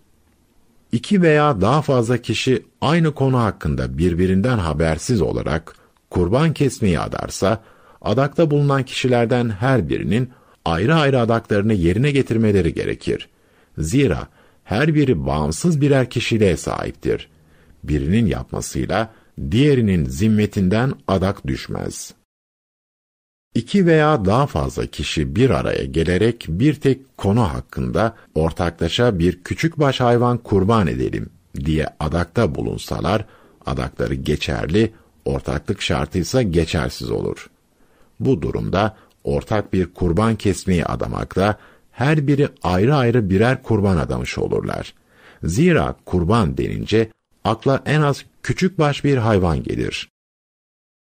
İki 0.92 1.22
veya 1.22 1.61
daha 1.61 1.82
fazla 1.82 2.18
kişi 2.18 2.66
aynı 2.80 3.14
konu 3.14 3.38
hakkında 3.38 3.98
birbirinden 3.98 4.59
habersiz 4.59 5.20
olarak 5.20 5.76
kurban 6.11 6.53
kesmeyi 6.53 7.01
adarsa, 7.01 7.62
adakta 8.03 8.51
bulunan 8.51 8.82
kişilerden 8.82 9.51
her 9.51 9.88
birinin 9.88 10.30
ayrı 10.64 10.94
ayrı 10.94 11.20
adaklarını 11.20 11.74
yerine 11.74 12.11
getirmeleri 12.11 12.74
gerekir. 12.74 13.28
Zira 13.78 14.28
her 14.64 14.94
biri 14.94 15.26
bağımsız 15.26 15.80
birer 15.80 16.11
kişiliğe 16.11 16.56
sahiptir. 16.56 17.28
Birinin 17.84 18.26
yapmasıyla 18.26 19.14
diğerinin 19.50 20.04
zimmetinden 20.04 20.92
adak 21.08 21.46
düşmez. 21.46 22.14
İki 23.54 23.86
veya 23.86 24.24
daha 24.24 24.46
fazla 24.46 24.86
kişi 24.86 25.36
bir 25.36 25.50
araya 25.50 25.84
gelerek 25.84 26.44
bir 26.48 26.74
tek 26.74 27.16
konu 27.18 27.40
hakkında 27.40 28.16
ortaklaşa 28.34 29.18
bir 29.18 29.42
küçük 29.42 29.78
baş 29.78 30.00
hayvan 30.00 30.38
kurban 30.38 30.86
edelim 30.86 31.30
diye 31.54 31.86
adakta 32.00 32.54
bulunsalar, 32.54 33.24
adakları 33.66 34.14
geçerli, 34.14 34.92
ortaklık 35.24 35.82
şartıysa 35.82 36.42
geçersiz 36.42 37.11
olur. 37.11 37.50
Bu 38.20 38.42
durumda 38.42 38.96
ortak 39.25 39.73
bir 39.73 39.95
kurban 39.95 40.37
kesmeyi 40.37 40.85
adamakla 40.85 41.59
her 41.93 42.27
biri 42.27 42.49
ayrı 42.62 42.97
ayrı 42.97 43.31
birer 43.31 43.62
kurban 43.62 43.97
adamış 43.97 44.39
olurlar. 44.39 44.95
Zira 45.43 45.97
kurban 46.05 46.57
denince 46.57 47.11
akla 47.45 47.83
en 47.87 48.01
az 48.01 48.25
küçük 48.43 48.79
baş 48.79 49.05
bir 49.05 49.16
hayvan 49.16 49.62
gelir. 49.62 50.11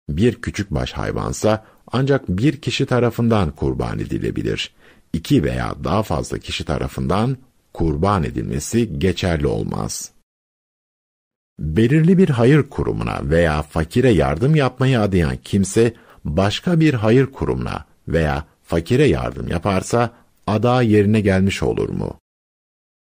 Bir 0.09 0.35
küçük 0.35 0.71
baş 0.71 0.93
hayvansa 0.93 1.65
ancak 1.91 2.29
bir 2.29 2.61
kişi 2.61 2.85
tarafından 2.85 3.51
kurban 3.51 3.99
edilebilir. 3.99 4.73
İki 5.13 5.43
veya 5.43 5.75
daha 5.83 6.03
fazla 6.03 6.37
kişi 6.37 6.65
tarafından 6.65 7.37
kurban 7.73 8.23
edilmesi 8.23 8.99
geçerli 8.99 9.47
olmaz. 9.47 10.11
Belirli 11.59 12.17
bir 12.17 12.29
hayır 12.29 12.63
kurumuna 12.63 13.19
veya 13.23 13.61
fakire 13.61 14.09
yardım 14.09 14.55
yapmayı 14.55 15.01
adayan 15.01 15.37
kimse, 15.43 15.93
başka 16.25 16.79
bir 16.79 16.93
hayır 16.93 17.25
kurumuna 17.25 17.85
veya 18.07 18.45
fakire 18.63 19.07
yardım 19.07 19.47
yaparsa, 19.47 20.11
ada 20.47 20.81
yerine 20.81 21.21
gelmiş 21.21 21.63
olur 21.63 21.89
mu? 21.89 22.19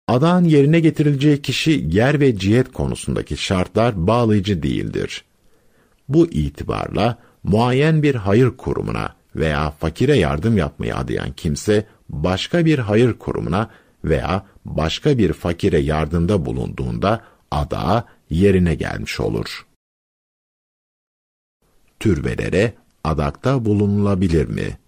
Adağın 0.08 0.44
yerine 0.44 0.80
getirileceği 0.80 1.42
kişi 1.42 1.86
yer 1.90 2.20
ve 2.20 2.38
cihet 2.38 2.72
konusundaki 2.72 3.36
şartlar 3.36 4.06
bağlayıcı 4.06 4.62
değildir. 4.62 5.24
Bu 6.08 6.26
itibarla 6.26 7.18
muayyen 7.42 8.02
bir 8.02 8.14
hayır 8.14 8.56
kurumuna 8.56 9.14
veya 9.36 9.70
fakire 9.70 10.16
yardım 10.16 10.56
yapmayı 10.56 10.96
adayan 10.96 11.32
kimse 11.32 11.86
başka 12.08 12.64
bir 12.64 12.78
hayır 12.78 13.12
kurumuna 13.12 13.70
veya 14.04 14.46
başka 14.64 15.18
bir 15.18 15.32
fakire 15.32 15.78
yardımda 15.78 16.46
bulunduğunda 16.46 17.24
ada 17.50 18.04
yerine 18.30 18.74
gelmiş 18.74 19.20
olur. 19.20 19.66
Türbelere 22.00 22.72
adakta 23.04 23.64
bulunulabilir 23.64 24.46
mi? 24.46 24.78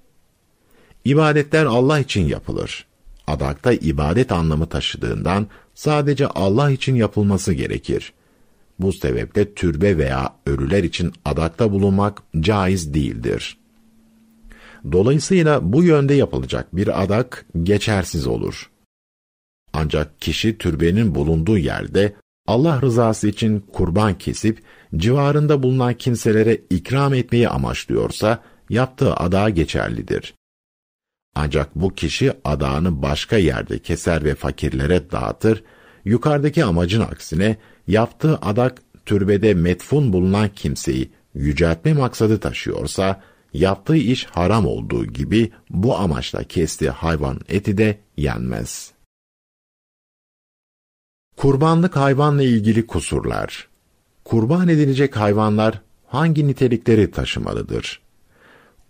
İbadetler 1.05 1.65
Allah 1.65 1.99
için 1.99 2.27
yapılır. 2.27 2.87
Adakta 3.27 3.73
ibadet 3.73 4.33
anlamı 4.33 4.67
taşıdığından 4.67 5.47
sadece 5.75 6.27
Allah 6.27 6.71
için 6.71 6.95
yapılması 6.95 7.53
gerekir. 7.53 8.13
Bu 8.79 8.93
sebeple 8.93 9.55
türbe 9.55 9.99
veya 9.99 10.35
ölüler 10.47 10.85
için 10.85 11.13
adakta 11.25 11.73
bulunmak 11.73 12.23
caiz 12.41 12.95
değildir. 12.95 13.57
Dolayısıyla 14.93 15.73
bu 15.73 15.85
yönde 15.85 16.15
yapılacak 16.15 16.77
bir 16.77 17.03
adak 17.03 17.47
geçersiz 17.63 18.27
olur. 18.27 18.71
Ancak 19.73 20.21
kişi 20.21 20.59
türbenin 20.59 21.15
bulunduğu 21.15 21.59
yerde 21.59 22.15
Allah 22.47 22.83
rızası 22.83 23.29
için 23.29 23.61
kurban 23.73 24.19
kesip 24.19 24.63
civarında 24.97 25.63
bulunan 25.63 25.95
kimselere 25.95 26.61
ikram 26.71 27.15
etmeyi 27.15 27.49
amaçlıyorsa 27.49 28.43
yaptığı 28.71 29.15
ada 29.15 29.51
geçerlidir. 29.51 30.35
Ancak 31.35 31.75
bu 31.75 31.95
kişi 31.95 32.33
adağını 32.45 33.03
başka 33.03 33.37
yerde 33.37 33.79
keser 33.79 34.25
ve 34.25 34.35
fakirlere 34.35 35.11
dağıtır, 35.11 35.65
yukarıdaki 36.05 36.65
amacın 36.65 37.01
aksine 37.01 37.57
yaptığı 37.87 38.37
adak 38.37 38.83
türbede 39.07 39.55
metfun 39.55 40.13
bulunan 40.13 40.49
kimseyi 40.49 41.11
yüceltme 41.35 41.93
maksadı 41.93 42.41
taşıyorsa, 42.41 43.23
yaptığı 43.53 43.97
iş 43.97 44.25
haram 44.25 44.67
olduğu 44.67 45.07
gibi 45.07 45.53
bu 45.71 45.97
amaçla 45.97 46.45
kestiği 46.45 46.91
hayvan 46.91 47.41
eti 47.49 47.79
de 47.79 47.99
yenmez. 48.17 48.93
Kurbanlık 51.37 51.97
hayvanla 51.97 52.43
ilgili 52.43 52.87
kusurlar 52.87 53.70
Kurban 54.31 54.69
edilecek 54.69 55.17
hayvanlar 55.17 55.81
hangi 56.07 56.47
nitelikleri 56.47 57.11
taşımalıdır? 57.11 58.01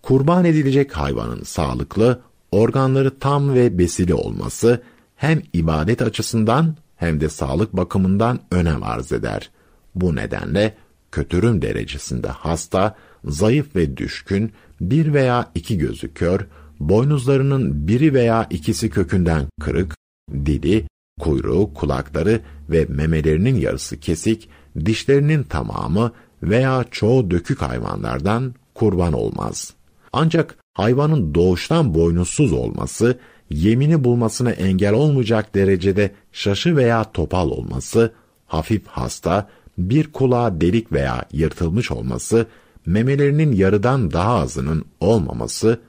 Kurban 0.02 0.44
edilecek 0.44 0.92
hayvanın 0.96 1.42
sağlıklı, 1.42 2.20
organları 2.52 3.18
tam 3.18 3.54
ve 3.54 3.78
besili 3.78 4.14
olması 4.14 4.82
hem 5.16 5.42
ibadet 5.52 6.02
açısından 6.02 6.76
hem 6.96 7.20
de 7.20 7.28
sağlık 7.28 7.76
bakımından 7.76 8.40
önem 8.50 8.82
arz 8.82 9.12
eder. 9.12 9.50
Bu 9.94 10.16
nedenle 10.16 10.76
kötürüm 11.12 11.62
derecesinde 11.62 12.28
hasta, 12.28 12.96
zayıf 13.24 13.76
ve 13.76 13.96
düşkün, 13.96 14.52
bir 14.80 15.14
veya 15.14 15.50
iki 15.54 15.78
gözü 15.78 16.14
kör, 16.14 16.46
boynuzlarının 16.80 17.88
biri 17.88 18.14
veya 18.14 18.46
ikisi 18.50 18.90
kökünden 18.90 19.46
kırık, 19.60 19.94
dili, 20.32 20.86
kuyruğu, 21.20 21.74
kulakları 21.74 22.40
ve 22.70 22.86
memelerinin 22.88 23.54
yarısı 23.54 24.00
kesik, 24.00 24.48
dişlerinin 24.84 25.42
tamamı 25.42 26.12
veya 26.42 26.84
çoğu 26.90 27.30
dökük 27.30 27.62
hayvanlardan 27.62 28.54
kurban 28.74 29.12
olmaz. 29.12 29.74
Ancak 30.12 30.56
hayvanın 30.74 31.34
doğuştan 31.34 31.94
boynuzsuz 31.94 32.52
olması, 32.52 33.18
yemini 33.50 34.04
bulmasına 34.04 34.50
engel 34.50 34.92
olmayacak 34.92 35.54
derecede 35.54 36.14
şaşı 36.32 36.76
veya 36.76 37.12
topal 37.12 37.50
olması, 37.50 38.12
hafif 38.46 38.86
hasta, 38.86 39.48
bir 39.78 40.12
kulağı 40.12 40.60
delik 40.60 40.92
veya 40.92 41.24
yırtılmış 41.32 41.90
olması, 41.90 42.46
memelerinin 42.86 43.52
yarıdan 43.52 44.12
daha 44.12 44.34
azının 44.34 44.84
olmaması, 45.00 45.80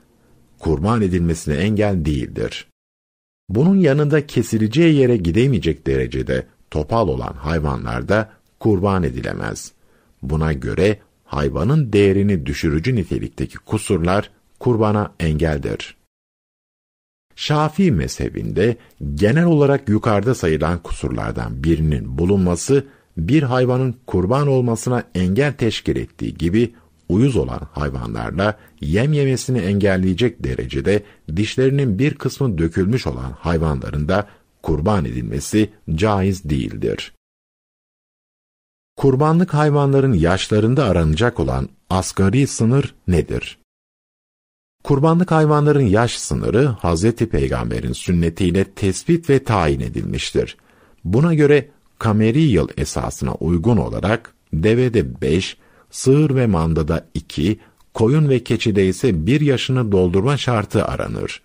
kurban 0.58 1.02
edilmesine 1.02 1.54
engel 1.54 2.04
değildir. 2.04 2.66
Bunun 3.48 3.76
yanında 3.76 4.26
kesileceği 4.26 4.94
yere 4.94 5.16
gidemeyecek 5.16 5.86
derecede 5.86 6.46
topal 6.70 7.08
olan 7.08 7.32
hayvanlarda 7.32 8.30
kurban 8.62 9.02
edilemez. 9.02 9.72
Buna 10.22 10.52
göre 10.52 10.98
hayvanın 11.24 11.92
değerini 11.92 12.46
düşürücü 12.46 12.94
nitelikteki 12.94 13.58
kusurlar 13.58 14.30
kurbana 14.60 15.12
engeldir. 15.20 15.96
Şafii 17.36 17.92
mezhebinde 17.92 18.76
genel 19.14 19.44
olarak 19.44 19.88
yukarıda 19.88 20.34
sayılan 20.34 20.78
kusurlardan 20.78 21.64
birinin 21.64 22.18
bulunması 22.18 22.86
bir 23.16 23.42
hayvanın 23.42 23.96
kurban 24.06 24.48
olmasına 24.48 25.04
engel 25.14 25.52
teşkil 25.52 25.96
ettiği 25.96 26.34
gibi 26.34 26.74
uyuz 27.08 27.36
olan 27.36 27.60
hayvanlarla 27.72 28.58
yem 28.80 29.12
yemesini 29.12 29.58
engelleyecek 29.58 30.44
derecede 30.44 31.02
dişlerinin 31.36 31.98
bir 31.98 32.14
kısmı 32.14 32.58
dökülmüş 32.58 33.06
olan 33.06 33.32
hayvanların 33.38 34.08
da 34.08 34.28
kurban 34.62 35.04
edilmesi 35.04 35.70
caiz 35.94 36.44
değildir. 36.44 37.12
Kurbanlık 38.96 39.54
hayvanların 39.54 40.12
yaşlarında 40.12 40.84
aranacak 40.84 41.40
olan 41.40 41.68
asgari 41.90 42.46
sınır 42.46 42.94
nedir? 43.08 43.58
Kurbanlık 44.84 45.30
hayvanların 45.30 45.86
yaş 45.86 46.18
sınırı 46.18 46.76
Hz. 46.82 47.12
Peygamber'in 47.12 47.92
sünnetiyle 47.92 48.64
tespit 48.64 49.30
ve 49.30 49.44
tayin 49.44 49.80
edilmiştir. 49.80 50.56
Buna 51.04 51.34
göre 51.34 51.68
kameri 51.98 52.42
yıl 52.42 52.68
esasına 52.76 53.34
uygun 53.34 53.76
olarak 53.76 54.34
devede 54.52 55.20
5, 55.20 55.56
sığır 55.90 56.34
ve 56.34 56.46
mandada 56.46 57.06
2, 57.14 57.60
koyun 57.94 58.28
ve 58.28 58.44
keçide 58.44 58.86
ise 58.86 59.26
1 59.26 59.40
yaşını 59.40 59.92
doldurma 59.92 60.36
şartı 60.36 60.84
aranır. 60.84 61.42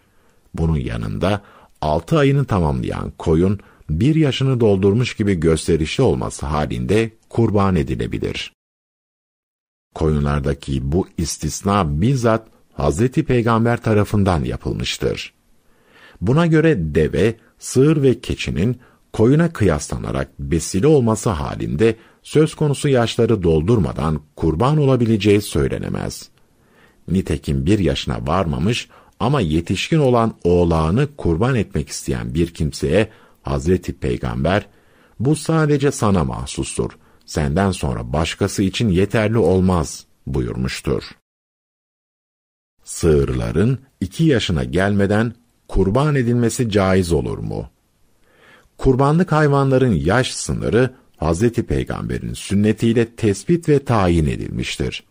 Bunun 0.53 0.77
yanında 0.77 1.41
6 1.81 2.17
ayını 2.17 2.45
tamamlayan 2.45 3.11
koyun 3.17 3.59
1 3.89 4.15
yaşını 4.15 4.59
doldurmuş 4.59 5.15
gibi 5.15 5.35
gösterişli 5.35 6.03
olması 6.03 6.45
halinde 6.45 7.11
kurban 7.29 7.75
edilebilir. 7.75 8.53
Koyunlardaki 9.95 10.91
bu 10.91 11.07
istisna 11.17 12.01
bizzat 12.01 12.47
Hz. 12.77 13.07
Peygamber 13.07 13.81
tarafından 13.81 14.43
yapılmıştır. 14.43 15.33
Buna 16.21 16.45
göre 16.45 16.75
deve, 16.95 17.35
sığır 17.59 18.01
ve 18.01 18.19
keçinin 18.19 18.79
koyuna 19.13 19.53
kıyaslanarak 19.53 20.39
besili 20.39 20.87
olması 20.87 21.29
halinde 21.29 21.95
söz 22.23 22.55
konusu 22.55 22.89
yaşları 22.89 23.43
doldurmadan 23.43 24.21
kurban 24.35 24.77
olabileceği 24.77 25.41
söylenemez. 25.41 26.29
Nitekim 27.07 27.65
bir 27.65 27.79
yaşına 27.79 28.27
varmamış 28.27 28.89
ama 29.19 29.41
yetişkin 29.41 29.99
olan 29.99 30.33
oğlağını 30.43 31.07
kurban 31.17 31.55
etmek 31.55 31.89
isteyen 31.89 32.33
bir 32.33 32.47
kimseye 32.47 33.09
Hazreti 33.49 33.93
Peygamber, 33.93 34.67
bu 35.19 35.35
sadece 35.35 35.91
sana 35.91 36.23
mahsustur, 36.23 36.91
senden 37.25 37.71
sonra 37.71 38.13
başkası 38.13 38.63
için 38.63 38.89
yeterli 38.89 39.37
olmaz 39.37 40.05
buyurmuştur. 40.27 41.03
Sığırların 42.83 43.79
iki 44.01 44.23
yaşına 44.23 44.63
gelmeden 44.63 45.33
kurban 45.67 46.15
edilmesi 46.15 46.69
caiz 46.69 47.11
olur 47.11 47.37
mu? 47.37 47.69
Kurbanlık 48.77 49.31
hayvanların 49.31 49.93
yaş 49.93 50.33
sınırı 50.33 50.93
Hz. 51.21 51.49
Peygamber'in 51.49 52.33
sünnetiyle 52.33 53.05
tespit 53.15 53.69
ve 53.69 53.85
tayin 53.85 54.25
edilmiştir. 54.25 55.03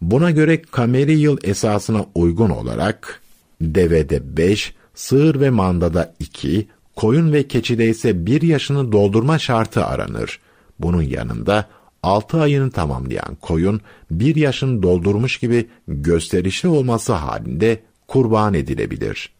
Buna 0.00 0.30
göre 0.30 0.62
kameri 0.62 1.18
yıl 1.18 1.38
esasına 1.42 2.06
uygun 2.14 2.50
olarak 2.50 3.20
devede 3.60 4.36
5, 4.36 4.74
sığır 4.94 5.40
ve 5.40 5.50
mandada 5.50 6.14
2, 6.18 6.68
koyun 6.96 7.32
ve 7.32 7.48
keçide 7.48 7.88
ise 7.88 8.26
1 8.26 8.42
yaşını 8.42 8.92
doldurma 8.92 9.38
şartı 9.38 9.84
aranır. 9.84 10.40
Bunun 10.78 11.02
yanında 11.02 11.68
6 12.02 12.40
ayını 12.40 12.70
tamamlayan 12.70 13.34
koyun 13.40 13.80
1 14.10 14.36
yaşını 14.36 14.82
doldurmuş 14.82 15.38
gibi 15.38 15.68
gösterişli 15.88 16.68
olması 16.68 17.12
halinde 17.12 17.82
kurban 18.08 18.54
edilebilir. 18.54 19.32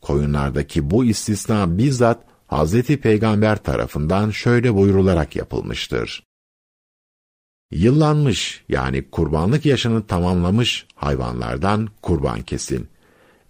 Koyunlardaki 0.00 0.90
bu 0.90 1.04
istisna 1.04 1.78
bizzat 1.78 2.24
Hz. 2.48 2.82
Peygamber 2.82 3.56
tarafından 3.56 4.30
şöyle 4.30 4.74
buyrularak 4.74 5.36
yapılmıştır. 5.36 6.24
Yıllanmış 7.70 8.64
yani 8.68 9.10
kurbanlık 9.10 9.66
yaşını 9.66 10.06
tamamlamış 10.06 10.86
hayvanlardan 10.94 11.88
kurban 12.02 12.42
kesin. 12.42 12.88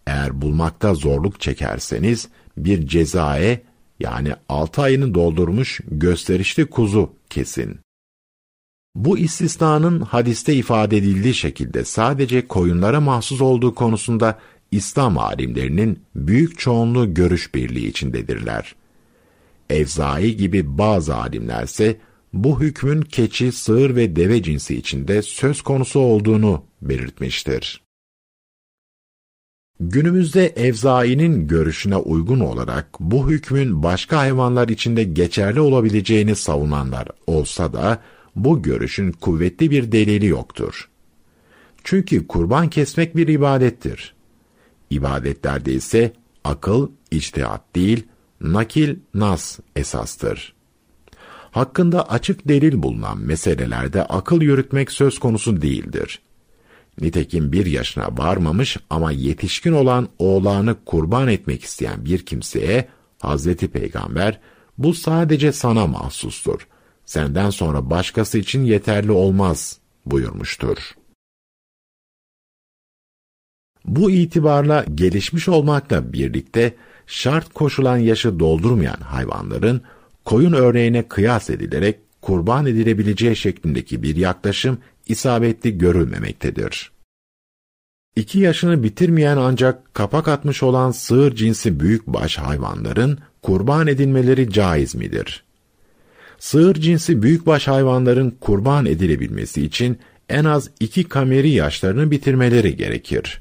Eğer 0.06 0.42
bulmakta 0.42 0.94
zorluk 0.94 1.40
çekerseniz 1.40 2.28
bir 2.56 2.86
cezae 2.86 3.60
yani 4.00 4.32
altı 4.48 4.82
ayını 4.82 5.14
doldurmuş 5.14 5.80
gösterişli 5.90 6.66
kuzu 6.66 7.12
kesin. 7.30 7.78
Bu 8.94 9.18
istisnanın 9.18 10.00
hadiste 10.00 10.54
ifade 10.54 10.96
edildiği 10.96 11.34
şekilde 11.34 11.84
sadece 11.84 12.46
koyunlara 12.46 13.00
mahsus 13.00 13.40
olduğu 13.40 13.74
konusunda 13.74 14.38
İslam 14.70 15.18
alimlerinin 15.18 15.98
büyük 16.14 16.58
çoğunluğu 16.58 17.14
görüş 17.14 17.54
birliği 17.54 17.86
içindedirler. 17.86 18.74
Evzai 19.70 20.36
gibi 20.36 20.78
bazı 20.78 21.16
alimlerse 21.16 21.96
bu 22.32 22.60
hükmün 22.60 23.02
keçi, 23.02 23.52
sığır 23.52 23.96
ve 23.96 24.16
deve 24.16 24.42
cinsi 24.42 24.76
içinde 24.76 25.22
söz 25.22 25.62
konusu 25.62 26.00
olduğunu 26.00 26.64
belirtmiştir. 26.82 27.83
Günümüzde 29.80 30.46
Evzai'nin 30.46 31.48
görüşüne 31.48 31.96
uygun 31.96 32.40
olarak 32.40 33.00
bu 33.00 33.30
hükmün 33.30 33.82
başka 33.82 34.18
hayvanlar 34.18 34.68
içinde 34.68 35.04
geçerli 35.04 35.60
olabileceğini 35.60 36.36
savunanlar 36.36 37.08
olsa 37.26 37.72
da 37.72 38.02
bu 38.36 38.62
görüşün 38.62 39.12
kuvvetli 39.12 39.70
bir 39.70 39.92
delili 39.92 40.26
yoktur. 40.26 40.88
Çünkü 41.84 42.26
kurban 42.26 42.68
kesmek 42.70 43.16
bir 43.16 43.28
ibadettir. 43.28 44.14
İbadetlerde 44.90 45.72
ise 45.72 46.12
akıl, 46.44 46.88
içtihat 47.10 47.76
değil, 47.76 48.06
nakil, 48.40 48.96
nas 49.14 49.58
esastır. 49.76 50.54
Hakkında 51.50 52.10
açık 52.10 52.48
delil 52.48 52.82
bulunan 52.82 53.18
meselelerde 53.18 54.04
akıl 54.04 54.42
yürütmek 54.42 54.92
söz 54.92 55.18
konusu 55.18 55.62
değildir. 55.62 56.20
Nitekim 57.00 57.52
bir 57.52 57.66
yaşına 57.66 58.08
varmamış 58.18 58.76
ama 58.90 59.12
yetişkin 59.12 59.72
olan 59.72 60.08
oğlanı 60.18 60.76
kurban 60.84 61.28
etmek 61.28 61.64
isteyen 61.64 62.04
bir 62.04 62.26
kimseye 62.26 62.88
Hazreti 63.18 63.68
Peygamber 63.68 64.40
bu 64.78 64.94
sadece 64.94 65.52
sana 65.52 65.86
mahsustur. 65.86 66.66
Senden 67.06 67.50
sonra 67.50 67.90
başkası 67.90 68.38
için 68.38 68.64
yeterli 68.64 69.12
olmaz 69.12 69.78
buyurmuştur. 70.06 70.78
Bu 73.84 74.10
itibarla 74.10 74.84
gelişmiş 74.94 75.48
olmakla 75.48 76.12
birlikte 76.12 76.74
şart 77.06 77.54
koşulan 77.54 77.96
yaşı 77.96 78.38
doldurmayan 78.38 79.00
hayvanların 79.00 79.82
koyun 80.24 80.52
örneğine 80.52 81.08
kıyas 81.08 81.50
edilerek 81.50 81.98
kurban 82.22 82.66
edilebileceği 82.66 83.36
şeklindeki 83.36 84.02
bir 84.02 84.16
yaklaşım 84.16 84.78
isabetli 85.06 85.78
görülmemektedir. 85.78 86.92
İki 88.16 88.38
yaşını 88.38 88.82
bitirmeyen 88.82 89.36
ancak 89.36 89.94
kapak 89.94 90.28
atmış 90.28 90.62
olan 90.62 90.90
sığır 90.90 91.34
cinsi 91.34 91.80
büyükbaş 91.80 92.38
hayvanların 92.38 93.18
kurban 93.42 93.86
edilmeleri 93.86 94.50
caiz 94.50 94.94
midir? 94.94 95.44
Sığır 96.38 96.74
cinsi 96.74 97.22
büyükbaş 97.22 97.68
hayvanların 97.68 98.30
kurban 98.30 98.86
edilebilmesi 98.86 99.62
için 99.64 99.98
en 100.28 100.44
az 100.44 100.70
iki 100.80 101.04
kameri 101.04 101.50
yaşlarını 101.50 102.10
bitirmeleri 102.10 102.76
gerekir. 102.76 103.40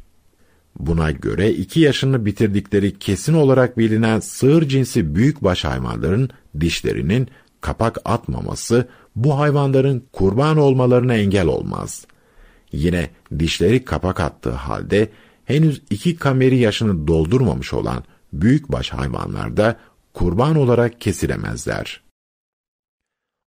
Buna 0.79 1.11
göre 1.11 1.51
iki 1.51 1.79
yaşını 1.79 2.25
bitirdikleri 2.25 2.99
kesin 2.99 3.33
olarak 3.33 3.77
bilinen 3.77 4.19
sığır 4.19 4.67
cinsi 4.67 5.15
büyükbaş 5.15 5.63
hayvanların 5.63 6.29
dişlerinin 6.59 7.27
kapak 7.61 7.97
atmaması 8.05 8.87
bu 9.15 9.39
hayvanların 9.39 10.03
kurban 10.13 10.57
olmalarına 10.57 11.13
engel 11.13 11.47
olmaz. 11.47 12.05
Yine 12.71 13.09
dişleri 13.39 13.85
kapak 13.85 14.19
attığı 14.19 14.51
halde 14.51 15.09
henüz 15.45 15.81
iki 15.89 16.15
kameri 16.15 16.57
yaşını 16.57 17.07
doldurmamış 17.07 17.73
olan 17.73 18.03
büyükbaş 18.33 18.89
hayvanlarda 18.89 19.79
kurban 20.13 20.55
olarak 20.55 21.01
kesilemezler. 21.01 22.03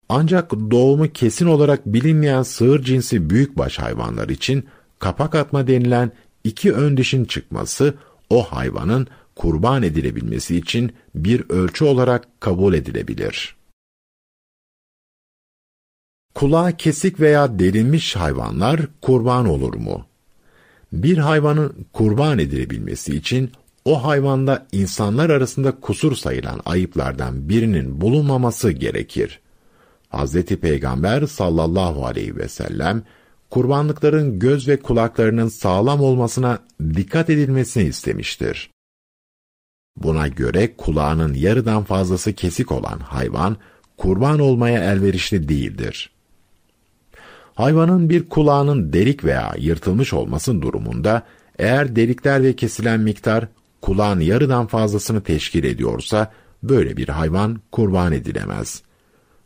Ancak 0.08 0.52
doğumu 0.52 1.12
kesin 1.12 1.46
olarak 1.46 1.86
bilinmeyen 1.86 2.42
sığır 2.42 2.82
cinsi 2.82 3.30
büyükbaş 3.30 3.78
hayvanlar 3.78 4.28
için 4.28 4.66
kapak 4.98 5.34
atma 5.34 5.66
denilen 5.66 6.12
iki 6.44 6.72
ön 6.72 6.96
dişin 6.96 7.24
çıkması 7.24 7.94
o 8.30 8.42
hayvanın 8.42 9.06
kurban 9.36 9.82
edilebilmesi 9.82 10.56
için 10.56 10.92
bir 11.14 11.50
ölçü 11.50 11.84
olarak 11.84 12.40
kabul 12.40 12.74
edilebilir. 12.74 13.56
Kulağı 16.36 16.76
kesik 16.76 17.20
veya 17.20 17.58
delinmiş 17.58 18.16
hayvanlar 18.16 18.80
kurban 19.02 19.46
olur 19.46 19.74
mu? 19.74 20.06
Bir 20.92 21.18
hayvanın 21.18 21.86
kurban 21.92 22.38
edilebilmesi 22.38 23.16
için 23.16 23.50
o 23.84 24.04
hayvanda 24.04 24.66
insanlar 24.72 25.30
arasında 25.30 25.80
kusur 25.80 26.16
sayılan 26.16 26.60
ayıplardan 26.64 27.48
birinin 27.48 28.00
bulunmaması 28.00 28.70
gerekir. 28.70 29.40
Hz. 30.10 30.42
Peygamber 30.42 31.26
sallallahu 31.26 32.06
aleyhi 32.06 32.36
ve 32.36 32.48
sellem 32.48 33.02
kurbanlıkların 33.50 34.38
göz 34.38 34.68
ve 34.68 34.80
kulaklarının 34.80 35.48
sağlam 35.48 36.00
olmasına 36.00 36.58
dikkat 36.80 37.30
edilmesini 37.30 37.84
istemiştir. 37.84 38.70
Buna 39.96 40.28
göre 40.28 40.76
kulağının 40.76 41.34
yarıdan 41.34 41.84
fazlası 41.84 42.32
kesik 42.32 42.72
olan 42.72 42.98
hayvan 42.98 43.56
kurban 43.96 44.38
olmaya 44.38 44.92
elverişli 44.92 45.48
değildir. 45.48 46.15
Hayvanın 47.56 48.10
bir 48.10 48.28
kulağının 48.28 48.92
delik 48.92 49.24
veya 49.24 49.54
yırtılmış 49.58 50.12
olması 50.12 50.62
durumunda 50.62 51.22
eğer 51.58 51.96
delikler 51.96 52.42
ve 52.42 52.56
kesilen 52.56 53.00
miktar 53.00 53.48
kulağın 53.82 54.20
yarıdan 54.20 54.66
fazlasını 54.66 55.22
teşkil 55.22 55.64
ediyorsa 55.64 56.32
böyle 56.62 56.96
bir 56.96 57.08
hayvan 57.08 57.60
kurban 57.72 58.12
edilemez. 58.12 58.82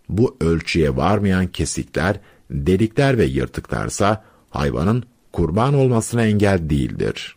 Bu 0.09 0.37
ölçüye 0.41 0.97
varmayan 0.97 1.47
kesikler, 1.47 2.21
delikler 2.51 3.19
ve 3.19 3.25
yırtıklarsa 3.25 4.25
hayvanın 4.51 5.05
kurban 5.33 5.75
olmasına 5.75 6.23
engel 6.23 6.71
değildir. 6.71 7.37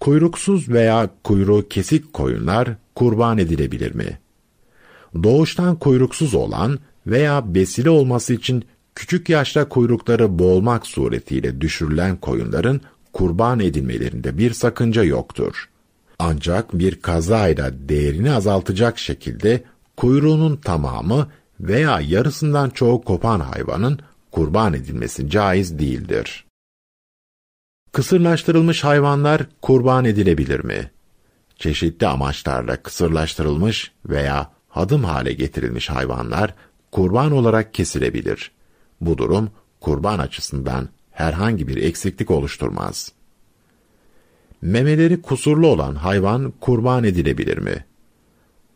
Kuyruksuz 0.00 0.68
veya 0.68 1.10
kuyruğu 1.24 1.68
kesik 1.68 2.12
koyunlar 2.12 2.68
kurban 2.94 3.38
edilebilir 3.38 3.94
mi? 3.94 4.18
Doğuştan 5.22 5.76
kuyruksuz 5.76 6.34
olan 6.34 6.78
veya 7.06 7.54
besile 7.54 7.90
olması 7.90 8.34
için 8.34 8.64
küçük 9.00 9.28
yaşta 9.28 9.68
kuyrukları 9.68 10.38
boğulmak 10.38 10.86
suretiyle 10.86 11.60
düşürülen 11.60 12.16
koyunların 12.16 12.80
kurban 13.12 13.60
edilmelerinde 13.60 14.38
bir 14.38 14.52
sakınca 14.52 15.04
yoktur. 15.04 15.68
Ancak 16.18 16.78
bir 16.78 17.02
kazayla 17.02 17.88
değerini 17.88 18.32
azaltacak 18.32 18.98
şekilde 18.98 19.64
kuyruğunun 19.96 20.56
tamamı 20.56 21.28
veya 21.60 22.00
yarısından 22.00 22.70
çoğu 22.70 23.02
kopan 23.02 23.40
hayvanın 23.40 23.98
kurban 24.30 24.74
edilmesi 24.74 25.30
caiz 25.30 25.78
değildir. 25.78 26.44
Kısırlaştırılmış 27.92 28.84
hayvanlar 28.84 29.46
kurban 29.62 30.04
edilebilir 30.04 30.64
mi? 30.64 30.90
Çeşitli 31.56 32.06
amaçlarla 32.06 32.76
kısırlaştırılmış 32.76 33.92
veya 34.06 34.50
hadım 34.68 35.04
hale 35.04 35.32
getirilmiş 35.32 35.90
hayvanlar 35.90 36.54
kurban 36.92 37.32
olarak 37.32 37.74
kesilebilir. 37.74 38.59
Bu 39.00 39.18
durum 39.18 39.50
kurban 39.80 40.18
açısından 40.18 40.88
herhangi 41.10 41.68
bir 41.68 41.76
eksiklik 41.76 42.30
oluşturmaz. 42.30 43.12
Memeleri 44.62 45.22
kusurlu 45.22 45.66
olan 45.66 45.94
hayvan 45.94 46.52
kurban 46.60 47.04
edilebilir 47.04 47.58
mi? 47.58 47.84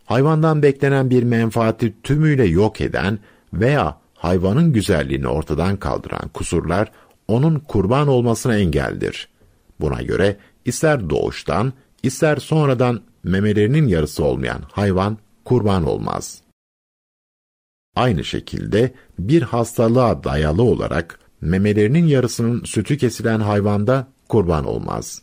Hayvandan 0.05 0.63
beklenen 0.63 1.11
bir 1.11 1.23
menfaati 1.23 1.95
tümüyle 2.03 2.45
yok 2.45 2.81
eden 2.81 3.19
veya 3.53 3.99
hayvanın 4.15 4.73
güzelliğini 4.73 5.29
ortadan 5.29 5.77
kaldıran 5.77 6.29
kusurlar 6.35 6.93
onun 7.29 7.59
kurban 7.59 8.09
olmasına 8.09 8.57
engeldir. 8.57 9.29
Buna 9.81 10.03
göre 10.03 10.37
ister 10.65 11.11
doğuştan, 11.11 11.73
ister 12.03 12.37
sonradan 12.37 13.01
memelerinin 13.25 13.89
yarısı 13.89 14.25
olmayan 14.25 14.63
hayvan 14.73 15.19
kurban 15.45 15.85
olmaz. 15.85 16.44
Aynı 17.97 18.25
şekilde 18.25 18.95
bir 19.19 19.43
hastalığa 19.43 20.25
dayalı 20.25 20.63
olarak 20.63 21.21
memelerinin 21.41 22.07
yarısının 22.07 22.65
sütü 22.65 22.99
kesilen 22.99 23.41
hayvanda 23.41 24.09
kurban 24.29 24.65
olmaz. 24.65 25.23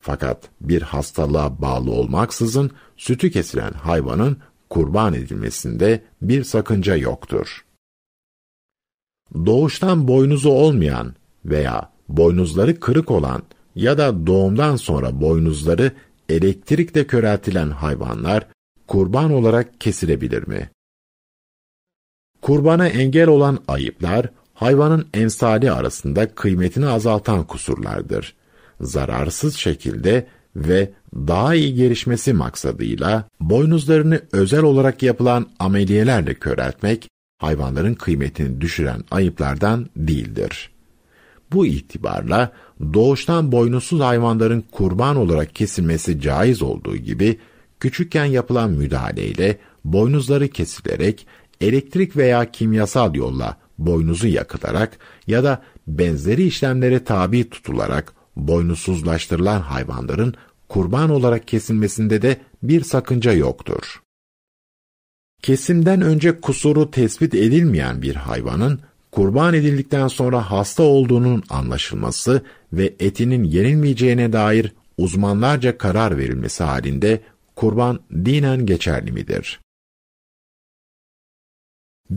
Fakat 0.00 0.50
bir 0.60 0.82
hastalığa 0.82 1.62
bağlı 1.62 1.90
olmaksızın 1.90 2.70
sütü 2.96 3.30
kesilen 3.30 3.72
hayvanın 3.72 4.38
kurban 4.70 5.14
edilmesinde 5.14 6.02
bir 6.22 6.44
sakınca 6.44 6.96
yoktur. 6.96 7.64
Doğuştan 9.34 10.08
boynuzu 10.08 10.50
olmayan 10.50 11.14
veya 11.44 11.92
boynuzları 12.08 12.80
kırık 12.80 13.10
olan 13.10 13.42
ya 13.74 13.98
da 13.98 14.26
doğumdan 14.26 14.76
sonra 14.76 15.20
boynuzları 15.20 15.92
elektrikle 16.28 17.06
köreltilen 17.06 17.70
hayvanlar 17.70 18.48
kurban 18.86 19.32
olarak 19.32 19.80
kesilebilir 19.80 20.48
mi? 20.48 20.70
Kurbana 22.42 22.88
engel 22.88 23.28
olan 23.28 23.58
ayıplar, 23.68 24.26
hayvanın 24.54 25.06
ensali 25.14 25.72
arasında 25.72 26.34
kıymetini 26.34 26.86
azaltan 26.86 27.44
kusurlardır. 27.44 28.34
Zararsız 28.80 29.56
şekilde 29.56 30.26
ve 30.56 30.90
daha 31.14 31.54
iyi 31.54 31.74
gelişmesi 31.74 32.32
maksadıyla 32.32 33.24
boynuzlarını 33.40 34.20
özel 34.32 34.62
olarak 34.62 35.02
yapılan 35.02 35.46
ameliyelerle 35.58 36.34
köreltmek, 36.34 37.08
hayvanların 37.38 37.94
kıymetini 37.94 38.60
düşüren 38.60 39.04
ayıplardan 39.10 39.86
değildir. 39.96 40.70
Bu 41.52 41.66
itibarla 41.66 42.52
doğuştan 42.94 43.52
boynuzsuz 43.52 44.00
hayvanların 44.00 44.64
kurban 44.72 45.16
olarak 45.16 45.54
kesilmesi 45.54 46.20
caiz 46.20 46.62
olduğu 46.62 46.96
gibi, 46.96 47.38
küçükken 47.80 48.24
yapılan 48.24 48.70
müdahaleyle 48.70 49.58
boynuzları 49.84 50.48
kesilerek 50.48 51.26
elektrik 51.62 52.16
veya 52.16 52.50
kimyasal 52.50 53.14
yolla 53.14 53.56
boynuzu 53.78 54.28
yakılarak 54.28 54.98
ya 55.26 55.44
da 55.44 55.62
benzeri 55.86 56.44
işlemlere 56.44 57.04
tabi 57.04 57.50
tutularak 57.50 58.12
boynuzsuzlaştırılan 58.36 59.60
hayvanların 59.60 60.34
kurban 60.68 61.10
olarak 61.10 61.48
kesilmesinde 61.48 62.22
de 62.22 62.36
bir 62.62 62.84
sakınca 62.84 63.32
yoktur. 63.32 64.02
Kesimden 65.42 66.00
önce 66.00 66.40
kusuru 66.40 66.90
tespit 66.90 67.34
edilmeyen 67.34 68.02
bir 68.02 68.14
hayvanın 68.14 68.80
kurban 69.12 69.54
edildikten 69.54 70.08
sonra 70.08 70.50
hasta 70.50 70.82
olduğunun 70.82 71.42
anlaşılması 71.50 72.42
ve 72.72 72.94
etinin 73.00 73.44
yenilmeyeceğine 73.44 74.32
dair 74.32 74.72
uzmanlarca 74.98 75.78
karar 75.78 76.18
verilmesi 76.18 76.64
halinde 76.64 77.20
kurban 77.56 78.00
dinen 78.12 78.66
geçerli 78.66 79.12
midir? 79.12 79.60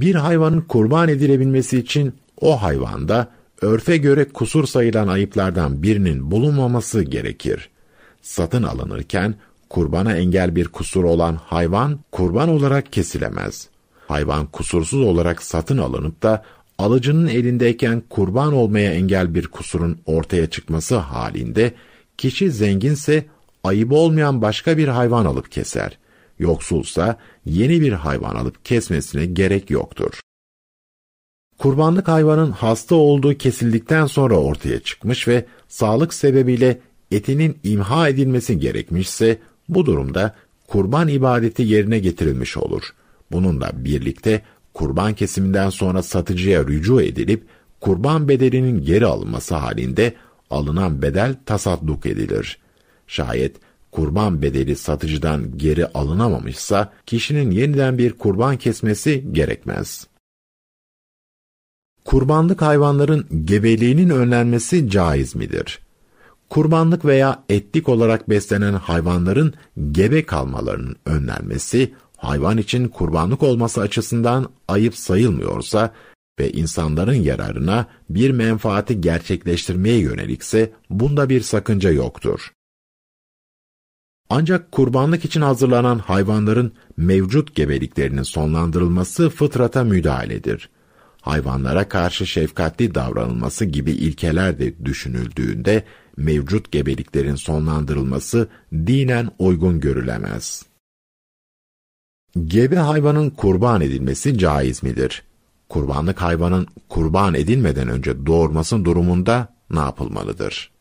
Bir 0.01 0.15
hayvanın 0.15 0.61
kurban 0.61 1.09
edilebilmesi 1.09 1.77
için 1.77 2.13
o 2.41 2.61
hayvanda 2.61 3.27
örfe 3.61 3.97
göre 3.97 4.25
kusur 4.29 4.67
sayılan 4.67 5.07
ayıplardan 5.07 5.83
birinin 5.83 6.31
bulunmaması 6.31 7.01
gerekir. 7.01 7.69
Satın 8.21 8.63
alınırken 8.63 9.35
kurbana 9.69 10.15
engel 10.15 10.55
bir 10.55 10.67
kusur 10.67 11.03
olan 11.03 11.35
hayvan 11.35 11.99
kurban 12.11 12.49
olarak 12.49 12.93
kesilemez. 12.93 13.69
Hayvan 14.07 14.45
kusursuz 14.45 15.01
olarak 15.01 15.43
satın 15.43 15.77
alınıp 15.77 16.23
da 16.23 16.43
alıcının 16.77 17.27
elindeyken 17.27 18.03
kurban 18.09 18.53
olmaya 18.53 18.93
engel 18.93 19.35
bir 19.35 19.47
kusurun 19.47 19.97
ortaya 20.05 20.49
çıkması 20.49 20.95
halinde 20.95 21.73
kişi 22.17 22.51
zenginse 22.51 23.25
ayıbı 23.63 23.95
olmayan 23.95 24.41
başka 24.41 24.77
bir 24.77 24.87
hayvan 24.87 25.25
alıp 25.25 25.51
keser. 25.51 25.97
Yoksulsa 26.39 27.17
yeni 27.45 27.81
bir 27.81 27.91
hayvan 27.91 28.35
alıp 28.35 28.65
kesmesine 28.65 29.25
gerek 29.25 29.69
yoktur. 29.69 30.19
Kurbanlık 31.57 32.07
hayvanın 32.07 32.51
hasta 32.51 32.95
olduğu 32.95 33.37
kesildikten 33.37 34.05
sonra 34.05 34.35
ortaya 34.37 34.79
çıkmış 34.79 35.27
ve 35.27 35.45
sağlık 35.67 36.13
sebebiyle 36.13 36.79
etinin 37.11 37.57
imha 37.63 38.09
edilmesi 38.09 38.59
gerekmişse 38.59 39.39
bu 39.69 39.85
durumda 39.85 40.35
kurban 40.67 41.07
ibadeti 41.07 41.63
yerine 41.63 41.99
getirilmiş 41.99 42.57
olur. 42.57 42.83
Bununla 43.31 43.71
birlikte 43.73 44.41
kurban 44.73 45.13
kesiminden 45.13 45.69
sonra 45.69 46.03
satıcıya 46.03 46.67
rücu 46.67 47.01
edilip 47.01 47.43
kurban 47.81 48.27
bedelinin 48.27 48.85
geri 48.85 49.05
alınması 49.05 49.55
halinde 49.55 50.13
alınan 50.49 51.01
bedel 51.01 51.35
tasadduk 51.45 52.05
edilir. 52.05 52.57
Şayet 53.07 53.55
kurban 53.95 54.41
bedeli 54.41 54.75
satıcıdan 54.75 55.57
geri 55.57 55.87
alınamamışsa 55.87 56.93
kişinin 57.05 57.51
yeniden 57.51 57.97
bir 57.97 58.13
kurban 58.13 58.57
kesmesi 58.57 59.25
gerekmez. 59.31 60.07
Kurbanlık 62.05 62.61
hayvanların 62.61 63.27
gebeliğinin 63.45 64.09
önlenmesi 64.09 64.89
caiz 64.89 65.35
midir? 65.35 65.79
Kurbanlık 66.49 67.05
veya 67.05 67.43
etlik 67.49 67.89
olarak 67.89 68.29
beslenen 68.29 68.73
hayvanların 68.73 69.53
gebe 69.91 70.25
kalmalarının 70.25 70.95
önlenmesi, 71.05 71.93
hayvan 72.17 72.57
için 72.57 72.87
kurbanlık 72.87 73.43
olması 73.43 73.81
açısından 73.81 74.49
ayıp 74.67 74.95
sayılmıyorsa 74.95 75.93
ve 76.39 76.51
insanların 76.51 77.13
yararına 77.13 77.87
bir 78.09 78.31
menfaati 78.31 79.01
gerçekleştirmeye 79.01 79.99
yönelikse 79.99 80.71
bunda 80.89 81.29
bir 81.29 81.41
sakınca 81.41 81.91
yoktur. 81.91 82.54
Ancak 84.29 84.71
kurbanlık 84.71 85.25
için 85.25 85.41
hazırlanan 85.41 85.99
hayvanların 85.99 86.71
mevcut 86.97 87.55
gebeliklerinin 87.55 88.23
sonlandırılması 88.23 89.29
fıtrata 89.29 89.83
müdahaledir. 89.83 90.69
Hayvanlara 91.21 91.89
karşı 91.89 92.27
şefkatli 92.27 92.95
davranılması 92.95 93.65
gibi 93.65 93.91
ilkeler 93.91 94.59
de 94.59 94.85
düşünüldüğünde 94.85 95.83
mevcut 96.17 96.71
gebeliklerin 96.71 97.35
sonlandırılması 97.35 98.47
dinen 98.73 99.31
uygun 99.39 99.79
görülemez. 99.79 100.65
Gebe 102.45 102.75
hayvanın 102.75 103.29
kurban 103.29 103.81
edilmesi 103.81 104.37
caiz 104.37 104.83
midir? 104.83 105.23
Kurbanlık 105.69 106.21
hayvanın 106.21 106.67
kurban 106.89 107.33
edilmeden 107.33 107.87
önce 107.87 108.25
doğurmasın 108.25 108.85
durumunda 108.85 109.55
ne 109.69 109.79
yapılmalıdır? 109.79 110.71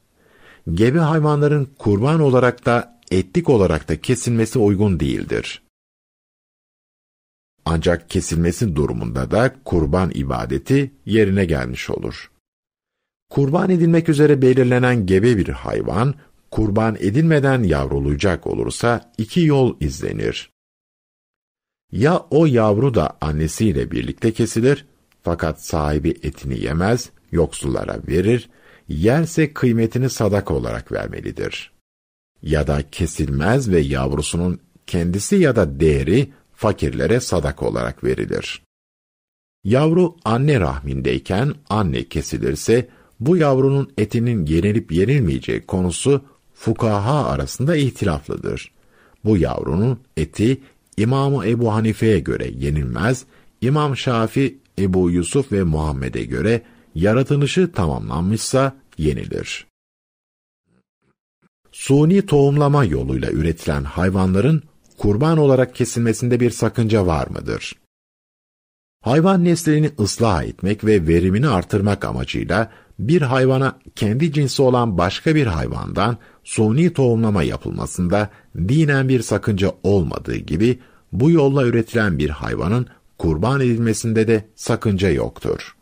Gebe 0.74 0.98
hayvanların 0.98 1.68
kurban 1.78 2.20
olarak 2.20 2.66
da 2.66 2.93
etlik 3.10 3.48
olarak 3.48 3.88
da 3.88 4.00
kesilmesi 4.00 4.58
uygun 4.58 5.00
değildir. 5.00 5.62
Ancak 7.64 8.10
kesilmesi 8.10 8.76
durumunda 8.76 9.30
da 9.30 9.54
kurban 9.64 10.10
ibadeti 10.14 10.94
yerine 11.06 11.44
gelmiş 11.44 11.90
olur. 11.90 12.30
Kurban 13.30 13.70
edilmek 13.70 14.08
üzere 14.08 14.42
belirlenen 14.42 15.06
gebe 15.06 15.36
bir 15.36 15.48
hayvan, 15.48 16.14
kurban 16.50 16.96
edilmeden 17.00 17.62
yavrulayacak 17.62 18.46
olursa 18.46 19.12
iki 19.18 19.40
yol 19.40 19.76
izlenir. 19.80 20.50
Ya 21.92 22.26
o 22.30 22.46
yavru 22.46 22.94
da 22.94 23.18
annesiyle 23.20 23.90
birlikte 23.90 24.32
kesilir, 24.32 24.86
fakat 25.22 25.64
sahibi 25.64 26.10
etini 26.10 26.60
yemez, 26.60 27.10
yoksullara 27.32 28.00
verir, 28.08 28.50
yerse 28.88 29.52
kıymetini 29.52 30.10
sadaka 30.10 30.54
olarak 30.54 30.92
vermelidir. 30.92 31.73
Ya 32.44 32.66
da 32.66 32.90
kesilmez 32.90 33.70
ve 33.70 33.80
yavrusunun 33.80 34.60
kendisi 34.86 35.36
ya 35.36 35.56
da 35.56 35.80
değeri 35.80 36.32
fakirlere 36.52 37.20
sadaka 37.20 37.66
olarak 37.66 38.04
verilir. 38.04 38.62
Yavru 39.64 40.16
anne 40.24 40.60
rahmindeyken 40.60 41.54
anne 41.70 42.04
kesilirse, 42.04 42.88
bu 43.20 43.36
yavrunun 43.36 43.92
etinin 43.98 44.46
yenilip 44.46 44.92
yenilmeyeceği 44.92 45.60
konusu 45.60 46.24
fukaha 46.54 47.24
arasında 47.24 47.76
ihtilaflıdır. 47.76 48.72
Bu 49.24 49.36
yavrunun 49.36 50.00
eti 50.16 50.60
İmamı 50.96 51.46
Ebu 51.46 51.74
Hanife'ye 51.74 52.20
göre 52.20 52.50
yenilmez, 52.58 53.24
İmam 53.60 53.96
Şafi, 53.96 54.58
Ebu 54.78 55.10
Yusuf 55.10 55.52
ve 55.52 55.62
Muhammed'e 55.62 56.24
göre 56.24 56.62
yaratılışı 56.94 57.72
tamamlanmışsa 57.72 58.76
yenilir. 58.98 59.66
Suni 61.74 62.26
tohumlama 62.26 62.84
yoluyla 62.84 63.30
üretilen 63.30 63.84
hayvanların 63.84 64.62
kurban 64.98 65.38
olarak 65.38 65.74
kesilmesinde 65.74 66.40
bir 66.40 66.50
sakınca 66.50 67.06
var 67.06 67.26
mıdır? 67.26 67.76
Hayvan 69.00 69.44
neslini 69.44 69.90
ıslah 70.00 70.44
etmek 70.44 70.84
ve 70.84 71.06
verimini 71.06 71.48
artırmak 71.48 72.04
amacıyla 72.04 72.72
bir 72.98 73.22
hayvana 73.22 73.78
kendi 73.96 74.32
cinsi 74.32 74.62
olan 74.62 74.98
başka 74.98 75.34
bir 75.34 75.46
hayvandan 75.46 76.18
suni 76.44 76.92
tohumlama 76.92 77.42
yapılmasında 77.42 78.30
dinen 78.56 79.08
bir 79.08 79.22
sakınca 79.22 79.72
olmadığı 79.82 80.36
gibi 80.36 80.78
bu 81.12 81.30
yolla 81.30 81.66
üretilen 81.66 82.18
bir 82.18 82.30
hayvanın 82.30 82.86
kurban 83.18 83.60
edilmesinde 83.60 84.28
de 84.28 84.48
sakınca 84.54 85.10
yoktur. 85.10 85.76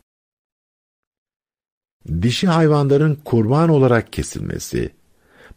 Dişi 2.21 2.47
hayvanların 2.47 3.15
kurban 3.15 3.69
olarak 3.69 4.13
kesilmesi, 4.13 4.91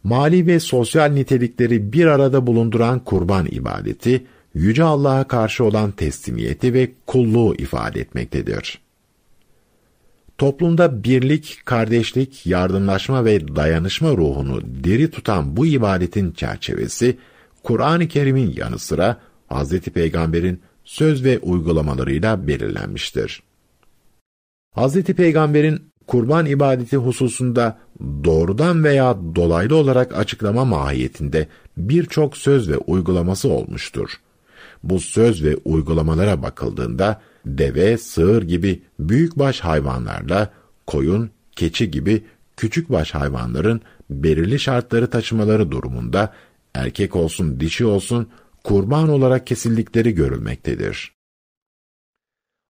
mali 0.07 0.47
ve 0.47 0.59
sosyal 0.59 1.11
nitelikleri 1.11 1.93
bir 1.93 2.05
arada 2.05 2.47
bulunduran 2.47 2.99
kurban 2.99 3.45
ibadeti, 3.45 4.25
Yüce 4.53 4.83
Allah'a 4.83 5.23
karşı 5.23 5.63
olan 5.63 5.91
teslimiyeti 5.91 6.73
ve 6.73 6.91
kulluğu 7.07 7.55
ifade 7.55 7.99
etmektedir. 7.99 8.79
Toplumda 10.37 11.03
birlik, 11.03 11.61
kardeşlik, 11.65 12.45
yardımlaşma 12.45 13.25
ve 13.25 13.55
dayanışma 13.55 14.09
ruhunu 14.09 14.61
diri 14.83 15.11
tutan 15.11 15.57
bu 15.57 15.65
ibadetin 15.65 16.31
çerçevesi, 16.31 17.17
Kur'an-ı 17.63 18.07
Kerim'in 18.07 18.53
yanı 18.57 18.79
sıra 18.79 19.17
Hz. 19.49 19.79
Peygamber'in 19.79 20.61
söz 20.83 21.23
ve 21.23 21.39
uygulamalarıyla 21.39 22.47
belirlenmiştir. 22.47 23.43
Hz. 24.75 25.03
Peygamber'in 25.03 25.81
kurban 26.07 26.45
ibadeti 26.45 26.97
hususunda 26.97 27.77
doğrudan 28.23 28.83
veya 28.83 29.17
dolaylı 29.35 29.75
olarak 29.75 30.17
açıklama 30.17 30.65
mahiyetinde 30.65 31.47
birçok 31.77 32.37
söz 32.37 32.69
ve 32.69 32.77
uygulaması 32.77 33.49
olmuştur. 33.49 34.09
Bu 34.83 34.99
söz 34.99 35.43
ve 35.43 35.55
uygulamalara 35.65 36.43
bakıldığında 36.43 37.21
deve, 37.45 37.97
sığır 37.97 38.43
gibi 38.43 38.81
büyükbaş 38.99 39.59
hayvanlarla 39.59 40.49
koyun, 40.87 41.29
keçi 41.55 41.91
gibi 41.91 42.23
küçükbaş 42.57 43.13
hayvanların 43.13 43.81
belirli 44.09 44.59
şartları 44.59 45.09
taşımaları 45.09 45.71
durumunda 45.71 46.33
erkek 46.73 47.15
olsun 47.15 47.59
dişi 47.59 47.85
olsun 47.85 48.27
kurban 48.63 49.09
olarak 49.09 49.47
kesildikleri 49.47 50.11
görülmektedir. 50.15 51.16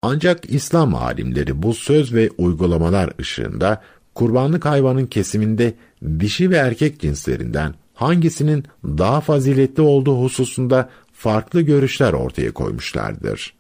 Ancak 0.02 0.50
İslam 0.50 0.96
alimleri 0.96 1.64
bu 1.64 1.74
söz 1.74 2.14
ve 2.14 2.30
uygulamalar 2.38 3.14
ışığında 3.20 3.82
kurbanlık 4.16 4.66
hayvanın 4.66 5.06
kesiminde 5.06 5.74
dişi 6.20 6.50
ve 6.50 6.56
erkek 6.56 7.00
cinslerinden 7.00 7.74
hangisinin 7.94 8.64
daha 8.84 9.22
faziletli 9.22 9.84
olduğu 9.84 10.24
hususunda 10.24 10.90
farklı 11.14 11.62
görüşler 11.62 12.14
ortaya 12.14 12.52
koymuşlardır. 12.52 13.54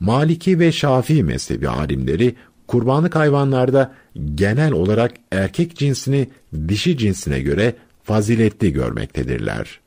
Maliki 0.00 0.58
ve 0.58 0.72
Şafii 0.72 1.22
mezhebi 1.22 1.68
alimleri 1.68 2.34
kurbanlık 2.66 3.16
hayvanlarda 3.16 3.94
genel 4.34 4.72
olarak 4.72 5.12
erkek 5.32 5.76
cinsini 5.76 6.28
dişi 6.68 6.98
cinsine 6.98 7.40
göre 7.40 7.74
faziletli 8.02 8.72
görmektedirler. 8.72 9.80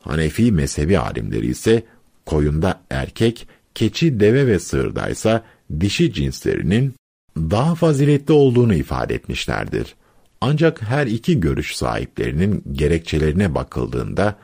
Hanefi 0.00 0.52
mezhebi 0.52 0.98
alimleri 0.98 1.46
ise 1.46 1.82
koyunda 2.26 2.80
erkek, 2.90 3.48
keçi, 3.74 4.20
deve 4.20 4.46
ve 4.46 4.58
sığırdaysa 4.58 5.44
dişi 5.80 6.12
cinslerinin 6.12 6.94
daha 7.36 7.74
faziletli 7.74 8.32
olduğunu 8.32 8.74
ifade 8.74 9.14
etmişlerdir. 9.14 9.94
Ancak 10.40 10.82
her 10.82 11.06
iki 11.06 11.40
görüş 11.40 11.76
sahiplerinin 11.76 12.64
gerekçelerine 12.72 13.54
bakıldığında 13.54 14.36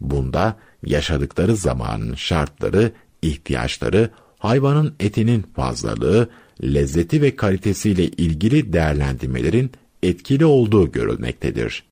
bunda 0.00 0.56
yaşadıkları 0.86 1.56
zamanın 1.56 2.14
şartları, 2.14 2.92
ihtiyaçları, 3.22 4.10
hayvanın 4.38 4.94
etinin 5.00 5.42
fazlalığı, 5.56 6.28
lezzeti 6.62 7.22
ve 7.22 7.36
kalitesiyle 7.36 8.04
ilgili 8.04 8.72
değerlendirmelerin 8.72 9.70
etkili 10.02 10.44
olduğu 10.44 10.92
görülmektedir. 10.92 11.84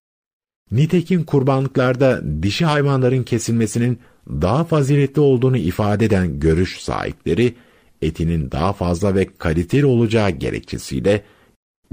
Nitekim 0.72 1.24
kurbanlıklarda 1.24 2.22
dişi 2.42 2.64
hayvanların 2.64 3.22
kesilmesinin 3.22 3.98
daha 4.28 4.64
faziletli 4.64 5.20
olduğunu 5.20 5.56
ifade 5.56 6.04
eden 6.04 6.40
görüş 6.40 6.80
sahipleri, 6.80 7.54
etinin 8.02 8.50
daha 8.50 8.72
fazla 8.72 9.14
ve 9.14 9.26
kaliteli 9.38 9.86
olacağı 9.86 10.30
gerekçesiyle, 10.30 11.22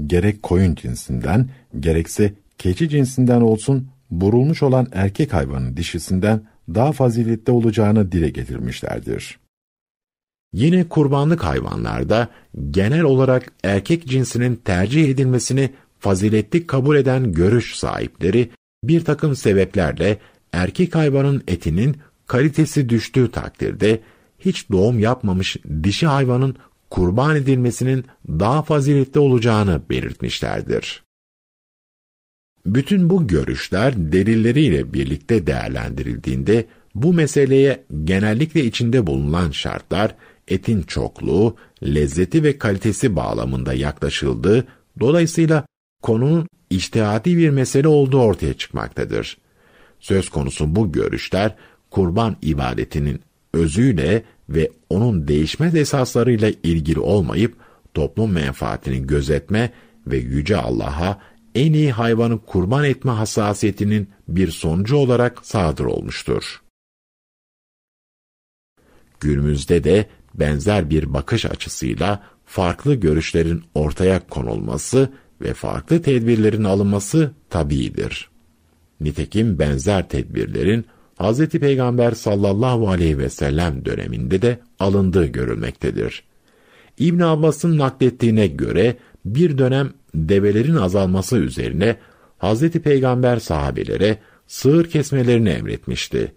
gerek 0.06 0.42
koyun 0.42 0.74
cinsinden, 0.74 1.48
gerekse 1.80 2.32
keçi 2.58 2.88
cinsinden 2.88 3.40
olsun, 3.40 3.88
burulmuş 4.10 4.62
olan 4.62 4.86
erkek 4.92 5.32
hayvanın 5.32 5.76
dişisinden 5.76 6.42
daha 6.74 6.92
faziletli 6.92 7.52
olacağını 7.52 8.12
dile 8.12 8.28
getirmişlerdir. 8.28 9.38
Yine 10.52 10.88
kurbanlık 10.88 11.44
hayvanlarda 11.44 12.28
genel 12.70 13.02
olarak 13.02 13.52
erkek 13.64 14.06
cinsinin 14.06 14.56
tercih 14.56 15.08
edilmesini 15.08 15.70
faziletli 15.98 16.66
kabul 16.66 16.96
eden 16.96 17.32
görüş 17.32 17.76
sahipleri 17.76 18.50
bir 18.84 19.04
takım 19.04 19.36
sebeplerle 19.36 20.18
erkek 20.52 20.94
hayvanın 20.94 21.42
etinin 21.48 21.96
kalitesi 22.26 22.88
düştüğü 22.88 23.30
takdirde 23.30 24.00
hiç 24.38 24.70
doğum 24.70 24.98
yapmamış 24.98 25.56
dişi 25.82 26.06
hayvanın 26.06 26.56
kurban 26.90 27.36
edilmesinin 27.36 28.04
daha 28.28 28.62
faziletli 28.62 29.20
olacağını 29.20 29.82
belirtmişlerdir. 29.90 31.04
Bütün 32.66 33.10
bu 33.10 33.26
görüşler 33.26 34.12
delilleriyle 34.12 34.92
birlikte 34.92 35.46
değerlendirildiğinde 35.46 36.66
bu 36.94 37.12
meseleye 37.12 37.84
genellikle 38.04 38.64
içinde 38.64 39.06
bulunan 39.06 39.50
şartlar 39.50 40.14
etin 40.48 40.82
çokluğu, 40.82 41.56
lezzeti 41.82 42.42
ve 42.42 42.58
kalitesi 42.58 43.16
bağlamında 43.16 43.74
yaklaşıldığı, 43.74 44.66
dolayısıyla 45.00 45.66
konunun 46.02 46.48
içtihadi 46.70 47.36
bir 47.36 47.50
mesele 47.50 47.88
olduğu 47.88 48.20
ortaya 48.20 48.54
çıkmaktadır. 48.54 49.38
Söz 50.00 50.28
konusu 50.28 50.76
bu 50.76 50.92
görüşler, 50.92 51.54
kurban 51.96 52.36
ibadetinin 52.42 53.20
özüyle 53.54 54.24
ve 54.48 54.70
onun 54.90 55.28
değişmez 55.28 55.74
esaslarıyla 55.74 56.52
ilgili 56.62 57.00
olmayıp, 57.00 57.56
toplum 57.94 58.32
menfaatini 58.32 59.06
gözetme 59.06 59.72
ve 60.06 60.16
Yüce 60.16 60.56
Allah'a 60.56 61.20
en 61.54 61.72
iyi 61.72 61.92
hayvanı 61.92 62.38
kurban 62.38 62.84
etme 62.84 63.12
hassasiyetinin 63.12 64.10
bir 64.28 64.50
sonucu 64.50 64.96
olarak 64.96 65.46
sadır 65.46 65.84
olmuştur. 65.84 66.62
Günümüzde 69.20 69.84
de 69.84 70.06
benzer 70.34 70.90
bir 70.90 71.14
bakış 71.14 71.46
açısıyla 71.46 72.22
farklı 72.44 72.94
görüşlerin 72.94 73.64
ortaya 73.74 74.26
konulması 74.26 75.12
ve 75.40 75.54
farklı 75.54 76.02
tedbirlerin 76.02 76.64
alınması 76.64 77.34
tabiidir. 77.50 78.30
Nitekim 79.00 79.58
benzer 79.58 80.08
tedbirlerin 80.08 80.86
Hz. 81.20 81.48
Peygamber 81.48 82.10
sallallahu 82.10 82.88
aleyhi 82.88 83.18
ve 83.18 83.30
sellem 83.30 83.84
döneminde 83.84 84.42
de 84.42 84.58
alındığı 84.78 85.26
görülmektedir. 85.26 86.22
İbn 86.98 87.20
Abbas'ın 87.20 87.78
naklettiğine 87.78 88.46
göre 88.46 88.96
bir 89.24 89.58
dönem 89.58 89.92
develerin 90.14 90.76
azalması 90.76 91.36
üzerine 91.36 91.96
Hz. 92.38 92.70
Peygamber 92.70 93.36
sahabelere 93.36 94.18
sığır 94.46 94.90
kesmelerini 94.90 95.48
emretmişti. 95.48 96.32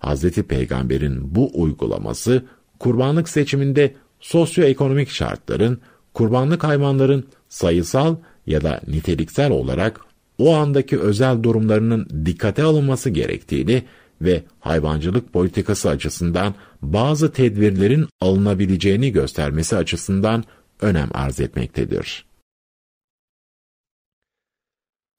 Hz. 0.00 0.30
Peygamber'in 0.30 1.34
bu 1.34 1.50
uygulaması 1.54 2.42
kurbanlık 2.78 3.28
seçiminde 3.28 3.94
sosyoekonomik 4.20 5.10
şartların, 5.10 5.80
kurbanlık 6.14 6.64
hayvanların 6.64 7.24
sayısal 7.48 8.16
ya 8.46 8.62
da 8.62 8.80
niteliksel 8.86 9.50
olarak 9.50 10.00
o 10.38 10.54
andaki 10.54 11.00
özel 11.00 11.42
durumlarının 11.42 12.08
dikkate 12.26 12.62
alınması 12.62 13.10
gerektiğini 13.10 13.82
ve 14.20 14.42
hayvancılık 14.60 15.32
politikası 15.32 15.88
açısından 15.88 16.54
bazı 16.82 17.32
tedbirlerin 17.32 18.08
alınabileceğini 18.20 19.12
göstermesi 19.12 19.76
açısından 19.76 20.44
önem 20.80 21.08
arz 21.14 21.40
etmektedir. 21.40 22.26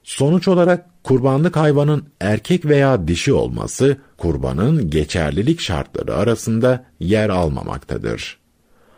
Sonuç 0.03 0.47
olarak 0.47 1.03
kurbanlık 1.03 1.55
hayvanın 1.55 2.05
erkek 2.19 2.65
veya 2.65 3.07
dişi 3.07 3.33
olması 3.33 3.97
kurbanın 4.17 4.89
geçerlilik 4.89 5.59
şartları 5.59 6.15
arasında 6.15 6.85
yer 6.99 7.29
almamaktadır. 7.29 8.39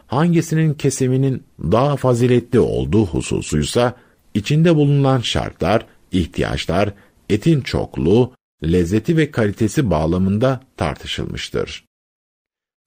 Hangisinin 0.08 0.74
kesiminin 0.74 1.44
daha 1.60 1.96
faziletli 1.96 2.60
olduğu 2.60 3.06
hususuysa 3.06 3.96
içinde 4.34 4.76
bulunan 4.76 5.20
şartlar, 5.20 5.86
ihtiyaçlar, 6.12 6.94
etin 7.30 7.62
çokluğu, 7.62 8.34
lezzeti 8.64 9.18
ve 9.18 9.32
kalitesi 9.32 9.90
bağlamında 9.90 10.60
tartışılmıştır. 10.78 11.86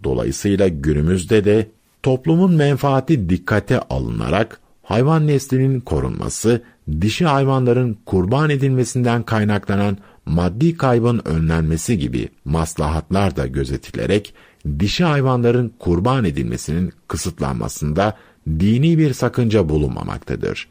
Dolayısıyla 0.05 0.69
günümüzde 0.69 1.45
de 1.45 1.71
toplumun 2.03 2.55
menfaati 2.55 3.29
dikkate 3.29 3.81
alınarak 3.81 4.61
hayvan 4.83 5.27
neslinin 5.27 5.81
korunması, 5.81 6.63
dişi 7.01 7.27
hayvanların 7.27 7.99
kurban 8.07 8.51
edilmesinden 8.51 9.23
kaynaklanan 9.23 9.99
maddi 10.27 10.77
kaybın 10.77 11.23
önlenmesi 11.25 11.99
gibi 11.99 12.29
maslahatlar 12.45 13.37
da 13.37 13.47
gözetilerek 13.47 14.35
dişi 14.79 15.05
hayvanların 15.05 15.73
kurban 15.79 16.25
edilmesinin 16.25 16.93
kısıtlanmasında 17.09 18.17
dini 18.49 18.99
bir 18.99 19.13
sakınca 19.13 19.69
bulunmamaktadır. 19.69 20.69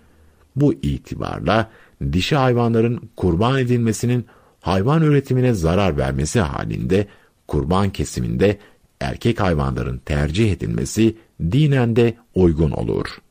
Bu 0.55 0.73
itibarla 0.73 1.69
dişi 2.11 2.35
hayvanların 2.35 3.09
kurban 3.15 3.59
edilmesinin 3.59 4.25
hayvan 4.61 5.01
üretimine 5.01 5.53
zarar 5.53 5.97
vermesi 5.97 6.39
halinde 6.39 7.07
kurban 7.47 7.89
kesiminde 7.89 8.57
erkek 8.99 9.39
hayvanların 9.39 9.97
tercih 9.97 10.51
edilmesi 10.51 11.17
dinen 11.51 11.95
de 11.95 12.13
uygun 12.35 12.71
olur.'' 12.71 13.30